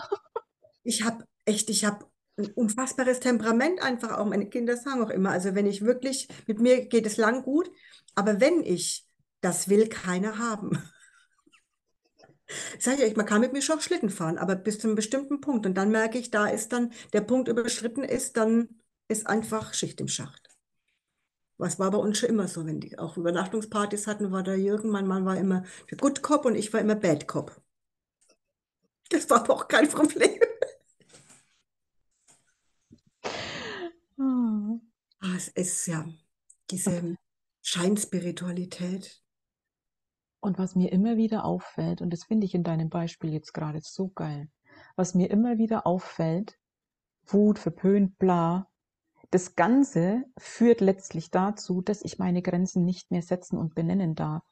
Ich 0.83 1.03
habe 1.03 1.25
echt, 1.45 1.69
ich 1.69 1.85
habe 1.85 2.05
ein 2.37 2.47
unfassbares 2.51 3.19
Temperament 3.19 3.81
einfach 3.81 4.17
auch. 4.17 4.25
Meine 4.25 4.49
Kinder 4.49 4.77
sagen 4.77 5.03
auch 5.03 5.09
immer, 5.09 5.31
also 5.31 5.53
wenn 5.53 5.65
ich 5.67 5.83
wirklich, 5.83 6.27
mit 6.47 6.59
mir 6.59 6.87
geht 6.87 7.05
es 7.05 7.17
lang 7.17 7.43
gut, 7.43 7.69
aber 8.15 8.39
wenn 8.39 8.63
ich, 8.63 9.05
das 9.41 9.67
will 9.69 9.89
keiner 9.89 10.39
haben. 10.39 10.81
Sag 12.79 12.99
ich 12.99 13.03
euch, 13.03 13.15
man 13.15 13.25
kann 13.25 13.41
mit 13.41 13.51
mir 13.53 13.61
schon 13.61 13.81
Schlitten 13.81 14.09
fahren, 14.09 14.37
aber 14.37 14.55
bis 14.55 14.79
zu 14.79 14.87
einem 14.87 14.95
bestimmten 14.95 15.41
Punkt. 15.41 15.65
Und 15.65 15.75
dann 15.75 15.91
merke 15.91 16.17
ich, 16.17 16.31
da 16.31 16.47
ist 16.47 16.71
dann, 16.71 16.93
der 17.11 17.21
Punkt 17.21 17.49
überschritten 17.49 18.03
ist, 18.03 18.37
dann 18.37 18.69
ist 19.09 19.27
einfach 19.27 19.73
Schicht 19.73 19.99
im 19.99 20.07
Schacht. 20.07 20.42
Was 21.57 21.79
war 21.79 21.91
bei 21.91 21.97
uns 21.97 22.17
schon 22.17 22.29
immer 22.29 22.47
so, 22.47 22.65
wenn 22.65 22.79
die 22.79 22.97
auch 22.97 23.17
Übernachtungspartys 23.17 24.07
hatten, 24.07 24.31
war 24.31 24.43
der 24.43 24.57
Jürgen, 24.57 24.89
mein 24.89 25.07
Mann 25.07 25.25
war 25.25 25.37
immer 25.37 25.63
der 25.89 25.97
Good 25.97 26.21
Cop 26.23 26.45
und 26.45 26.55
ich 26.55 26.73
war 26.73 26.79
immer 26.81 26.95
Bad 26.95 27.27
Cop. 27.27 27.61
Das 29.09 29.29
war 29.29 29.41
aber 29.41 29.53
auch 29.53 29.67
kein 29.67 29.87
Problem. 29.87 30.39
Ah, 35.25 35.35
es 35.37 35.47
ist 35.49 35.85
ja 35.87 36.05
diese 36.69 37.15
Scheinspiritualität. 37.61 39.21
Und 40.41 40.57
was 40.57 40.75
mir 40.75 40.91
immer 40.91 41.15
wieder 41.15 41.45
auffällt, 41.45 42.01
und 42.01 42.09
das 42.11 42.25
finde 42.25 42.45
ich 42.45 42.53
in 42.53 42.63
deinem 42.63 42.89
Beispiel 42.89 43.31
jetzt 43.31 43.53
gerade 43.53 43.79
so 43.81 44.09
geil, 44.09 44.49
was 44.97 45.13
mir 45.13 45.29
immer 45.29 45.57
wieder 45.57 45.87
auffällt, 45.87 46.59
Wut, 47.25 47.57
verpönt, 47.57 48.17
bla, 48.17 48.69
das 49.33 49.55
Ganze 49.55 50.23
führt 50.37 50.79
letztlich 50.79 51.31
dazu, 51.31 51.81
dass 51.81 52.03
ich 52.03 52.19
meine 52.19 52.41
Grenzen 52.41 52.85
nicht 52.85 53.09
mehr 53.11 53.23
setzen 53.23 53.57
und 53.57 53.73
benennen 53.73 54.13
darf. 54.15 54.43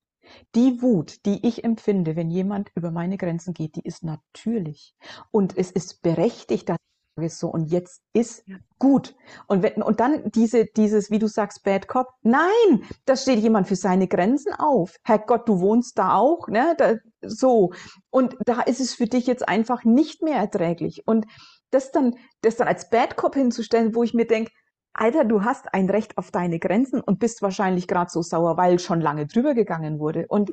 Die 0.55 0.82
Wut, 0.82 1.25
die 1.25 1.45
ich 1.47 1.63
empfinde, 1.63 2.15
wenn 2.15 2.29
jemand 2.29 2.69
über 2.75 2.91
meine 2.91 3.17
Grenzen 3.17 3.53
geht, 3.53 3.75
die 3.75 3.86
ist 3.86 4.03
natürlich. 4.03 4.95
Und 5.32 5.57
es 5.57 5.71
ist 5.71 6.01
berechtigt, 6.01 6.69
dass 6.69 6.77
ich 6.77 7.15
sage 7.15 7.29
so, 7.29 7.49
und 7.49 7.65
jetzt 7.65 8.01
ist 8.13 8.47
Ja. 8.47 8.57
gut. 8.79 9.15
Und, 9.47 9.61
wenn, 9.61 9.84
und 9.84 9.99
dann 9.99 10.32
diese, 10.32 10.65
dieses, 10.65 11.11
wie 11.11 11.19
du 11.19 11.27
sagst, 11.27 11.63
Bad 11.63 11.88
Cop. 11.88 12.07
Nein, 12.21 12.84
da 13.05 13.15
steht 13.15 13.39
jemand 13.39 13.67
für 13.67 13.75
seine 13.75 14.07
Grenzen 14.07 14.53
auf. 14.53 14.95
Herrgott, 15.03 15.47
du 15.47 15.59
wohnst 15.59 15.97
da 15.97 16.15
auch, 16.15 16.47
ne? 16.47 16.73
Da, 16.77 16.95
so. 17.21 17.71
Und 18.09 18.36
da 18.45 18.61
ist 18.61 18.79
es 18.79 18.95
für 18.95 19.07
dich 19.07 19.27
jetzt 19.27 19.47
einfach 19.47 19.84
nicht 19.84 20.23
mehr 20.23 20.38
erträglich. 20.38 21.03
Und 21.05 21.25
das 21.71 21.91
dann, 21.91 22.15
das 22.41 22.55
dann 22.57 22.67
als 22.67 22.89
Bad 22.89 23.15
Cop 23.17 23.36
hinzustellen, 23.36 23.93
wo 23.95 24.03
ich 24.03 24.13
mir 24.13 24.25
denke, 24.25 24.51
Alter, 24.93 25.25
du 25.25 25.43
hast 25.43 25.73
ein 25.73 25.89
Recht 25.89 26.17
auf 26.17 26.31
deine 26.31 26.59
Grenzen 26.59 27.01
und 27.01 27.19
bist 27.19 27.41
wahrscheinlich 27.41 27.87
gerade 27.87 28.11
so 28.11 28.21
sauer, 28.21 28.57
weil 28.57 28.79
schon 28.79 29.01
lange 29.01 29.25
drüber 29.27 29.53
gegangen 29.53 29.99
wurde. 29.99 30.25
Und, 30.27 30.51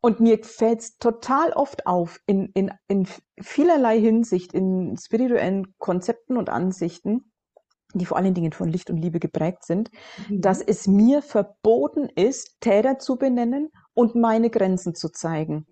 und 0.00 0.20
mir 0.20 0.38
fällt 0.44 0.80
es 0.80 0.98
total 0.98 1.52
oft 1.52 1.86
auf, 1.86 2.20
in, 2.26 2.50
in, 2.54 2.70
in 2.88 3.08
vielerlei 3.40 3.98
Hinsicht, 4.00 4.52
in 4.54 4.96
spirituellen 4.96 5.74
Konzepten 5.78 6.36
und 6.36 6.50
Ansichten, 6.50 7.32
die 7.94 8.06
vor 8.06 8.16
allen 8.16 8.34
Dingen 8.34 8.52
von 8.52 8.68
Licht 8.68 8.90
und 8.90 8.96
Liebe 8.98 9.20
geprägt 9.20 9.64
sind, 9.64 9.90
dass 10.36 10.58
Mhm. 10.58 10.64
es 10.66 10.86
mir 10.86 11.22
verboten 11.22 12.08
ist, 12.14 12.56
Täter 12.60 12.98
zu 12.98 13.16
benennen 13.16 13.70
und 13.94 14.14
meine 14.14 14.50
Grenzen 14.50 14.94
zu 14.94 15.10
zeigen. 15.10 15.66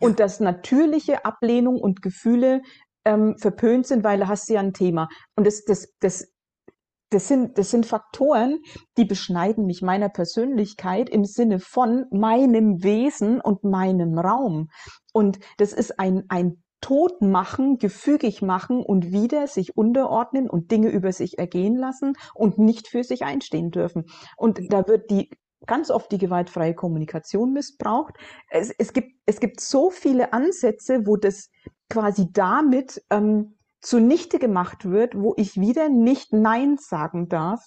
Und 0.00 0.20
dass 0.20 0.40
natürliche 0.40 1.24
Ablehnung 1.24 1.80
und 1.80 2.02
Gefühle 2.02 2.62
ähm, 3.04 3.36
verpönt 3.38 3.86
sind, 3.86 4.04
weil 4.04 4.20
da 4.20 4.28
hast 4.28 4.48
du 4.48 4.54
ja 4.54 4.60
ein 4.60 4.72
Thema. 4.74 5.08
Und 5.36 5.46
das, 5.46 5.64
das, 5.64 5.92
das, 6.00 6.28
das 7.12 7.28
sind, 7.28 7.58
das 7.58 7.70
sind 7.70 7.86
Faktoren, 7.86 8.60
die 8.96 9.04
beschneiden 9.04 9.66
mich 9.66 9.82
meiner 9.82 10.08
Persönlichkeit 10.08 11.08
im 11.08 11.24
Sinne 11.24 11.60
von 11.60 12.06
meinem 12.10 12.82
Wesen 12.82 13.40
und 13.40 13.64
meinem 13.64 14.18
Raum. 14.18 14.68
Und 15.12 15.38
das 15.58 15.72
ist 15.72 15.98
ein, 15.98 16.24
ein 16.28 16.62
Totmachen, 16.80 17.78
gefügig 17.78 18.42
machen 18.42 18.82
und 18.82 19.12
wieder 19.12 19.46
sich 19.46 19.76
unterordnen 19.76 20.50
und 20.50 20.70
Dinge 20.70 20.90
über 20.90 21.12
sich 21.12 21.38
ergehen 21.38 21.76
lassen 21.76 22.14
und 22.34 22.58
nicht 22.58 22.88
für 22.88 23.04
sich 23.04 23.22
einstehen 23.22 23.70
dürfen. 23.70 24.06
Und 24.36 24.72
da 24.72 24.86
wird 24.88 25.10
die 25.10 25.30
ganz 25.66 25.90
oft 25.90 26.10
die 26.10 26.18
gewaltfreie 26.18 26.74
Kommunikation 26.74 27.52
missbraucht. 27.52 28.14
Es, 28.50 28.72
es, 28.76 28.92
gibt, 28.92 29.12
es 29.26 29.38
gibt 29.38 29.60
so 29.60 29.90
viele 29.90 30.32
Ansätze, 30.32 31.06
wo 31.06 31.16
das 31.16 31.50
quasi 31.88 32.26
damit 32.32 33.00
ähm, 33.10 33.56
zunichte 33.82 34.38
gemacht 34.38 34.84
wird, 34.88 35.14
wo 35.14 35.34
ich 35.36 35.60
wieder 35.60 35.88
nicht 35.88 36.32
Nein 36.32 36.78
sagen 36.78 37.28
darf 37.28 37.60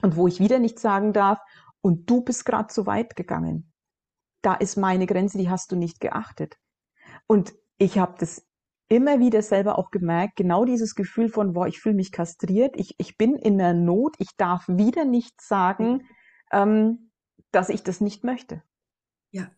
und 0.00 0.16
wo 0.16 0.26
ich 0.26 0.40
wieder 0.40 0.58
nicht 0.58 0.78
sagen 0.78 1.12
darf, 1.12 1.38
und 1.82 2.08
du 2.08 2.22
bist 2.22 2.44
gerade 2.44 2.68
zu 2.68 2.86
weit 2.86 3.16
gegangen. 3.16 3.72
Da 4.40 4.54
ist 4.54 4.76
meine 4.76 5.06
Grenze, 5.06 5.38
die 5.38 5.50
hast 5.50 5.72
du 5.72 5.76
nicht 5.76 6.00
geachtet. 6.00 6.56
Und 7.26 7.54
ich 7.76 7.98
habe 7.98 8.14
das 8.18 8.46
immer 8.88 9.18
wieder 9.20 9.42
selber 9.42 9.78
auch 9.78 9.90
gemerkt, 9.90 10.36
genau 10.36 10.64
dieses 10.64 10.94
Gefühl 10.94 11.28
von, 11.28 11.54
boah, 11.54 11.66
ich 11.66 11.80
fühle 11.80 11.94
mich 11.94 12.12
kastriert, 12.12 12.74
ich, 12.76 12.94
ich 12.98 13.16
bin 13.16 13.36
in 13.36 13.58
der 13.58 13.74
Not, 13.74 14.14
ich 14.18 14.36
darf 14.36 14.68
wieder 14.68 15.04
nicht 15.04 15.40
sagen, 15.40 16.06
ähm, 16.52 17.10
dass 17.50 17.68
ich 17.68 17.82
das 17.82 18.00
nicht 18.00 18.22
möchte. 18.22 18.62
Ja. 19.30 19.50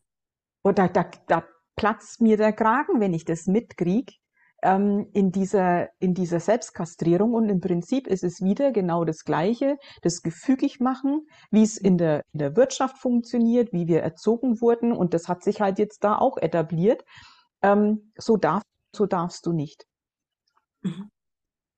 Und 0.62 0.78
da, 0.78 0.88
da, 0.88 1.10
da 1.26 1.44
platzt 1.76 2.20
mir 2.20 2.36
der 2.36 2.52
Kragen, 2.52 3.00
wenn 3.00 3.12
ich 3.12 3.24
das 3.24 3.46
mitkrieg, 3.46 4.12
ähm, 4.64 5.06
in 5.12 5.30
dieser, 5.30 5.90
in 6.00 6.14
dieser 6.14 6.40
Selbstkastrierung. 6.40 7.34
Und 7.34 7.48
im 7.48 7.60
Prinzip 7.60 8.06
ist 8.06 8.24
es 8.24 8.40
wieder 8.40 8.72
genau 8.72 9.04
das 9.04 9.24
Gleiche, 9.24 9.76
das 10.02 10.22
gefügig 10.22 10.80
machen, 10.80 11.26
wie 11.50 11.62
es 11.62 11.76
in 11.76 11.98
der, 11.98 12.22
in 12.32 12.38
der 12.38 12.56
Wirtschaft 12.56 12.98
funktioniert, 12.98 13.72
wie 13.72 13.86
wir 13.86 14.02
erzogen 14.02 14.60
wurden. 14.60 14.92
Und 14.92 15.14
das 15.14 15.28
hat 15.28 15.44
sich 15.44 15.60
halt 15.60 15.78
jetzt 15.78 16.02
da 16.02 16.18
auch 16.18 16.38
etabliert. 16.38 17.04
Ähm, 17.62 18.12
so, 18.16 18.36
darf, 18.36 18.62
so 18.96 19.06
darfst 19.06 19.46
du 19.46 19.52
nicht. 19.52 19.84
Mhm. 20.82 21.10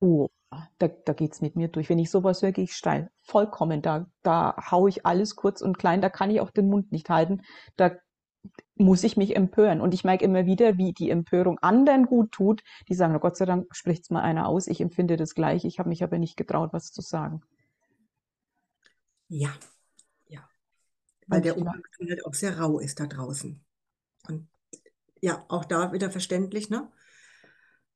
Oh, 0.00 0.28
da, 0.78 0.88
da 0.88 1.12
geht's 1.12 1.40
mit 1.40 1.56
mir 1.56 1.68
durch. 1.68 1.88
Wenn 1.88 1.98
ich 1.98 2.10
sowas 2.10 2.42
höre, 2.42 2.52
gehe 2.52 2.64
ich 2.64 2.74
steil. 2.74 3.10
Vollkommen. 3.24 3.82
Da, 3.82 4.06
da 4.22 4.54
hau 4.70 4.86
ich 4.86 5.04
alles 5.04 5.34
kurz 5.34 5.60
und 5.60 5.78
klein. 5.78 6.00
Da 6.00 6.08
kann 6.08 6.30
ich 6.30 6.40
auch 6.40 6.50
den 6.50 6.68
Mund 6.68 6.92
nicht 6.92 7.10
halten. 7.10 7.42
Da, 7.76 7.92
muss 8.76 9.04
ich 9.04 9.16
mich 9.16 9.34
empören. 9.36 9.80
Und 9.80 9.94
ich 9.94 10.04
merke 10.04 10.24
immer 10.24 10.46
wieder, 10.46 10.76
wie 10.76 10.92
die 10.92 11.10
Empörung 11.10 11.58
anderen 11.60 12.06
gut 12.06 12.32
tut. 12.32 12.62
Die 12.88 12.94
sagen, 12.94 13.16
oh 13.16 13.18
Gott 13.18 13.36
sei 13.36 13.46
Dank 13.46 13.74
spricht's 13.74 14.10
mal 14.10 14.22
einer 14.22 14.46
aus. 14.46 14.66
Ich 14.66 14.80
empfinde 14.80 15.16
das 15.16 15.34
gleich. 15.34 15.64
Ich 15.64 15.78
habe 15.78 15.88
mich 15.88 16.02
aber 16.02 16.18
nicht 16.18 16.36
getraut, 16.36 16.72
was 16.72 16.92
zu 16.92 17.00
sagen. 17.00 17.42
Ja, 19.28 19.52
ja. 20.28 20.48
Weil 21.26 21.40
der 21.40 21.56
Umgang 21.56 21.82
halt 22.08 22.24
auch 22.24 22.34
sehr 22.34 22.58
rau 22.58 22.78
ist 22.78 23.00
da 23.00 23.06
draußen. 23.06 23.60
Und 24.28 24.48
ja, 25.20 25.44
auch 25.48 25.64
da 25.64 25.92
wieder 25.92 26.10
verständlich, 26.10 26.70
ne? 26.70 26.90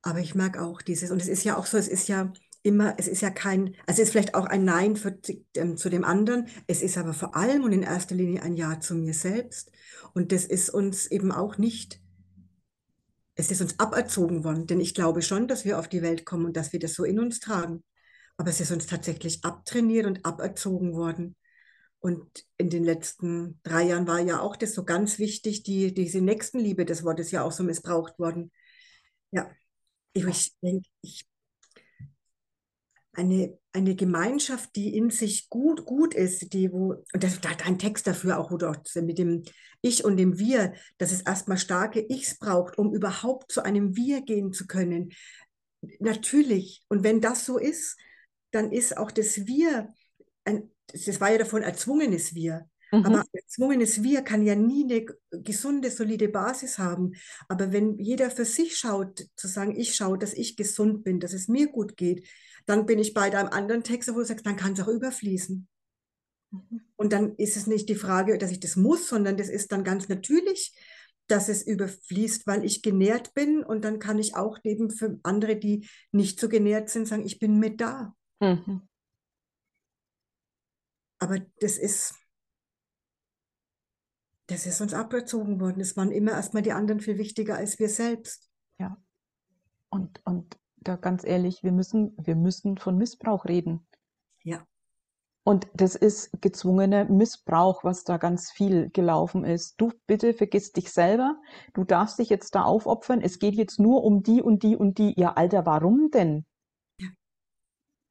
Aber 0.03 0.21
ich 0.21 0.35
merke 0.35 0.63
auch 0.63 0.81
dieses, 0.81 1.11
und 1.11 1.21
es 1.21 1.29
ist 1.29 1.45
ja 1.45 1.57
auch 1.57 1.67
so, 1.67 1.77
es 1.77 1.89
ist 1.89 2.09
ja 2.09 2.33
immer, 2.63 2.95
es 2.99 3.09
ist 3.09 3.23
ja 3.23 3.31
kein, 3.31 3.75
also 3.87 4.03
es 4.03 4.09
ist 4.09 4.11
vielleicht 4.11 4.35
auch 4.35 4.47
ein 4.47 4.65
Nein 4.65 4.97
für, 4.97 5.19
ähm, 5.57 5.77
zu 5.77 5.89
dem 5.89 6.05
anderen, 6.05 6.49
es 6.67 6.83
ist 6.83 6.99
aber 6.99 7.15
vor 7.15 7.37
allem 7.37 7.65
und 7.65 7.73
in 7.73 7.83
erster 7.83 8.15
Linie 8.15 8.43
ein 8.43 8.57
Ja 8.57 8.81
zu 8.81 8.95
mir 8.95 9.15
selbst. 9.15 9.73
Und 10.15 10.33
das 10.33 10.45
ist 10.45 10.71
uns 10.71 11.07
eben 11.07 11.33
auch 11.33 11.59
nicht, 11.59 12.01
es 13.35 13.51
ist 13.51 13.63
uns 13.63 13.79
aberzogen 13.79 14.45
worden, 14.45 14.67
denn 14.67 14.81
ich 14.81 14.95
glaube 14.95 15.23
schon, 15.23 15.49
dass 15.49 15.65
wir 15.65 15.79
auf 15.79 15.89
die 15.89 16.03
Welt 16.03 16.27
kommen 16.27 16.47
und 16.47 16.57
dass 16.57 16.73
wir 16.73 16.81
das 16.81 16.95
so 16.95 17.05
in 17.05 17.19
uns 17.19 17.41
tragen. 17.41 17.83
Aber 18.37 18.51
es 18.51 18.61
ist 18.61 18.73
uns 18.73 18.87
tatsächlich 18.87 19.45
abtrainiert 19.45 20.07
und 20.07 20.25
aberzogen 20.25 20.95
worden. 20.95 21.37
Und 22.01 22.47
in 22.57 22.71
den 22.71 22.85
letzten 22.85 23.61
drei 23.63 23.85
Jahren 23.85 24.07
war 24.07 24.21
ja 24.21 24.41
auch 24.41 24.57
das 24.57 24.75
so 24.75 24.85
ganz 24.85 25.19
wichtig, 25.19 25.63
die, 25.63 25.93
diese 25.93 26.23
Nächstenliebe 26.23 26.87
des 26.87 27.05
Wortes 27.05 27.31
ja 27.31 27.43
auch 27.43 27.53
so 27.53 27.63
missbraucht 27.63 28.19
worden. 28.19 28.51
Ja, 29.31 29.51
ich, 30.15 30.55
denke, 30.63 30.89
ich, 31.03 31.30
eine, 33.13 33.59
eine 33.73 33.95
Gemeinschaft, 33.95 34.77
die 34.77 34.97
in 34.97 35.11
sich 35.11 35.49
gut, 35.49 35.85
gut 35.85 36.15
ist, 36.15 36.53
die, 36.53 36.73
wo, 36.73 37.05
und 37.13 37.23
das, 37.25 37.41
da 37.41 37.51
hat 37.51 37.67
ein 37.67 37.79
Text 37.79 38.07
dafür 38.07 38.39
auch, 38.39 38.51
wo 38.51 38.57
du 38.57 38.69
auch 38.69 38.77
mit 39.03 39.19
dem 39.19 39.43
Ich 39.83 40.05
und 40.05 40.17
dem 40.17 40.39
Wir, 40.39 40.75
dass 40.99 41.13
es 41.13 41.23
erstmal 41.23 41.59
starke 41.59 42.05
Ichs 42.09 42.39
braucht, 42.39 42.79
um 42.79 42.95
überhaupt 42.95 43.51
zu 43.53 43.63
einem 43.65 43.97
Wir 43.97 44.23
gehen 44.23 44.53
zu 44.53 44.67
können. 44.67 45.13
Natürlich. 45.99 46.85
Und 46.89 47.03
wenn 47.03 47.21
das 47.21 47.47
so 47.47 47.59
ist, 47.59 47.97
dann 48.51 48.73
ist 48.73 48.97
auch 48.97 49.11
das 49.11 49.47
Wir, 49.47 49.89
ein, 50.45 50.71
das 50.93 51.21
war 51.21 51.31
ja 51.31 51.39
davon 51.39 51.63
erzwungenes 51.63 52.35
Wir. 52.35 52.69
Mhm. 52.93 53.07
Aber 53.07 53.25
erzwungenes 53.33 54.03
Wir 54.03 54.23
kann 54.23 54.45
ja 54.45 54.55
nie 54.55 54.85
eine 54.85 55.07
gesunde, 55.43 55.91
solide 55.91 56.29
Basis 56.29 56.79
haben. 56.79 57.13
Aber 57.49 57.73
wenn 57.73 57.99
jeder 57.99 58.31
für 58.31 58.45
sich 58.45 58.77
schaut, 58.77 59.27
zu 59.37 59.49
sagen, 59.49 59.77
ich 59.77 59.95
schaue, 59.95 60.19
dass 60.19 60.35
ich 60.35 60.57
gesund 60.57 61.05
bin, 61.05 61.21
dass 61.21 61.33
es 61.33 61.49
mir 61.49 61.69
gut 61.69 61.97
geht, 61.97 62.27
dann 62.71 62.87
bin 62.87 63.01
ich 63.01 63.15
bei 63.15 63.31
deinem 63.31 63.49
anderen 63.49 63.83
Text, 63.83 64.09
wo 64.09 64.19
du 64.19 64.25
sagst, 64.25 64.47
dann 64.47 64.57
kann 64.57 64.73
es 64.73 64.81
auch 64.81 64.89
überfließen. 64.89 65.69
Mhm. 66.53 66.81
Und 66.97 67.13
dann 67.13 67.35
ist 67.35 67.57
es 67.57 67.67
nicht 67.67 67.89
die 67.89 67.97
Frage, 67.97 68.39
dass 68.39 68.53
ich 68.53 68.61
das 68.61 68.77
muss, 68.77 69.09
sondern 69.09 69.37
das 69.37 69.49
ist 69.49 69.73
dann 69.73 69.83
ganz 69.83 70.09
natürlich, 70.09 70.73
dass 71.27 71.49
es 71.49 71.67
überfließt, 71.67 72.47
weil 72.47 72.65
ich 72.65 72.83
genährt 72.83 73.35
bin. 73.35 73.65
Und 73.65 73.85
dann 73.85 73.99
kann 73.99 74.19
ich 74.19 74.37
auch 74.37 74.59
eben 74.63 74.91
für 74.91 75.19
andere, 75.25 75.57
die 75.57 75.89
nicht 76.13 76.39
so 76.39 76.49
genährt 76.49 76.91
sind, 76.91 77.07
sagen, 77.07 77.25
ich 77.25 77.41
bin 77.41 77.59
mit 77.59 77.81
da. 77.81 78.15
Mhm. 78.41 78.89
Aber 81.19 81.41
das 81.61 81.77
ist, 81.77 82.15
das 84.47 84.65
ist 84.65 84.81
uns 84.81 84.95
abgezogen 84.95 85.61
worden. 85.61 85.81
Es 85.81 85.97
waren 85.97 86.13
immer 86.13 86.33
erstmal 86.33 86.63
die 86.63 86.73
anderen 86.73 87.01
viel 87.01 87.19
wichtiger 87.19 87.57
als 87.57 87.81
wir 87.81 87.89
selbst. 87.89 88.49
Ja. 88.79 88.97
Und, 89.91 90.25
und 90.25 90.57
da 90.81 90.97
ganz 90.97 91.25
ehrlich, 91.25 91.63
wir 91.63 91.73
müssen, 91.73 92.15
wir 92.19 92.37
müssen 92.37 92.79
von 92.79 92.97
Missbrauch 92.97 93.45
reden. 93.45 93.87
Ja. 94.43 94.67
Und 95.43 95.67
das 95.75 95.97
ist 95.97 96.31
gezwungener 96.43 97.07
Missbrauch, 97.07 97.83
was 97.83 98.05
da 98.05 98.19
ganz 98.19 98.51
viel 98.51 98.91
gelaufen 98.91 99.45
ist. 99.45 99.81
Du 99.81 99.91
bitte 100.07 100.35
vergiss 100.35 100.73
dich 100.73 100.93
selber. 100.93 101.37
Du 101.73 101.85
darfst 101.85 102.19
dich 102.19 102.29
jetzt 102.29 102.55
da 102.55 102.63
aufopfern. 102.63 103.23
Es 103.23 103.39
geht 103.39 103.55
jetzt 103.55 103.81
nur 103.81 104.05
um 104.05 104.23
die 104.23 104.43
und 104.43 104.63
die 104.63 104.77
und 104.77 104.99
die. 104.99 105.19
Ja, 105.19 105.33
Alter, 105.33 105.65
warum 105.65 106.11
denn? 106.11 106.45
Ja. 106.99 107.09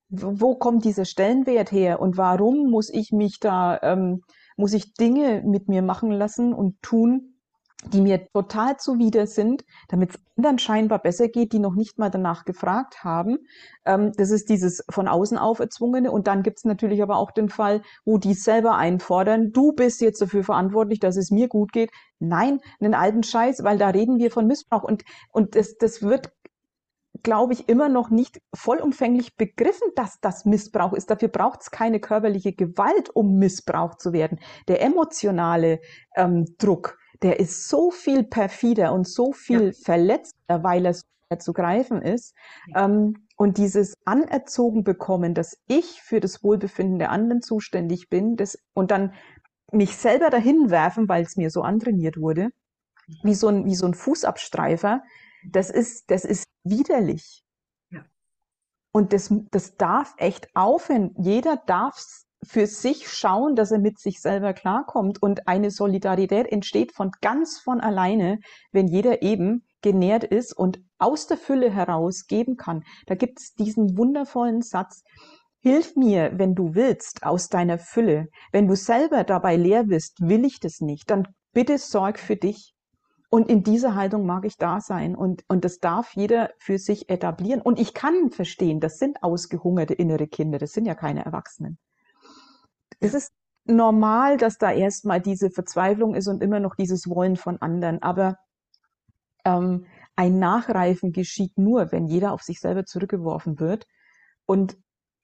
Wo 0.10 0.56
kommt 0.56 0.86
dieser 0.86 1.06
Stellenwert 1.06 1.72
her? 1.72 2.02
Und 2.02 2.18
warum 2.18 2.70
muss 2.70 2.90
ich 2.90 3.12
mich 3.12 3.40
da, 3.40 3.80
ähm, 3.84 4.22
muss 4.58 4.74
ich 4.74 4.94
Dinge 4.96 5.44
mit 5.46 5.68
mir 5.68 5.84
machen 5.84 6.12
lassen 6.12 6.54
und 6.54 6.82
tun, 6.82 7.39
die 7.86 8.02
mir 8.02 8.28
total 8.34 8.78
zuwider 8.78 9.26
sind, 9.26 9.64
damit 9.88 10.12
es 10.12 10.20
anderen 10.38 10.60
scheinbar 10.60 11.00
besser 11.00 11.30
geht, 11.30 11.54
die 11.54 11.60
noch 11.60 11.76
nicht 11.76 11.98
mal 11.98 12.10
danach 12.10 12.44
gefragt 12.44 13.04
haben. 13.04 13.38
Ähm, 13.86 14.12
das 14.18 14.32
ist 14.32 14.50
dieses 14.50 14.84
von 14.90 15.08
außen 15.08 15.38
auferzwungene. 15.38 16.12
Und 16.12 16.28
dann 16.28 16.44
gibt 16.44 16.58
es 16.58 16.66
natürlich 16.66 17.02
aber 17.02 17.16
auch 17.16 17.32
den 17.32 17.50
Fall, 17.50 17.82
wo 18.06 18.18
die 18.18 18.34
selber 18.34 18.76
einfordern, 18.76 19.52
du 19.52 19.72
bist 19.72 20.02
jetzt 20.02 20.22
dafür 20.22 20.44
verantwortlich, 20.44 21.00
dass 21.00 21.16
es 21.16 21.32
mir 21.32 21.48
gut 21.48 21.72
geht. 21.72 21.92
Nein, 22.20 22.60
einen 22.82 22.94
alten 22.94 23.24
Scheiß, 23.24 23.64
weil 23.64 23.78
da 23.78 23.90
reden 23.90 24.18
wir 24.18 24.30
von 24.30 24.46
Missbrauch. 24.46 24.84
Und, 24.84 25.04
und 25.32 25.56
das, 25.56 25.78
das 25.78 26.02
wird 26.02 26.32
glaube 27.24 27.54
ich, 27.54 27.68
immer 27.68 27.90
noch 27.90 28.10
nicht 28.10 28.42
vollumfänglich 28.54 29.36
begriffen, 29.36 29.90
dass 29.96 30.20
das 30.22 30.46
Missbrauch 30.46 30.94
ist. 30.94 31.10
Dafür 31.10 31.28
braucht 31.28 31.62
es 31.62 31.72
keine 31.72 32.00
körperliche 32.00 32.54
Gewalt, 32.54 33.10
um 33.14 33.38
Missbrauch 33.38 33.96
zu 33.96 34.14
werden. 34.14 34.40
Der 34.68 34.82
emotionale 34.82 35.82
ähm, 36.16 36.46
Druck, 36.58 36.98
der 37.22 37.40
ist 37.40 37.68
so 37.68 37.92
viel 37.92 38.24
perfider 38.24 38.94
und 38.94 39.08
so 39.08 39.32
viel 39.34 39.68
ja. 39.68 39.72
verletzter, 39.74 40.64
weil 40.64 40.86
er 40.86 40.94
so 40.94 41.04
zu 41.38 41.54
greifen 41.54 42.02
ist. 42.02 42.34
Ähm, 42.76 43.28
und 43.38 43.58
dieses 43.58 43.96
anerzogen 44.06 44.84
bekommen, 44.84 45.34
dass 45.34 45.58
ich 45.68 46.02
für 46.02 46.20
das 46.20 46.44
Wohlbefinden 46.44 47.00
der 47.00 47.12
anderen 47.12 47.42
zuständig 47.42 48.10
bin, 48.10 48.36
das, 48.36 48.58
und 48.74 48.92
dann 48.92 49.14
mich 49.72 49.96
selber 49.96 50.30
dahin 50.30 50.72
werfen, 50.72 51.08
weil 51.08 51.24
es 51.24 51.38
mir 51.38 51.52
so 51.52 51.62
antrainiert 51.62 52.18
wurde, 52.18 52.50
wie 53.24 53.36
so 53.36 53.48
ein, 53.48 53.66
wie 53.66 53.76
so 53.76 53.86
ein 53.86 53.94
Fußabstreifer, 53.94 55.04
das 55.48 55.70
ist, 55.70 56.10
das 56.12 56.26
ist 56.26 56.46
widerlich. 56.64 57.44
Ja. 57.92 58.04
Und 58.92 59.14
das, 59.14 59.34
das 59.52 59.78
darf 59.78 60.16
echt 60.18 60.50
aufhören. 60.56 61.16
Jeder 61.18 61.58
darf 61.66 61.98
für 62.46 62.68
sich 62.68 63.10
schauen, 63.10 63.56
dass 63.56 63.72
er 63.72 63.80
mit 63.80 64.00
sich 64.00 64.22
selber 64.22 64.54
klarkommt. 64.54 65.22
Und 65.22 65.48
eine 65.48 65.72
Solidarität 65.72 66.48
entsteht 66.48 66.94
von 66.94 67.12
ganz 67.22 67.60
von 67.60 67.82
alleine, 67.82 68.40
wenn 68.72 68.88
jeder 68.88 69.22
eben 69.22 69.66
genährt 69.82 70.24
ist 70.24 70.54
und 70.54 70.80
aus 70.98 71.28
der 71.28 71.38
Fülle 71.38 71.72
heraus 71.72 72.28
geben 72.28 72.58
kann. 72.58 72.84
Da 73.08 73.16
gibt 73.16 73.40
es 73.40 73.54
diesen 73.54 73.98
wundervollen 73.98 74.62
Satz, 74.62 75.04
Hilf 75.62 75.98
mir, 75.98 76.32
wenn 76.36 76.56
du 76.56 76.74
willst, 76.74 77.24
aus 77.24 77.50
deiner 77.50 77.80
Fülle. 77.80 78.28
Wenn 78.54 78.70
du 78.70 78.78
selber 78.78 79.26
dabei 79.26 79.58
leer 79.58 79.84
bist, 79.84 80.22
will 80.22 80.46
ich 80.46 80.62
das 80.62 80.80
nicht. 80.80 81.10
Dann 81.10 81.28
bitte 81.52 81.78
sorg 81.78 82.18
für 82.18 82.38
dich. 82.38 82.74
Und 83.30 83.50
in 83.50 83.62
dieser 83.62 83.94
Haltung 83.94 84.26
mag 84.26 84.46
ich 84.46 84.56
da 84.56 84.80
sein. 84.80 85.18
Und, 85.18 85.44
und 85.50 85.66
das 85.66 85.80
darf 85.80 86.16
jeder 86.16 86.52
für 86.60 86.80
sich 86.80 87.10
etablieren. 87.10 87.62
Und 87.62 87.78
ich 87.78 87.94
kann 87.94 88.32
verstehen, 88.32 88.80
das 88.80 89.00
sind 89.00 89.22
ausgehungerte 89.22 89.94
innere 89.94 90.28
Kinder. 90.28 90.60
Das 90.60 90.72
sind 90.72 90.86
ja 90.86 90.96
keine 90.96 91.26
Erwachsenen 91.26 91.78
es 93.00 93.14
ist 93.14 93.32
normal, 93.66 94.38
dass 94.38 94.58
da 94.58 94.72
erstmal 94.72 95.22
diese 95.22 95.52
Verzweiflung 95.52 96.16
ist 96.16 96.28
und 96.28 96.44
immer 96.44 96.60
noch 96.60 96.76
dieses 96.76 97.08
Wollen 97.08 97.36
von 97.36 97.62
anderen. 97.62 98.02
Aber 98.02 98.38
ähm, 99.46 99.86
ein 100.16 100.40
Nachreifen 100.40 101.14
geschieht 101.14 101.58
nur, 101.58 101.92
wenn 101.92 102.08
jeder 102.08 102.34
auf 102.34 102.42
sich 102.42 102.60
selber 102.60 102.86
zurückgeworfen 102.86 103.60
wird 103.60 103.86
und 104.46 104.78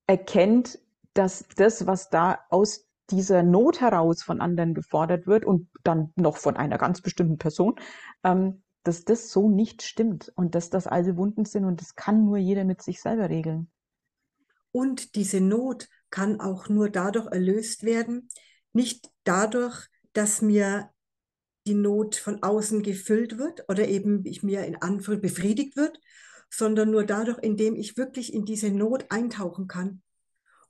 erkennt, 0.08 0.80
dass 1.14 1.46
das, 1.56 1.88
was 1.88 2.10
da 2.10 2.40
aus 2.50 2.88
dieser 3.10 3.44
Not 3.44 3.82
heraus 3.82 4.24
von 4.24 4.42
anderen 4.42 4.74
gefordert 4.74 5.28
wird 5.28 5.46
und 5.46 5.70
dann 5.84 6.12
noch 6.16 6.38
von 6.38 6.58
einer 6.58 6.78
ganz 6.78 7.02
bestimmten 7.02 7.38
Person, 7.38 7.76
ähm, 8.24 8.64
dass 8.84 9.04
das 9.04 9.32
so 9.32 9.50
nicht 9.50 9.82
stimmt 9.82 10.32
und 10.36 10.56
dass 10.56 10.70
das 10.70 10.88
alte 10.88 11.18
Wunden 11.18 11.46
sind 11.46 11.66
und 11.66 11.82
das 11.82 11.96
kann 11.96 12.24
nur 12.26 12.38
jeder 12.38 12.64
mit 12.64 12.82
sich 12.82 13.02
selber 13.02 13.30
regeln. 13.30 13.70
Und 14.72 15.16
diese 15.16 15.42
Not 15.42 15.88
kann 16.10 16.40
auch 16.40 16.70
nur 16.70 16.90
dadurch 16.90 17.28
erlöst 17.28 17.84
werden, 17.84 18.30
nicht 18.74 19.10
dadurch, 19.24 19.88
dass 20.14 20.42
mir 20.42 20.92
die 21.68 21.74
Not 21.74 22.16
von 22.16 22.44
außen 22.44 22.84
gefüllt 22.84 23.38
wird 23.38 23.66
oder 23.68 23.88
eben 23.88 24.26
ich 24.26 24.44
mir 24.44 24.66
in 24.66 24.82
Anführung 24.82 25.22
befriedigt 25.22 25.76
wird, 25.76 26.00
sondern 26.50 26.92
nur 26.92 27.06
dadurch, 27.06 27.40
indem 27.40 27.76
ich 27.76 27.98
wirklich 27.98 28.34
in 28.34 28.46
diese 28.46 28.70
Not 28.72 29.06
eintauchen 29.10 29.68
kann 29.68 30.02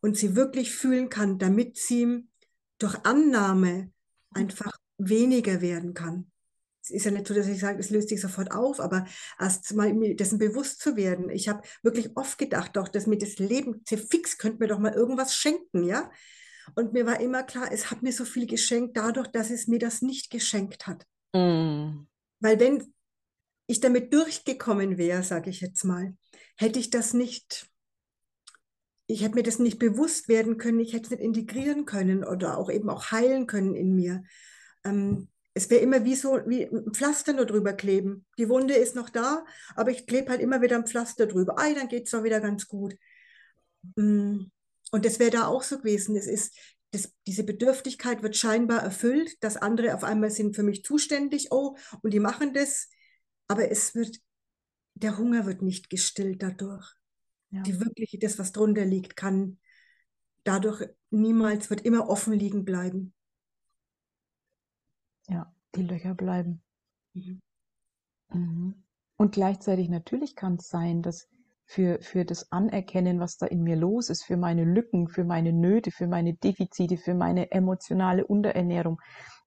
und 0.01 0.17
sie 0.17 0.35
wirklich 0.35 0.73
fühlen 0.73 1.09
kann, 1.09 1.37
damit 1.37 1.77
sie 1.77 2.27
durch 2.77 2.95
Annahme 3.03 3.91
einfach 4.31 4.71
weniger 4.97 5.61
werden 5.61 5.93
kann 5.93 6.31
es 6.85 6.91
ist 6.91 7.05
ja 7.05 7.11
nicht 7.11 7.27
so, 7.27 7.33
dass 7.33 7.47
ich 7.47 7.59
sage, 7.59 7.79
es 7.79 7.89
löst 7.89 8.09
sich 8.09 8.21
sofort 8.21 8.51
auf, 8.51 8.79
aber 8.79 9.05
erst 9.39 9.73
mal 9.73 9.91
mir 9.93 10.15
dessen 10.15 10.37
bewusst 10.37 10.79
zu 10.81 10.95
werden. 10.95 11.29
Ich 11.31 11.49
habe 11.49 11.63
wirklich 11.81 12.15
oft 12.15 12.37
gedacht, 12.37 12.75
doch, 12.75 12.87
dass 12.87 13.07
mir 13.07 13.17
das 13.17 13.39
Leben 13.39 13.81
fix 13.85 14.37
könnte 14.37 14.59
mir 14.59 14.67
doch 14.67 14.79
mal 14.79 14.93
irgendwas 14.93 15.35
schenken, 15.35 15.83
ja. 15.83 16.11
Und 16.75 16.93
mir 16.93 17.05
war 17.05 17.19
immer 17.19 17.43
klar, 17.43 17.71
es 17.71 17.89
hat 17.89 18.03
mir 18.03 18.11
so 18.11 18.25
viel 18.25 18.47
geschenkt, 18.47 18.97
dadurch, 18.97 19.27
dass 19.27 19.49
es 19.49 19.67
mir 19.67 19.79
das 19.79 20.01
nicht 20.01 20.29
geschenkt 20.29 20.87
hat. 20.87 21.05
Mm. 21.33 22.07
Weil 22.39 22.59
wenn 22.59 22.93
ich 23.67 23.79
damit 23.79 24.13
durchgekommen 24.13 24.97
wäre, 24.97 25.23
sage 25.23 25.49
ich 25.49 25.61
jetzt 25.61 25.83
mal, 25.83 26.15
hätte 26.57 26.79
ich 26.79 26.89
das 26.91 27.13
nicht, 27.13 27.67
ich 29.07 29.23
hätte 29.23 29.35
mir 29.35 29.43
das 29.43 29.59
nicht 29.59 29.79
bewusst 29.79 30.27
werden 30.27 30.57
können, 30.57 30.79
ich 30.79 30.93
hätte 30.93 31.05
es 31.05 31.11
nicht 31.11 31.21
integrieren 31.21 31.85
können 31.85 32.23
oder 32.23 32.57
auch 32.57 32.69
eben 32.69 32.89
auch 32.89 33.11
heilen 33.11 33.47
können 33.47 33.75
in 33.75 33.95
mir. 33.95 34.23
Ähm, 34.83 35.29
es 35.57 35.69
wäre 35.69 35.81
immer 35.81 36.03
wie 36.03 36.15
so 36.15 36.41
wie 36.45 36.65
ein 36.65 36.93
Pflaster 36.93 37.31
nur 37.31 37.45
drüber 37.45 37.73
kleben. 37.73 38.25
Die 38.37 38.49
Wunde 38.49 38.75
ist 38.75 38.93
noch 38.95 39.09
da, 39.09 39.45
aber 39.75 39.89
ich 39.89 40.05
klebe 40.05 40.29
halt 40.29 40.41
immer 40.41 40.61
wieder 40.61 40.75
ein 40.75 40.85
Pflaster 40.85 41.27
drüber. 41.27 41.57
Ei, 41.57 41.73
dann 41.73 41.87
geht 41.87 42.05
es 42.05 42.11
doch 42.11 42.23
wieder 42.23 42.41
ganz 42.41 42.67
gut. 42.67 42.95
Mm, 43.95 44.43
und 44.91 45.05
das 45.05 45.17
wäre 45.17 45.31
da 45.31 45.47
auch 45.47 45.63
so 45.63 45.77
gewesen. 45.77 46.17
Es 46.17 46.27
ist, 46.27 46.57
das, 46.91 47.13
diese 47.25 47.45
Bedürftigkeit 47.45 48.21
wird 48.21 48.35
scheinbar 48.35 48.83
erfüllt, 48.83 49.41
dass 49.41 49.55
andere 49.55 49.95
auf 49.95 50.03
einmal 50.03 50.29
sind 50.29 50.57
für 50.57 50.63
mich 50.63 50.83
zuständig, 50.83 51.47
oh, 51.51 51.77
und 52.01 52.13
die 52.13 52.19
machen 52.19 52.53
das. 52.53 52.89
Aber 53.47 53.71
es 53.71 53.95
wird, 53.95 54.19
der 54.95 55.17
Hunger 55.17 55.45
wird 55.45 55.61
nicht 55.61 55.89
gestillt 55.89 56.43
dadurch. 56.43 56.85
Ja. 57.51 57.61
Die 57.61 57.79
wirkliche, 57.79 58.19
das, 58.19 58.37
was 58.37 58.51
drunter 58.51 58.83
liegt, 58.83 59.15
kann 59.15 59.57
dadurch 60.43 60.89
niemals, 61.11 61.69
wird 61.69 61.81
immer 61.81 62.09
offen 62.09 62.33
liegen 62.33 62.65
bleiben. 62.65 63.14
Ja, 65.27 65.51
die 65.75 65.83
Löcher 65.83 66.13
bleiben. 66.13 66.61
Mhm. 67.13 67.41
Mhm. 68.31 68.83
Und 69.17 69.31
gleichzeitig 69.33 69.89
natürlich 69.89 70.35
kann 70.35 70.55
es 70.55 70.69
sein, 70.69 71.01
dass 71.01 71.27
für, 71.65 71.99
für 72.01 72.25
das 72.25 72.51
Anerkennen, 72.51 73.19
was 73.19 73.37
da 73.37 73.47
in 73.47 73.63
mir 73.63 73.75
los 73.75 74.09
ist, 74.09 74.23
für 74.23 74.37
meine 74.37 74.65
Lücken, 74.65 75.07
für 75.07 75.23
meine 75.23 75.51
Nöte, 75.51 75.91
für 75.91 76.07
meine 76.07 76.35
Defizite, 76.35 76.97
für 76.97 77.15
meine 77.15 77.51
emotionale 77.51 78.25
Unterernährung, 78.25 79.01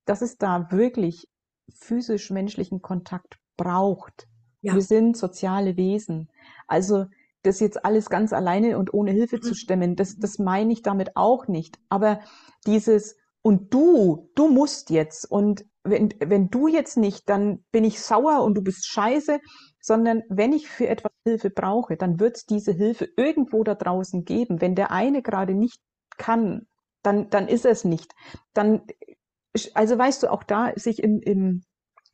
dass 0.04 0.22
es 0.22 0.36
da 0.36 0.70
wirklich 0.72 1.28
physisch-menschlichen 1.74 2.82
Kontakt 2.82 3.38
braucht. 3.56 4.26
Ja. 4.62 4.74
Wir 4.74 4.82
sind 4.82 5.16
soziale 5.16 5.76
Wesen. 5.76 6.28
Also 6.66 7.06
das 7.42 7.60
jetzt 7.60 7.84
alles 7.84 8.10
ganz 8.10 8.32
alleine 8.32 8.78
und 8.78 8.92
ohne 8.92 9.12
Hilfe 9.12 9.40
zu 9.40 9.50
mhm. 9.50 9.54
stemmen, 9.54 9.96
das, 9.96 10.16
das 10.16 10.38
meine 10.38 10.72
ich 10.72 10.82
damit 10.82 11.16
auch 11.16 11.46
nicht. 11.46 11.78
Aber 11.88 12.20
dieses, 12.66 13.16
und 13.48 13.72
du, 13.72 14.28
du 14.34 14.48
musst 14.48 14.90
jetzt, 14.90 15.24
und 15.24 15.64
wenn, 15.82 16.12
wenn 16.20 16.50
du 16.50 16.68
jetzt 16.68 16.98
nicht, 16.98 17.30
dann 17.30 17.64
bin 17.72 17.82
ich 17.82 17.98
sauer 17.98 18.42
und 18.44 18.54
du 18.56 18.60
bist 18.60 18.86
scheiße, 18.86 19.40
sondern 19.80 20.22
wenn 20.28 20.52
ich 20.52 20.68
für 20.68 20.86
etwas 20.86 21.12
Hilfe 21.24 21.48
brauche, 21.48 21.96
dann 21.96 22.20
wird 22.20 22.36
es 22.36 22.44
diese 22.44 22.72
Hilfe 22.72 23.08
irgendwo 23.16 23.64
da 23.64 23.74
draußen 23.74 24.26
geben. 24.26 24.60
Wenn 24.60 24.74
der 24.74 24.90
eine 24.90 25.22
gerade 25.22 25.54
nicht 25.54 25.80
kann, 26.18 26.66
dann, 27.02 27.30
dann 27.30 27.48
ist 27.48 27.64
es 27.64 27.86
nicht. 27.86 28.12
Dann, 28.52 28.82
also 29.72 29.96
weißt 29.96 30.24
du, 30.24 30.30
auch 30.30 30.42
da 30.42 30.74
sich 30.76 31.02
im, 31.02 31.22
im, 31.22 31.62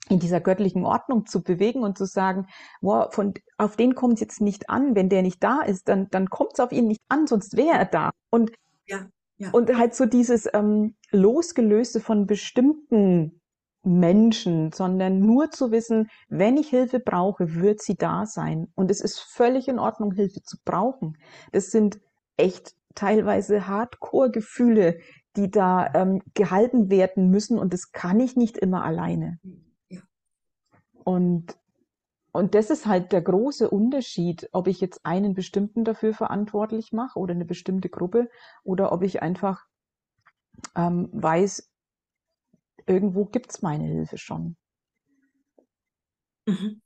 in 0.09 0.21
dieser 0.21 0.41
göttlichen 0.41 0.87
Ordnung 0.87 1.27
zu 1.27 1.43
bewegen 1.43 1.83
und 1.83 1.99
zu 1.99 2.07
sagen, 2.07 2.47
wow, 2.81 3.13
von, 3.13 3.35
auf 3.59 3.75
den 3.75 3.97
kommt 3.97 4.15
es 4.15 4.21
jetzt 4.21 4.41
nicht 4.41 4.71
an. 4.71 4.95
Wenn 4.95 5.09
der 5.09 5.23
nicht 5.23 5.43
da 5.43 5.63
ist, 5.63 5.89
dann, 5.89 6.07
dann 6.11 6.31
kommt 6.31 6.53
es 6.53 6.61
auf 6.61 6.71
ihn 6.71 6.87
nicht 6.87 7.03
an, 7.09 7.27
sonst 7.27 7.57
wäre 7.57 7.77
er 7.77 7.87
da. 7.87 8.13
Und, 8.31 8.53
ja, 8.87 9.09
ja. 9.39 9.51
und 9.51 9.77
halt 9.77 9.95
so 9.95 10.07
dieses 10.07 10.49
ähm, 10.53 10.95
Losgelöste 11.11 12.01
von 12.01 12.27
bestimmten 12.27 13.41
Menschen, 13.85 14.73
sondern 14.73 15.21
nur 15.21 15.51
zu 15.51 15.71
wissen, 15.71 16.09
wenn 16.29 16.57
ich 16.57 16.69
Hilfe 16.69 17.01
brauche, 17.01 17.55
wird 17.57 17.83
sie 17.83 17.97
da 17.97 18.25
sein. 18.27 18.69
Und 18.75 18.91
es 18.91 19.01
ist 19.01 19.21
völlig 19.21 19.69
in 19.69 19.79
Ordnung, 19.79 20.13
Hilfe 20.13 20.43
zu 20.43 20.57
brauchen. 20.65 21.19
Das 21.53 21.71
sind 21.71 22.01
echt 22.37 22.75
teilweise 22.95 23.69
Hardcore-Gefühle, 23.69 24.99
die 25.37 25.51
da 25.51 25.93
ähm, 25.95 26.23
gehalten 26.35 26.91
werden 26.91 27.31
müssen 27.31 27.59
und 27.59 27.73
das 27.73 27.93
kann 27.93 28.21
ich 28.21 28.37
nicht 28.37 28.57
immer 28.57 28.85
alleine. 28.85 29.39
Ja. 29.89 30.01
Und, 31.05 31.57
und 32.35 32.57
das 32.57 32.69
ist 32.69 32.87
halt 32.87 33.13
der 33.13 33.23
große 33.23 33.71
Unterschied, 33.71 34.49
ob 34.51 34.67
ich 34.67 34.81
jetzt 34.81 35.07
einen 35.07 35.35
bestimmten 35.35 35.85
dafür 35.85 36.13
verantwortlich 36.13 36.93
mache 36.93 37.17
oder 37.21 37.33
eine 37.33 37.45
bestimmte 37.45 37.89
Gruppe 37.89 38.29
oder 38.65 38.91
ob 38.91 39.05
ich 39.05 39.23
einfach 39.23 39.65
ähm, 40.75 41.09
weiß, 41.13 41.71
irgendwo 42.87 43.25
gibt 43.27 43.53
es 43.53 43.63
meine 43.63 43.85
Hilfe 43.85 44.19
schon. 44.19 44.57
Mhm. 46.47 46.83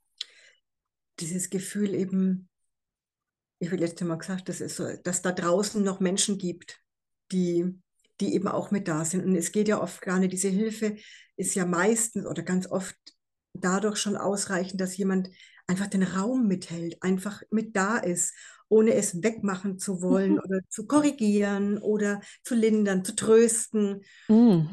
Dieses 1.19 1.49
Gefühl 1.49 1.95
eben, 1.95 2.47
ich 3.57 3.71
will 3.71 3.81
jetzt 3.81 3.99
mal 4.03 4.19
gesagt, 4.19 4.49
das 4.49 4.61
ist 4.61 4.75
so, 4.75 4.87
dass 5.03 5.23
da 5.23 5.31
draußen 5.31 5.83
noch 5.83 5.99
Menschen 5.99 6.37
gibt, 6.37 6.79
die, 7.31 7.81
die 8.19 8.35
eben 8.35 8.47
auch 8.47 8.69
mit 8.69 8.87
da 8.87 9.03
sind. 9.03 9.25
Und 9.25 9.35
es 9.35 9.51
geht 9.51 9.67
ja 9.67 9.81
oft 9.81 10.03
gar 10.03 10.19
nicht, 10.19 10.31
diese 10.31 10.49
Hilfe 10.49 10.97
ist 11.37 11.55
ja 11.55 11.65
meistens 11.65 12.27
oder 12.27 12.43
ganz 12.43 12.69
oft 12.69 12.95
dadurch 13.53 13.97
schon 13.97 14.17
ausreichend, 14.17 14.79
dass 14.81 14.97
jemand 14.97 15.29
einfach 15.67 15.87
den 15.87 16.03
Raum 16.03 16.47
mithält, 16.47 17.01
einfach 17.01 17.41
mit 17.51 17.75
da 17.75 17.97
ist, 17.97 18.33
ohne 18.69 18.93
es 18.93 19.23
wegmachen 19.23 19.79
zu 19.79 20.01
wollen 20.01 20.33
mhm. 20.33 20.39
oder 20.39 20.59
zu 20.69 20.87
korrigieren 20.87 21.77
oder 21.79 22.21
zu 22.43 22.55
lindern, 22.55 23.03
zu 23.03 23.15
trösten. 23.15 24.03
Mhm. 24.27 24.69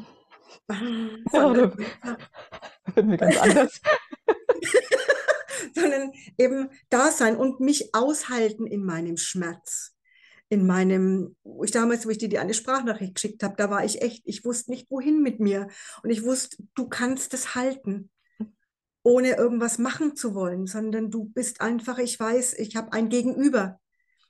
Sondern, 1.31 1.77
würden 1.77 3.11
wir 3.11 3.17
ganz 3.17 3.37
anders. 3.37 3.81
sondern 5.75 6.11
eben 6.37 6.69
da 6.89 7.11
sein 7.11 7.37
und 7.37 7.59
mich 7.59 7.93
aushalten 7.93 8.67
in 8.67 8.83
meinem 8.83 9.17
Schmerz. 9.17 9.93
In 10.49 10.65
meinem, 10.65 11.35
wo 11.43 11.63
ich 11.63 11.71
damals, 11.71 12.05
wo 12.05 12.09
ich 12.09 12.17
dir 12.17 12.29
die 12.29 12.39
eine 12.39 12.53
Sprachnachricht 12.53 13.15
geschickt 13.15 13.43
habe, 13.43 13.55
da 13.57 13.69
war 13.69 13.83
ich 13.83 14.01
echt, 14.01 14.23
ich 14.25 14.45
wusste 14.45 14.71
nicht, 14.71 14.89
wohin 14.89 15.21
mit 15.21 15.39
mir. 15.39 15.67
Und 16.03 16.09
ich 16.09 16.23
wusste, 16.23 16.57
du 16.73 16.87
kannst 16.87 17.33
es 17.33 17.53
halten, 17.53 18.09
ohne 19.07 19.37
irgendwas 19.37 19.77
machen 19.77 20.15
zu 20.15 20.35
wollen, 20.35 20.67
sondern 20.67 21.09
du 21.09 21.25
bist 21.25 21.61
einfach, 21.61 21.97
ich 21.97 22.19
weiß, 22.19 22.55
ich 22.55 22.75
habe 22.75 22.93
ein 22.93 23.09
Gegenüber 23.09 23.79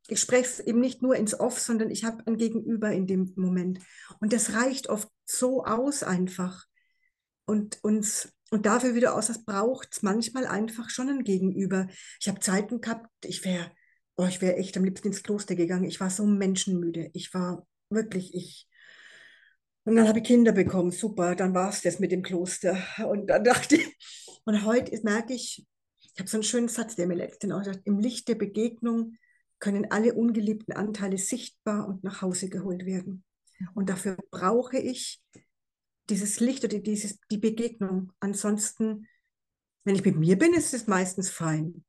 ich 0.08 0.22
spreche 0.22 0.46
es 0.46 0.60
eben 0.60 0.80
nicht 0.80 1.02
nur 1.02 1.16
ins 1.16 1.38
Off, 1.40 1.60
sondern 1.60 1.92
ich 1.92 2.06
habe 2.06 2.26
ein 2.26 2.38
Gegenüber 2.38 2.92
in 2.92 3.08
dem 3.08 3.34
Moment. 3.36 3.80
Und 4.20 4.34
das 4.34 4.54
reicht 4.54 4.88
oft 4.88 5.10
so 5.26 5.66
aus 5.66 6.04
einfach. 6.04 6.66
Und 7.46 7.84
uns 7.84 8.34
und 8.50 8.66
dafür 8.66 8.96
wieder 8.96 9.14
aus, 9.16 9.28
das 9.28 9.44
braucht 9.44 9.90
es 9.92 10.02
manchmal 10.04 10.48
einfach 10.48 10.90
schon 10.90 11.10
ein 11.10 11.24
Gegenüber. 11.26 11.88
Ich 12.22 12.30
habe 12.30 12.40
Zeiten 12.40 12.80
gehabt, 12.80 13.10
ich 13.26 13.44
wäre, 13.44 13.72
oh, 14.16 14.26
ich 14.26 14.42
wäre 14.42 14.56
echt 14.56 14.78
am 14.78 14.86
liebsten 14.86 15.10
ins 15.10 15.22
Kloster 15.22 15.56
gegangen. 15.56 15.84
Ich 15.84 16.00
war 16.00 16.10
so 16.10 16.26
menschenmüde. 16.26 17.10
Ich 17.14 17.34
war 17.34 17.68
wirklich, 17.90 18.34
ich. 18.34 18.67
Und 19.88 19.96
dann 19.96 20.10
habe 20.10 20.20
ich 20.20 20.26
Kinder 20.26 20.52
bekommen, 20.52 20.92
super, 20.92 21.34
dann 21.34 21.54
war 21.56 21.70
es 21.70 21.82
das 21.82 22.00
mit 22.00 22.12
dem 22.12 22.22
Kloster. 22.22 22.78
Und 23.10 23.28
dann 23.28 23.46
dachte 23.46 23.78
ich, 23.78 23.98
und 24.44 24.66
heute 24.66 25.00
merke 25.04 25.34
ich, 25.34 25.66
ich 26.02 26.20
habe 26.20 26.30
so 26.30 26.36
einen 26.36 26.44
schönen 26.44 26.68
Satz, 26.68 26.98
der 26.98 27.08
mir 27.08 27.16
letztens 27.16 27.54
auch 27.54 27.60
gesagt, 27.60 27.84
im 27.86 27.98
Licht 27.98 28.28
der 28.28 28.36
Begegnung 28.36 29.16
können 29.60 29.90
alle 29.90 30.14
ungeliebten 30.14 30.76
Anteile 30.76 31.18
sichtbar 31.18 31.88
und 31.88 32.04
nach 32.04 32.22
Hause 32.22 32.50
geholt 32.50 32.86
werden. 32.86 33.24
Und 33.76 33.90
dafür 33.90 34.18
brauche 34.30 34.78
ich 34.78 35.24
dieses 36.10 36.42
Licht 36.42 36.66
oder 36.66 36.80
dieses, 36.80 37.22
die 37.32 37.38
Begegnung. 37.38 38.12
Ansonsten, 38.20 39.08
wenn 39.86 39.96
ich 39.96 40.04
mit 40.04 40.18
mir 40.18 40.38
bin, 40.38 40.54
ist 40.54 40.74
es 40.74 40.88
meistens 40.88 41.30
fein. 41.30 41.86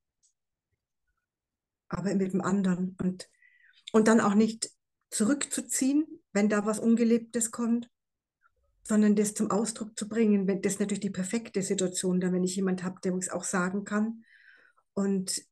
Aber 1.88 2.14
mit 2.14 2.32
dem 2.32 2.42
anderen. 2.42 2.96
Und, 3.02 3.28
und 3.90 4.06
dann 4.06 4.20
auch 4.20 4.34
nicht 4.34 4.70
zurückzuziehen, 5.10 6.06
wenn 6.32 6.48
da 6.48 6.66
was 6.66 6.78
Ungelebtes 6.78 7.50
kommt, 7.50 7.90
sondern 8.82 9.16
das 9.16 9.34
zum 9.34 9.50
Ausdruck 9.50 9.98
zu 9.98 10.08
bringen. 10.08 10.46
Das 10.62 10.74
ist 10.74 10.80
natürlich 10.80 11.00
die 11.00 11.10
perfekte 11.10 11.62
Situation, 11.62 12.20
dann 12.20 12.32
wenn 12.32 12.44
ich 12.44 12.56
jemand 12.56 12.82
habe, 12.82 13.00
der 13.02 13.14
es 13.14 13.28
auch 13.28 13.44
sagen 13.44 13.84
kann. 13.84 14.24
Und 14.94 15.42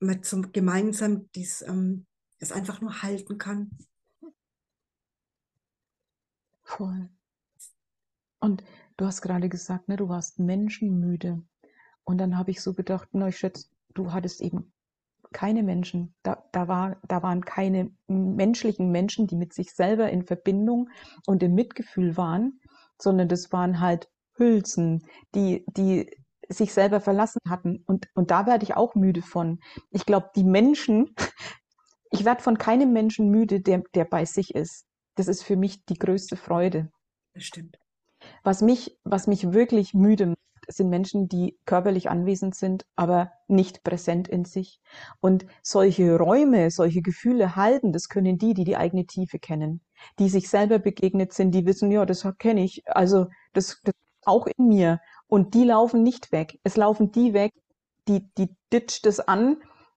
man 0.00 0.22
zum, 0.22 0.52
gemeinsam 0.52 1.30
dies, 1.34 1.62
ähm, 1.62 2.06
das 2.38 2.52
einfach 2.52 2.80
nur 2.80 3.02
halten 3.02 3.38
kann. 3.38 3.70
Voll. 6.62 7.08
Und 8.40 8.62
du 8.96 9.06
hast 9.06 9.22
gerade 9.22 9.48
gesagt, 9.48 9.88
ne, 9.88 9.96
du 9.96 10.08
warst 10.08 10.38
menschenmüde. 10.38 11.42
Und 12.04 12.18
dann 12.18 12.38
habe 12.38 12.50
ich 12.50 12.60
so 12.60 12.74
gedacht, 12.74 13.08
na, 13.12 13.28
ich 13.28 13.38
schätze, 13.38 13.68
du 13.94 14.12
hattest 14.12 14.40
eben 14.40 14.72
keine 15.32 15.62
Menschen. 15.62 16.14
Da, 16.22 16.44
da, 16.52 16.68
war, 16.68 16.96
da 17.06 17.22
waren 17.22 17.44
keine 17.44 17.90
menschlichen 18.06 18.90
Menschen, 18.90 19.26
die 19.26 19.36
mit 19.36 19.52
sich 19.52 19.72
selber 19.72 20.10
in 20.10 20.24
Verbindung 20.24 20.90
und 21.26 21.42
im 21.42 21.54
Mitgefühl 21.54 22.16
waren, 22.16 22.60
sondern 23.00 23.28
das 23.28 23.52
waren 23.52 23.80
halt 23.80 24.08
Hülsen, 24.34 25.04
die, 25.34 25.64
die 25.68 26.10
sich 26.48 26.72
selber 26.72 27.00
verlassen 27.00 27.40
hatten. 27.48 27.82
Und, 27.86 28.08
und 28.14 28.30
da 28.30 28.46
werde 28.46 28.64
ich 28.64 28.74
auch 28.74 28.94
müde 28.94 29.22
von. 29.22 29.60
Ich 29.90 30.06
glaube, 30.06 30.30
die 30.34 30.44
Menschen, 30.44 31.14
ich 32.10 32.24
werde 32.24 32.42
von 32.42 32.58
keinem 32.58 32.92
Menschen 32.92 33.30
müde, 33.30 33.60
der, 33.60 33.82
der 33.94 34.04
bei 34.04 34.24
sich 34.24 34.54
ist. 34.54 34.86
Das 35.14 35.28
ist 35.28 35.42
für 35.42 35.56
mich 35.56 35.84
die 35.86 35.98
größte 35.98 36.36
Freude. 36.36 36.90
Das 37.34 37.44
stimmt. 37.44 37.78
Was 38.42 38.62
mich, 38.62 38.98
was 39.04 39.26
mich 39.26 39.52
wirklich 39.52 39.94
müde 39.94 40.26
macht, 40.26 40.38
sind 40.68 40.90
Menschen, 40.90 41.28
die 41.28 41.58
körperlich 41.64 42.10
anwesend 42.10 42.54
sind, 42.54 42.84
aber 42.94 43.32
nicht 43.46 43.82
präsent 43.82 44.28
in 44.28 44.44
sich. 44.44 44.80
Und 45.20 45.46
solche 45.62 46.16
Räume, 46.16 46.70
solche 46.70 47.02
Gefühle 47.02 47.56
halten, 47.56 47.92
das 47.92 48.08
können 48.08 48.38
die, 48.38 48.54
die 48.54 48.64
die 48.64 48.76
eigene 48.76 49.06
Tiefe 49.06 49.38
kennen, 49.38 49.80
die 50.18 50.28
sich 50.28 50.48
selber 50.48 50.78
begegnet 50.78 51.32
sind, 51.32 51.52
die 51.52 51.66
wissen, 51.66 51.90
ja, 51.90 52.04
das 52.06 52.26
kenne 52.38 52.62
ich, 52.62 52.82
also 52.86 53.26
das, 53.52 53.80
das 53.82 53.94
auch 54.24 54.46
in 54.46 54.68
mir. 54.68 55.00
Und 55.26 55.54
die 55.54 55.64
laufen 55.64 56.02
nicht 56.02 56.32
weg. 56.32 56.58
Es 56.62 56.76
laufen 56.76 57.10
die 57.12 57.32
weg, 57.32 57.52
die, 58.06 58.28
die 58.36 58.54
ditcht 58.72 59.06
es 59.06 59.20
an. 59.20 59.56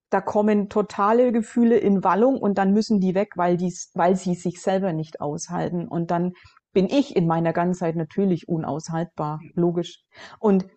Da 0.09 0.19
kommen 0.19 0.67
totale 0.69 1.31
Gefühle 1.31 1.77
in 1.77 2.03
Wallung 2.03 2.37
und 2.37 2.57
dann 2.57 2.73
müssen 2.73 2.99
die 2.99 3.15
weg, 3.15 3.33
weil, 3.35 3.55
die's, 3.55 3.91
weil 3.93 4.15
sie 4.15 4.35
sich 4.35 4.61
selber 4.61 4.91
nicht 4.91 5.21
aushalten. 5.21 5.87
Und 5.87 6.11
dann 6.11 6.33
bin 6.73 6.87
ich 6.87 7.15
in 7.15 7.27
meiner 7.27 7.53
Ganzheit 7.53 7.95
natürlich 7.95 8.47
unaushaltbar, 8.47 9.39
logisch. 9.53 10.03
Und 10.39 10.67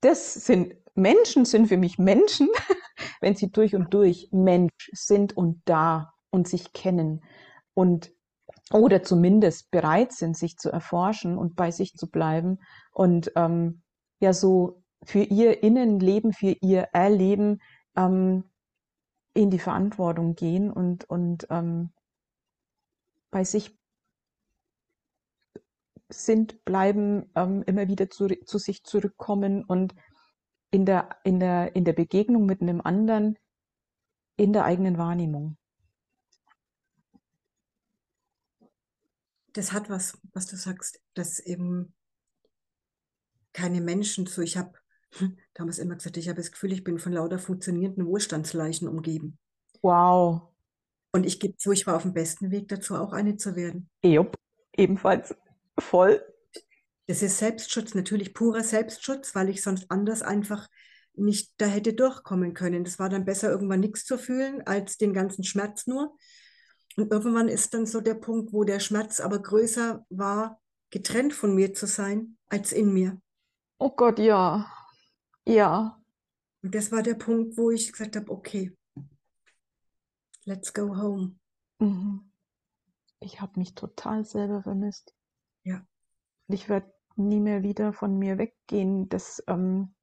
das 0.00 0.34
sind 0.34 0.74
Menschen 0.94 1.44
sind 1.44 1.68
für 1.68 1.76
mich 1.76 1.98
Menschen, 1.98 2.48
wenn 3.20 3.34
sie 3.34 3.50
durch 3.50 3.74
und 3.74 3.94
durch 3.94 4.28
Mensch 4.32 4.90
sind 4.92 5.36
und 5.36 5.62
da 5.64 6.12
und 6.30 6.48
sich 6.48 6.72
kennen 6.72 7.22
und 7.74 8.12
oder 8.72 9.02
zumindest 9.02 9.70
bereit 9.70 10.12
sind, 10.12 10.36
sich 10.36 10.56
zu 10.56 10.70
erforschen 10.70 11.38
und 11.38 11.56
bei 11.56 11.70
sich 11.70 11.94
zu 11.94 12.08
bleiben 12.08 12.58
und 12.92 13.32
ähm, 13.36 13.82
ja 14.20 14.32
so 14.32 14.82
für 15.02 15.22
ihr 15.22 15.62
Innenleben, 15.62 16.32
für 16.32 16.56
ihr 16.60 16.88
Erleben 16.92 17.60
ähm, 17.96 18.44
in 19.34 19.50
die 19.50 19.58
Verantwortung 19.58 20.34
gehen 20.34 20.70
und, 20.70 21.04
und 21.08 21.46
ähm, 21.50 21.90
bei 23.30 23.44
sich 23.44 23.79
sind, 26.12 26.64
bleiben, 26.64 27.30
ähm, 27.34 27.62
immer 27.66 27.88
wieder 27.88 28.10
zu, 28.10 28.28
zu 28.44 28.58
sich 28.58 28.84
zurückkommen 28.84 29.64
und 29.64 29.94
in 30.70 30.86
der, 30.86 31.08
in, 31.24 31.40
der, 31.40 31.74
in 31.74 31.84
der 31.84 31.92
Begegnung 31.92 32.46
mit 32.46 32.60
einem 32.62 32.80
anderen, 32.80 33.38
in 34.36 34.52
der 34.52 34.64
eigenen 34.64 34.98
Wahrnehmung. 34.98 35.56
Das 39.52 39.72
hat 39.72 39.90
was, 39.90 40.18
was 40.32 40.46
du 40.46 40.56
sagst, 40.56 41.00
dass 41.14 41.40
eben 41.40 41.92
keine 43.52 43.80
Menschen 43.80 44.26
so, 44.26 44.42
ich 44.42 44.56
habe 44.56 44.72
damals 45.54 45.78
immer 45.78 45.96
gesagt, 45.96 46.16
ich 46.16 46.28
habe 46.28 46.36
das 46.36 46.52
Gefühl, 46.52 46.72
ich 46.72 46.84
bin 46.84 46.98
von 46.98 47.12
lauter 47.12 47.38
funktionierenden 47.38 48.06
Wohlstandsleichen 48.06 48.88
umgeben. 48.88 49.38
Wow. 49.82 50.42
Und 51.12 51.26
ich 51.26 51.40
gebe 51.40 51.56
zu, 51.56 51.72
ich 51.72 51.86
war 51.86 51.96
auf 51.96 52.02
dem 52.02 52.12
besten 52.12 52.52
Weg 52.52 52.68
dazu, 52.68 52.94
auch 52.94 53.12
eine 53.12 53.36
zu 53.36 53.56
werden. 53.56 53.90
Jupp, 54.04 54.36
ebenfalls 54.76 55.34
voll. 55.80 56.22
Das 57.06 57.22
ist 57.22 57.38
Selbstschutz, 57.38 57.94
natürlich 57.94 58.34
purer 58.34 58.62
Selbstschutz, 58.62 59.34
weil 59.34 59.48
ich 59.48 59.62
sonst 59.62 59.90
anders 59.90 60.22
einfach 60.22 60.68
nicht 61.14 61.52
da 61.58 61.66
hätte 61.66 61.92
durchkommen 61.92 62.54
können. 62.54 62.84
Das 62.84 62.98
war 62.98 63.08
dann 63.08 63.24
besser, 63.24 63.50
irgendwann 63.50 63.80
nichts 63.80 64.04
zu 64.04 64.16
fühlen, 64.16 64.62
als 64.66 64.96
den 64.96 65.12
ganzen 65.12 65.44
Schmerz 65.44 65.86
nur. 65.86 66.16
Und 66.96 67.12
irgendwann 67.12 67.48
ist 67.48 67.74
dann 67.74 67.86
so 67.86 68.00
der 68.00 68.14
Punkt, 68.14 68.52
wo 68.52 68.64
der 68.64 68.80
Schmerz 68.80 69.20
aber 69.20 69.40
größer 69.40 70.04
war, 70.08 70.60
getrennt 70.90 71.32
von 71.32 71.54
mir 71.54 71.74
zu 71.74 71.86
sein, 71.86 72.36
als 72.46 72.72
in 72.72 72.92
mir. 72.92 73.20
Oh 73.78 73.90
Gott, 73.90 74.18
ja. 74.18 74.70
Ja. 75.46 76.00
Und 76.62 76.74
das 76.74 76.92
war 76.92 77.02
der 77.02 77.14
Punkt, 77.14 77.56
wo 77.56 77.70
ich 77.70 77.92
gesagt 77.92 78.16
habe, 78.16 78.30
okay, 78.30 78.76
let's 80.44 80.72
go 80.72 80.96
home. 80.96 81.36
Mhm. 81.78 82.30
Ich 83.20 83.40
habe 83.40 83.58
mich 83.58 83.74
total 83.74 84.24
selber 84.24 84.62
vermisst. 84.62 85.14
Ja. 85.64 85.82
Ich 86.48 86.68
werde 86.68 86.92
nie 87.16 87.40
mehr 87.40 87.62
wieder 87.62 87.92
von 87.92 88.18
mir 88.18 88.38
weggehen. 88.38 89.08
Das, 89.08 89.42
ähm, 89.46 89.94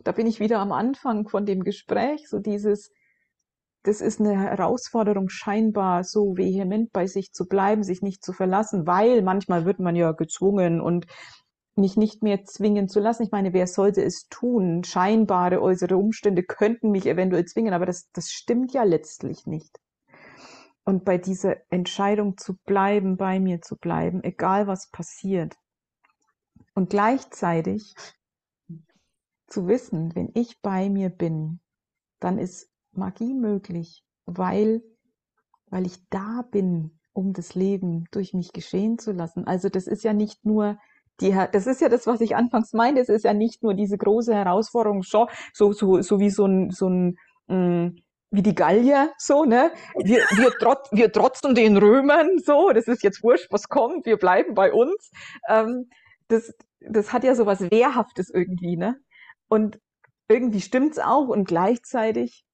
da 0.00 0.12
bin 0.12 0.26
ich 0.26 0.40
wieder 0.40 0.60
am 0.60 0.72
Anfang 0.72 1.28
von 1.28 1.46
dem 1.46 1.64
Gespräch, 1.64 2.28
so 2.28 2.38
dieses, 2.38 2.92
das 3.82 4.00
ist 4.00 4.20
eine 4.20 4.38
Herausforderung, 4.38 5.28
scheinbar 5.28 6.04
so 6.04 6.36
vehement 6.36 6.92
bei 6.92 7.06
sich 7.06 7.32
zu 7.32 7.46
bleiben, 7.46 7.82
sich 7.82 8.02
nicht 8.02 8.24
zu 8.24 8.32
verlassen, 8.32 8.86
weil 8.86 9.22
manchmal 9.22 9.64
wird 9.64 9.78
man 9.78 9.96
ja 9.96 10.12
gezwungen 10.12 10.80
und 10.80 11.06
mich 11.76 11.96
nicht 11.96 12.22
mehr 12.22 12.44
zwingen 12.44 12.88
zu 12.88 13.00
lassen. 13.00 13.22
Ich 13.22 13.30
meine, 13.30 13.52
wer 13.52 13.66
sollte 13.66 14.02
es 14.02 14.28
tun? 14.28 14.82
Scheinbare 14.82 15.60
äußere 15.60 15.96
Umstände 15.96 16.42
könnten 16.42 16.90
mich 16.90 17.06
eventuell 17.06 17.44
zwingen, 17.44 17.74
aber 17.74 17.86
das, 17.86 18.10
das 18.12 18.30
stimmt 18.30 18.72
ja 18.72 18.82
letztlich 18.82 19.46
nicht. 19.46 19.78
Und 20.86 21.04
bei 21.04 21.18
dieser 21.18 21.56
Entscheidung 21.70 22.38
zu 22.38 22.56
bleiben, 22.64 23.16
bei 23.16 23.40
mir 23.40 23.60
zu 23.60 23.76
bleiben, 23.76 24.22
egal 24.22 24.68
was 24.68 24.88
passiert. 24.90 25.56
Und 26.74 26.90
gleichzeitig 26.90 27.94
zu 29.48 29.66
wissen, 29.66 30.14
wenn 30.14 30.30
ich 30.34 30.60
bei 30.62 30.88
mir 30.88 31.10
bin, 31.10 31.60
dann 32.20 32.38
ist 32.38 32.70
Magie 32.92 33.34
möglich, 33.34 34.04
weil, 34.26 34.82
weil 35.66 35.86
ich 35.86 36.08
da 36.08 36.42
bin, 36.50 36.98
um 37.12 37.32
das 37.32 37.54
Leben 37.56 38.04
durch 38.12 38.32
mich 38.32 38.52
geschehen 38.52 38.98
zu 38.98 39.10
lassen. 39.10 39.44
Also 39.44 39.68
das 39.68 39.88
ist 39.88 40.04
ja 40.04 40.12
nicht 40.12 40.44
nur 40.44 40.78
die, 41.20 41.34
das 41.52 41.66
ist 41.66 41.80
ja 41.80 41.88
das, 41.88 42.06
was 42.06 42.20
ich 42.20 42.36
anfangs 42.36 42.72
meinte. 42.72 43.00
Es 43.00 43.08
ist 43.08 43.24
ja 43.24 43.34
nicht 43.34 43.62
nur 43.62 43.74
diese 43.74 43.98
große 43.98 44.34
Herausforderung, 44.34 45.02
so, 45.02 45.26
so, 45.52 45.72
so, 45.72 46.20
wie 46.20 46.30
so 46.30 46.46
ein, 46.46 46.70
so 46.70 46.88
ein, 46.88 47.18
mm, 47.48 47.96
wie 48.36 48.42
die 48.42 48.54
Gallier, 48.54 49.12
so, 49.18 49.44
ne? 49.44 49.72
Wir, 49.96 50.18
wir, 50.36 50.50
trot, 50.58 50.88
wir 50.92 51.10
trotzen 51.10 51.54
den 51.54 51.76
Römern, 51.76 52.38
so, 52.38 52.70
das 52.70 52.86
ist 52.86 53.02
jetzt 53.02 53.22
wurscht, 53.22 53.50
was 53.50 53.68
kommt, 53.68 54.06
wir 54.06 54.18
bleiben 54.18 54.54
bei 54.54 54.72
uns. 54.72 55.10
Ähm, 55.48 55.88
das, 56.28 56.54
das 56.80 57.12
hat 57.12 57.24
ja 57.24 57.34
so 57.34 57.46
was 57.46 57.60
Wehrhaftes 57.70 58.30
irgendwie, 58.30 58.76
ne? 58.76 59.00
Und 59.48 59.80
irgendwie 60.28 60.60
stimmt's 60.60 60.98
auch 60.98 61.28
und 61.28 61.46
gleichzeitig 61.46 62.44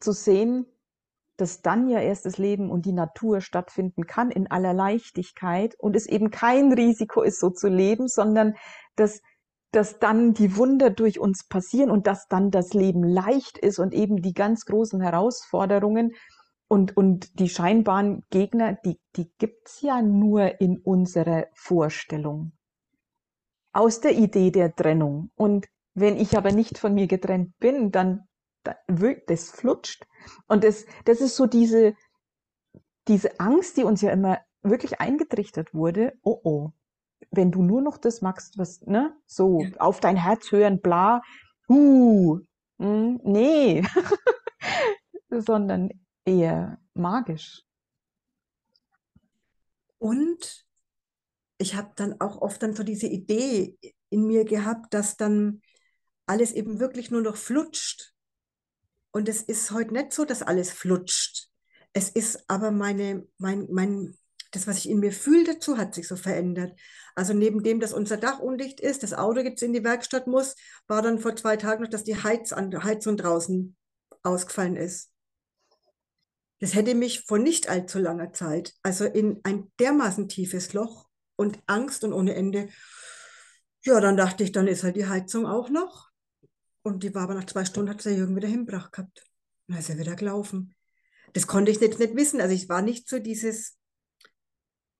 zu 0.00 0.12
sehen, 0.12 0.66
dass 1.36 1.60
dann 1.60 1.88
ja 1.88 2.00
erst 2.00 2.24
das 2.24 2.38
Leben 2.38 2.70
und 2.70 2.86
die 2.86 2.92
Natur 2.92 3.40
stattfinden 3.40 4.06
kann 4.06 4.30
in 4.30 4.50
aller 4.50 4.72
Leichtigkeit 4.72 5.74
und 5.78 5.94
es 5.94 6.06
eben 6.06 6.30
kein 6.30 6.72
Risiko 6.72 7.22
ist, 7.22 7.40
so 7.40 7.50
zu 7.50 7.68
leben, 7.68 8.08
sondern 8.08 8.54
dass, 8.96 9.20
dass 9.72 9.98
dann 9.98 10.32
die 10.32 10.56
Wunder 10.56 10.90
durch 10.90 11.18
uns 11.18 11.46
passieren 11.46 11.90
und 11.90 12.06
dass 12.06 12.28
dann 12.28 12.50
das 12.50 12.72
Leben 12.72 13.02
leicht 13.04 13.58
ist 13.58 13.78
und 13.78 13.92
eben 13.92 14.22
die 14.22 14.32
ganz 14.32 14.64
großen 14.64 15.00
Herausforderungen 15.00 16.12
und, 16.68 16.96
und 16.96 17.38
die 17.38 17.48
scheinbaren 17.48 18.24
Gegner, 18.30 18.74
die, 18.84 18.98
die 19.16 19.30
gibt's 19.38 19.80
ja 19.82 20.02
nur 20.02 20.60
in 20.60 20.78
unserer 20.78 21.46
Vorstellung. 21.54 22.52
Aus 23.72 24.00
der 24.00 24.16
Idee 24.16 24.50
der 24.50 24.74
Trennung. 24.74 25.30
Und 25.36 25.66
wenn 25.94 26.16
ich 26.16 26.36
aber 26.36 26.52
nicht 26.52 26.78
von 26.78 26.94
mir 26.94 27.06
getrennt 27.06 27.58
bin, 27.58 27.92
dann 27.92 28.26
das 29.26 29.50
flutscht. 29.50 30.06
Und 30.48 30.64
das, 30.64 30.86
das 31.04 31.20
ist 31.20 31.36
so 31.36 31.46
diese, 31.46 31.94
diese 33.06 33.38
Angst, 33.38 33.76
die 33.76 33.84
uns 33.84 34.00
ja 34.02 34.10
immer 34.10 34.38
wirklich 34.62 35.00
eingetrichtert 35.00 35.72
wurde. 35.72 36.14
Oh 36.22 36.40
oh, 36.42 36.70
wenn 37.30 37.50
du 37.50 37.62
nur 37.62 37.80
noch 37.80 37.98
das 37.98 38.22
magst, 38.22 38.58
was, 38.58 38.80
ne, 38.82 39.16
so 39.26 39.64
auf 39.78 40.00
dein 40.00 40.16
Herz 40.16 40.50
hören, 40.52 40.80
bla, 40.80 41.22
uh, 41.68 42.38
mh, 42.78 42.86
hm, 42.86 43.20
nee, 43.24 43.82
sondern 45.30 45.90
eher 46.24 46.78
magisch. 46.94 47.62
Und 49.98 50.66
ich 51.58 51.74
habe 51.74 51.92
dann 51.96 52.20
auch 52.20 52.42
oft 52.42 52.62
dann 52.62 52.74
so 52.74 52.82
diese 52.82 53.06
Idee 53.06 53.78
in 54.10 54.26
mir 54.26 54.44
gehabt, 54.44 54.92
dass 54.92 55.16
dann 55.16 55.62
alles 56.26 56.52
eben 56.52 56.80
wirklich 56.80 57.10
nur 57.10 57.22
noch 57.22 57.36
flutscht 57.36 58.16
und 59.16 59.30
es 59.30 59.40
ist 59.40 59.70
heute 59.70 59.94
nicht 59.94 60.12
so, 60.12 60.26
dass 60.26 60.42
alles 60.42 60.70
flutscht. 60.70 61.48
Es 61.94 62.10
ist 62.10 62.44
aber 62.50 62.70
meine, 62.70 63.26
mein, 63.38 63.66
mein, 63.70 64.14
das, 64.56 64.66
was 64.66 64.78
ich 64.78 64.88
in 64.88 65.00
mir 65.00 65.12
fühle 65.12 65.44
dazu, 65.44 65.78
hat 65.78 65.94
sich 65.94 66.08
so 66.08 66.16
verändert. 66.16 66.78
Also 67.14 67.32
neben 67.32 67.62
dem, 67.62 67.80
dass 67.80 67.92
unser 67.92 68.16
Dach 68.16 68.40
undicht 68.40 68.80
ist, 68.80 69.02
das 69.02 69.14
Auto 69.14 69.40
jetzt 69.40 69.62
in 69.62 69.72
die 69.72 69.84
Werkstatt 69.84 70.26
muss, 70.26 70.56
war 70.86 71.02
dann 71.02 71.18
vor 71.18 71.36
zwei 71.36 71.56
Tagen 71.56 71.82
noch, 71.82 71.90
dass 71.90 72.04
die 72.04 72.22
Heiz 72.22 72.52
Heizung 72.52 73.16
draußen 73.16 73.76
ausgefallen 74.22 74.76
ist. 74.76 75.10
Das 76.60 76.74
hätte 76.74 76.94
mich 76.94 77.20
vor 77.20 77.38
nicht 77.38 77.68
allzu 77.68 77.98
langer 77.98 78.32
Zeit, 78.32 78.74
also 78.82 79.04
in 79.04 79.40
ein 79.44 79.70
dermaßen 79.78 80.28
tiefes 80.28 80.72
Loch 80.72 81.06
und 81.36 81.58
Angst 81.66 82.02
und 82.02 82.12
ohne 82.12 82.34
Ende, 82.34 82.68
ja, 83.84 84.00
dann 84.00 84.16
dachte 84.16 84.42
ich, 84.42 84.52
dann 84.52 84.66
ist 84.66 84.82
halt 84.82 84.96
die 84.96 85.06
Heizung 85.06 85.46
auch 85.46 85.68
noch. 85.68 86.10
Und 86.82 87.02
die 87.02 87.14
war 87.14 87.22
aber 87.22 87.34
nach 87.34 87.46
zwei 87.46 87.64
Stunden, 87.64 87.90
hat 87.90 88.04
der 88.04 88.14
Jürgen 88.14 88.36
wieder 88.36 88.48
hingebracht 88.48 88.92
gehabt. 88.92 89.24
Und 89.66 89.74
dann 89.74 89.78
ist 89.78 89.90
er 89.90 89.98
wieder 89.98 90.16
gelaufen. 90.16 90.74
Das 91.34 91.46
konnte 91.46 91.70
ich 91.70 91.80
jetzt 91.80 91.98
nicht 91.98 92.16
wissen. 92.16 92.40
Also 92.40 92.54
ich 92.54 92.68
war 92.68 92.82
nicht 92.82 93.08
so 93.08 93.18
dieses, 93.18 93.76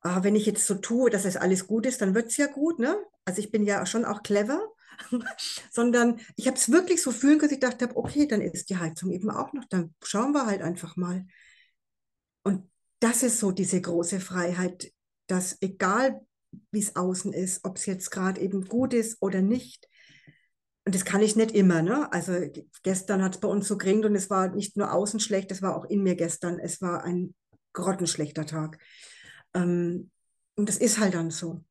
ah, 0.06 0.24
wenn 0.24 0.36
ich 0.36 0.46
jetzt 0.46 0.66
so 0.66 0.74
tue, 0.76 1.10
dass 1.10 1.24
es 1.24 1.36
alles 1.36 1.66
gut 1.66 1.86
ist, 1.86 2.00
dann 2.00 2.14
wird 2.14 2.28
es 2.28 2.36
ja 2.36 2.46
gut. 2.46 2.78
Ne? 2.78 2.96
Also 3.24 3.40
ich 3.40 3.50
bin 3.50 3.64
ja 3.64 3.84
schon 3.86 4.04
auch 4.04 4.22
clever. 4.22 4.60
Sondern 5.70 6.20
ich 6.36 6.46
habe 6.46 6.56
es 6.56 6.70
wirklich 6.70 7.02
so 7.02 7.12
fühlen 7.12 7.38
können, 7.38 7.50
dass 7.50 7.52
ich 7.52 7.78
dachte, 7.78 7.96
okay, 7.96 8.26
dann 8.26 8.40
ist 8.40 8.70
die 8.70 8.78
Heizung 8.78 9.10
eben 9.10 9.30
auch 9.30 9.52
noch. 9.52 9.64
Dann 9.66 9.94
schauen 10.02 10.32
wir 10.32 10.46
halt 10.46 10.62
einfach 10.62 10.96
mal. 10.96 11.26
Und 12.44 12.70
das 13.00 13.22
ist 13.22 13.38
so 13.38 13.50
diese 13.50 13.80
große 13.80 14.20
Freiheit, 14.20 14.90
dass 15.26 15.58
egal 15.60 16.20
wie 16.70 16.78
es 16.78 16.96
außen 16.96 17.34
ist, 17.34 17.64
ob 17.64 17.76
es 17.76 17.84
jetzt 17.84 18.10
gerade 18.10 18.40
eben 18.40 18.64
gut 18.66 18.94
ist 18.94 19.18
oder 19.20 19.42
nicht, 19.42 19.86
und 20.86 20.94
das 20.94 21.04
kann 21.04 21.20
ich 21.20 21.34
nicht 21.34 21.50
immer, 21.50 21.82
ne? 21.82 22.10
Also 22.12 22.32
gestern 22.84 23.20
hat 23.20 23.34
es 23.34 23.40
bei 23.40 23.48
uns 23.48 23.66
so 23.66 23.76
geregnet 23.76 24.04
und 24.06 24.14
es 24.14 24.30
war 24.30 24.48
nicht 24.54 24.76
nur 24.76 24.92
außen 24.92 25.18
schlecht, 25.18 25.50
es 25.50 25.60
war 25.60 25.76
auch 25.76 25.84
in 25.84 26.04
mir 26.04 26.14
gestern. 26.14 26.60
Es 26.60 26.80
war 26.80 27.02
ein 27.02 27.34
grottenschlechter 27.72 28.46
Tag. 28.46 28.78
Ähm, 29.56 30.10
und 30.54 30.68
das 30.68 30.76
ist 30.76 30.98
halt 30.98 31.14
dann 31.14 31.30
so. 31.30 31.64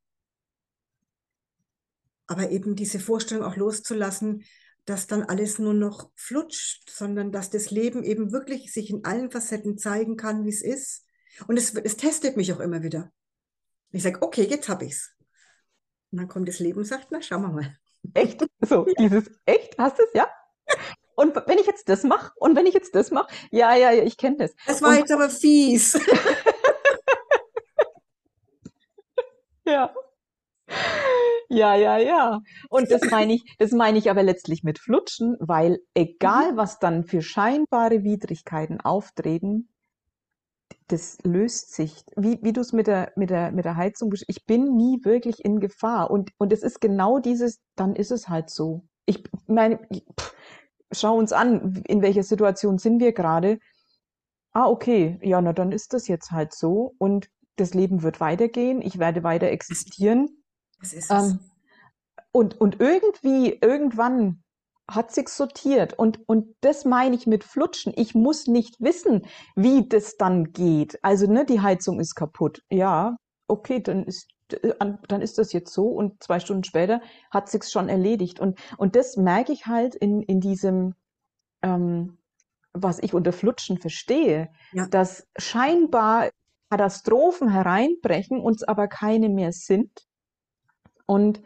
Aber 2.27 2.49
eben 2.49 2.75
diese 2.75 2.99
Vorstellung 2.99 3.45
auch 3.45 3.55
loszulassen, 3.55 4.43
dass 4.85 5.07
dann 5.07 5.23
alles 5.23 5.59
nur 5.59 5.73
noch 5.73 6.11
flutscht, 6.15 6.89
sondern 6.89 7.31
dass 7.31 7.49
das 7.49 7.71
Leben 7.71 8.03
eben 8.03 8.31
wirklich 8.31 8.71
sich 8.73 8.89
in 8.89 9.05
allen 9.05 9.31
Facetten 9.31 9.77
zeigen 9.77 10.15
kann, 10.15 10.45
wie 10.45 10.49
es 10.49 10.61
ist. 10.61 11.05
Und 11.47 11.57
es, 11.57 11.73
es 11.73 11.97
testet 11.97 12.37
mich 12.37 12.53
auch 12.53 12.59
immer 12.59 12.83
wieder. 12.83 13.11
ich 13.91 14.03
sage, 14.03 14.21
okay, 14.21 14.43
jetzt 14.43 14.69
habe 14.69 14.85
ich 14.85 14.93
es. 14.93 15.11
Und 16.11 16.19
dann 16.19 16.27
kommt 16.27 16.47
das 16.47 16.59
Leben 16.59 16.79
und 16.79 16.85
sagt, 16.85 17.07
na, 17.11 17.21
schauen 17.21 17.41
wir 17.41 17.49
mal. 17.49 17.77
Echt? 18.13 18.45
So, 18.61 18.85
dieses 18.97 19.29
echt? 19.45 19.77
Hast 19.77 19.97
du 19.97 20.03
es? 20.03 20.09
Ja? 20.13 20.27
Und 21.15 21.35
wenn 21.35 21.57
ich 21.57 21.65
jetzt 21.65 21.89
das 21.89 22.03
mache 22.03 22.31
und 22.35 22.55
wenn 22.55 22.65
ich 22.65 22.73
jetzt 22.73 22.93
das 22.93 23.09
mache, 23.09 23.33
ja, 23.51 23.75
ja, 23.75 23.91
ja, 23.91 24.03
ich 24.03 24.17
kenne 24.17 24.37
das. 24.37 24.55
Das 24.67 24.81
war 24.81 24.91
und, 24.91 24.97
jetzt 24.97 25.11
aber 25.11 25.29
fies. 25.29 25.93
ja. 29.65 29.93
Ja, 31.49 31.75
ja, 31.75 31.97
ja. 31.97 32.39
Und 32.69 32.91
das 32.91 33.01
meine 33.11 33.33
ich, 33.33 33.55
das 33.59 33.71
meine 33.71 33.97
ich 33.97 34.09
aber 34.09 34.23
letztlich 34.23 34.63
mit 34.63 34.79
Flutschen, 34.79 35.35
weil 35.39 35.79
egal 35.93 36.53
Mhm. 36.53 36.57
was 36.57 36.79
dann 36.79 37.03
für 37.03 37.21
scheinbare 37.21 38.03
Widrigkeiten 38.03 38.81
auftreten, 38.81 39.69
das 40.87 41.17
löst 41.23 41.73
sich. 41.73 42.03
Wie, 42.15 42.39
wie 42.41 42.53
du 42.53 42.61
es 42.61 42.73
mit 42.73 42.87
der, 42.87 43.11
mit 43.15 43.29
der, 43.29 43.51
mit 43.51 43.65
der 43.65 43.75
Heizung, 43.75 44.11
besch- 44.11 44.25
ich 44.27 44.45
bin 44.45 44.75
nie 44.75 44.99
wirklich 45.03 45.43
in 45.43 45.59
Gefahr. 45.59 46.09
Und, 46.11 46.31
und 46.37 46.51
es 46.53 46.63
ist 46.63 46.81
genau 46.81 47.19
dieses, 47.19 47.59
dann 47.75 47.95
ist 47.95 48.11
es 48.11 48.29
halt 48.29 48.49
so. 48.49 48.85
Ich 49.05 49.23
meine, 49.47 49.79
pff, 50.19 50.33
schau 50.91 51.17
uns 51.17 51.33
an, 51.33 51.83
in 51.87 52.01
welcher 52.01 52.23
Situation 52.23 52.77
sind 52.77 52.99
wir 52.99 53.13
gerade. 53.13 53.59
Ah, 54.53 54.67
okay, 54.69 55.19
ja, 55.23 55.41
na 55.41 55.53
dann 55.53 55.71
ist 55.71 55.93
das 55.93 56.07
jetzt 56.07 56.31
halt 56.31 56.53
so. 56.53 56.95
Und 56.99 57.29
das 57.55 57.73
Leben 57.73 58.03
wird 58.03 58.19
weitergehen. 58.19 58.81
Ich 58.81 58.99
werde 58.99 59.23
weiter 59.23 59.47
existieren. 59.49 60.29
Das 60.79 60.93
ist 60.93 61.11
es. 61.11 61.31
Ähm, 61.31 61.39
und, 62.31 62.59
und 62.59 62.79
irgendwie, 62.81 63.57
irgendwann 63.61 64.43
hat 64.89 65.11
sich's 65.13 65.37
sortiert. 65.37 65.93
Und, 65.97 66.19
und 66.27 66.55
das 66.61 66.85
meine 66.85 67.15
ich 67.15 67.25
mit 67.27 67.43
Flutschen. 67.43 67.93
Ich 67.95 68.13
muss 68.13 68.47
nicht 68.47 68.75
wissen, 68.79 69.25
wie 69.55 69.87
das 69.87 70.17
dann 70.17 70.51
geht. 70.51 70.99
Also, 71.03 71.27
ne, 71.27 71.45
die 71.45 71.61
Heizung 71.61 71.99
ist 71.99 72.15
kaputt. 72.15 72.61
Ja, 72.69 73.15
okay, 73.47 73.79
dann 73.81 74.03
ist, 74.03 74.27
an- 74.79 74.99
dann 75.07 75.21
ist 75.21 75.37
das 75.37 75.53
jetzt 75.53 75.73
so. 75.73 75.87
Und 75.87 76.21
zwei 76.21 76.39
Stunden 76.39 76.63
später 76.65 77.01
hat 77.31 77.49
sich's 77.49 77.71
schon 77.71 77.89
erledigt. 77.89 78.39
Und, 78.39 78.59
und 78.77 78.95
das 78.95 79.17
merke 79.17 79.53
ich 79.53 79.65
halt 79.65 79.95
in, 79.95 80.21
in 80.21 80.39
diesem, 80.39 80.93
ähm, 81.63 82.17
was 82.73 82.99
ich 82.99 83.13
unter 83.13 83.31
Flutschen 83.31 83.79
verstehe, 83.79 84.49
Ja. 84.73 84.87
dass 84.87 85.25
scheinbar 85.37 86.29
Katastrophen 86.75 87.47
hereinbrechen, 87.47 88.41
uns 88.41 88.61
aber 88.63 88.89
keine 88.89 89.29
mehr 89.29 89.53
sind. 89.53 89.91
Und 91.05 91.41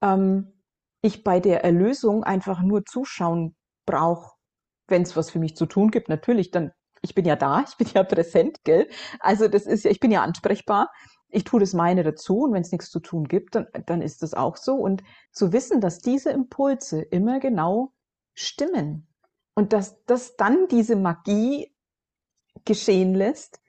ähm, 0.00 0.54
ich 1.02 1.22
bei 1.22 1.38
der 1.38 1.64
Erlösung 1.64 2.24
einfach 2.24 2.62
nur 2.62 2.86
zuschauen 2.86 3.54
brauche, 3.84 4.36
wenn 4.88 5.02
es 5.02 5.16
was 5.16 5.30
für 5.30 5.38
mich 5.38 5.54
zu 5.54 5.66
tun 5.66 5.90
gibt. 5.90 6.08
Natürlich, 6.08 6.50
dann, 6.50 6.72
ich 7.02 7.14
bin 7.14 7.26
ja 7.26 7.36
da, 7.36 7.62
ich 7.68 7.76
bin 7.76 7.88
ja 7.92 8.04
präsent, 8.04 8.64
gell? 8.64 8.88
Also 9.18 9.48
das 9.48 9.66
ist 9.66 9.84
ja, 9.84 9.90
ich 9.90 10.00
bin 10.00 10.10
ja 10.10 10.22
ansprechbar. 10.22 10.90
Ich 11.28 11.44
tue 11.44 11.60
das 11.60 11.74
meine 11.74 12.02
dazu 12.02 12.40
und 12.44 12.54
wenn 12.54 12.62
es 12.62 12.72
nichts 12.72 12.90
zu 12.90 13.00
tun 13.00 13.28
gibt, 13.28 13.54
dann, 13.54 13.66
dann 13.84 14.00
ist 14.00 14.22
das 14.22 14.32
auch 14.32 14.56
so. 14.56 14.76
Und 14.76 15.02
zu 15.30 15.52
wissen, 15.52 15.82
dass 15.82 15.98
diese 15.98 16.30
Impulse 16.30 17.02
immer 17.02 17.38
genau 17.38 17.92
stimmen 18.32 19.06
und 19.54 19.74
dass 19.74 20.02
das 20.06 20.36
dann 20.36 20.68
diese 20.68 20.96
Magie 20.96 21.70
geschehen 22.64 23.14
lässt, 23.14 23.59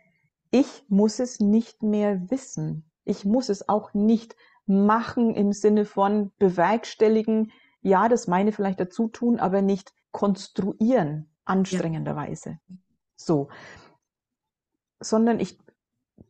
ich 0.51 0.83
muss 0.89 1.19
es 1.19 1.39
nicht 1.39 1.81
mehr 1.81 2.29
wissen. 2.29 2.85
Ich 3.03 3.25
muss 3.25 3.49
es 3.49 3.67
auch 3.67 3.93
nicht 3.93 4.35
machen 4.65 5.33
im 5.33 5.53
Sinne 5.53 5.85
von 5.85 6.31
bewerkstelligen. 6.37 7.51
Ja, 7.81 8.09
das 8.09 8.27
meine 8.27 8.51
vielleicht 8.51 8.79
dazu 8.79 9.07
tun, 9.07 9.39
aber 9.39 9.61
nicht 9.61 9.93
konstruieren, 10.11 11.31
anstrengenderweise. 11.45 12.59
So. 13.15 13.49
Sondern 14.99 15.39
ich 15.39 15.57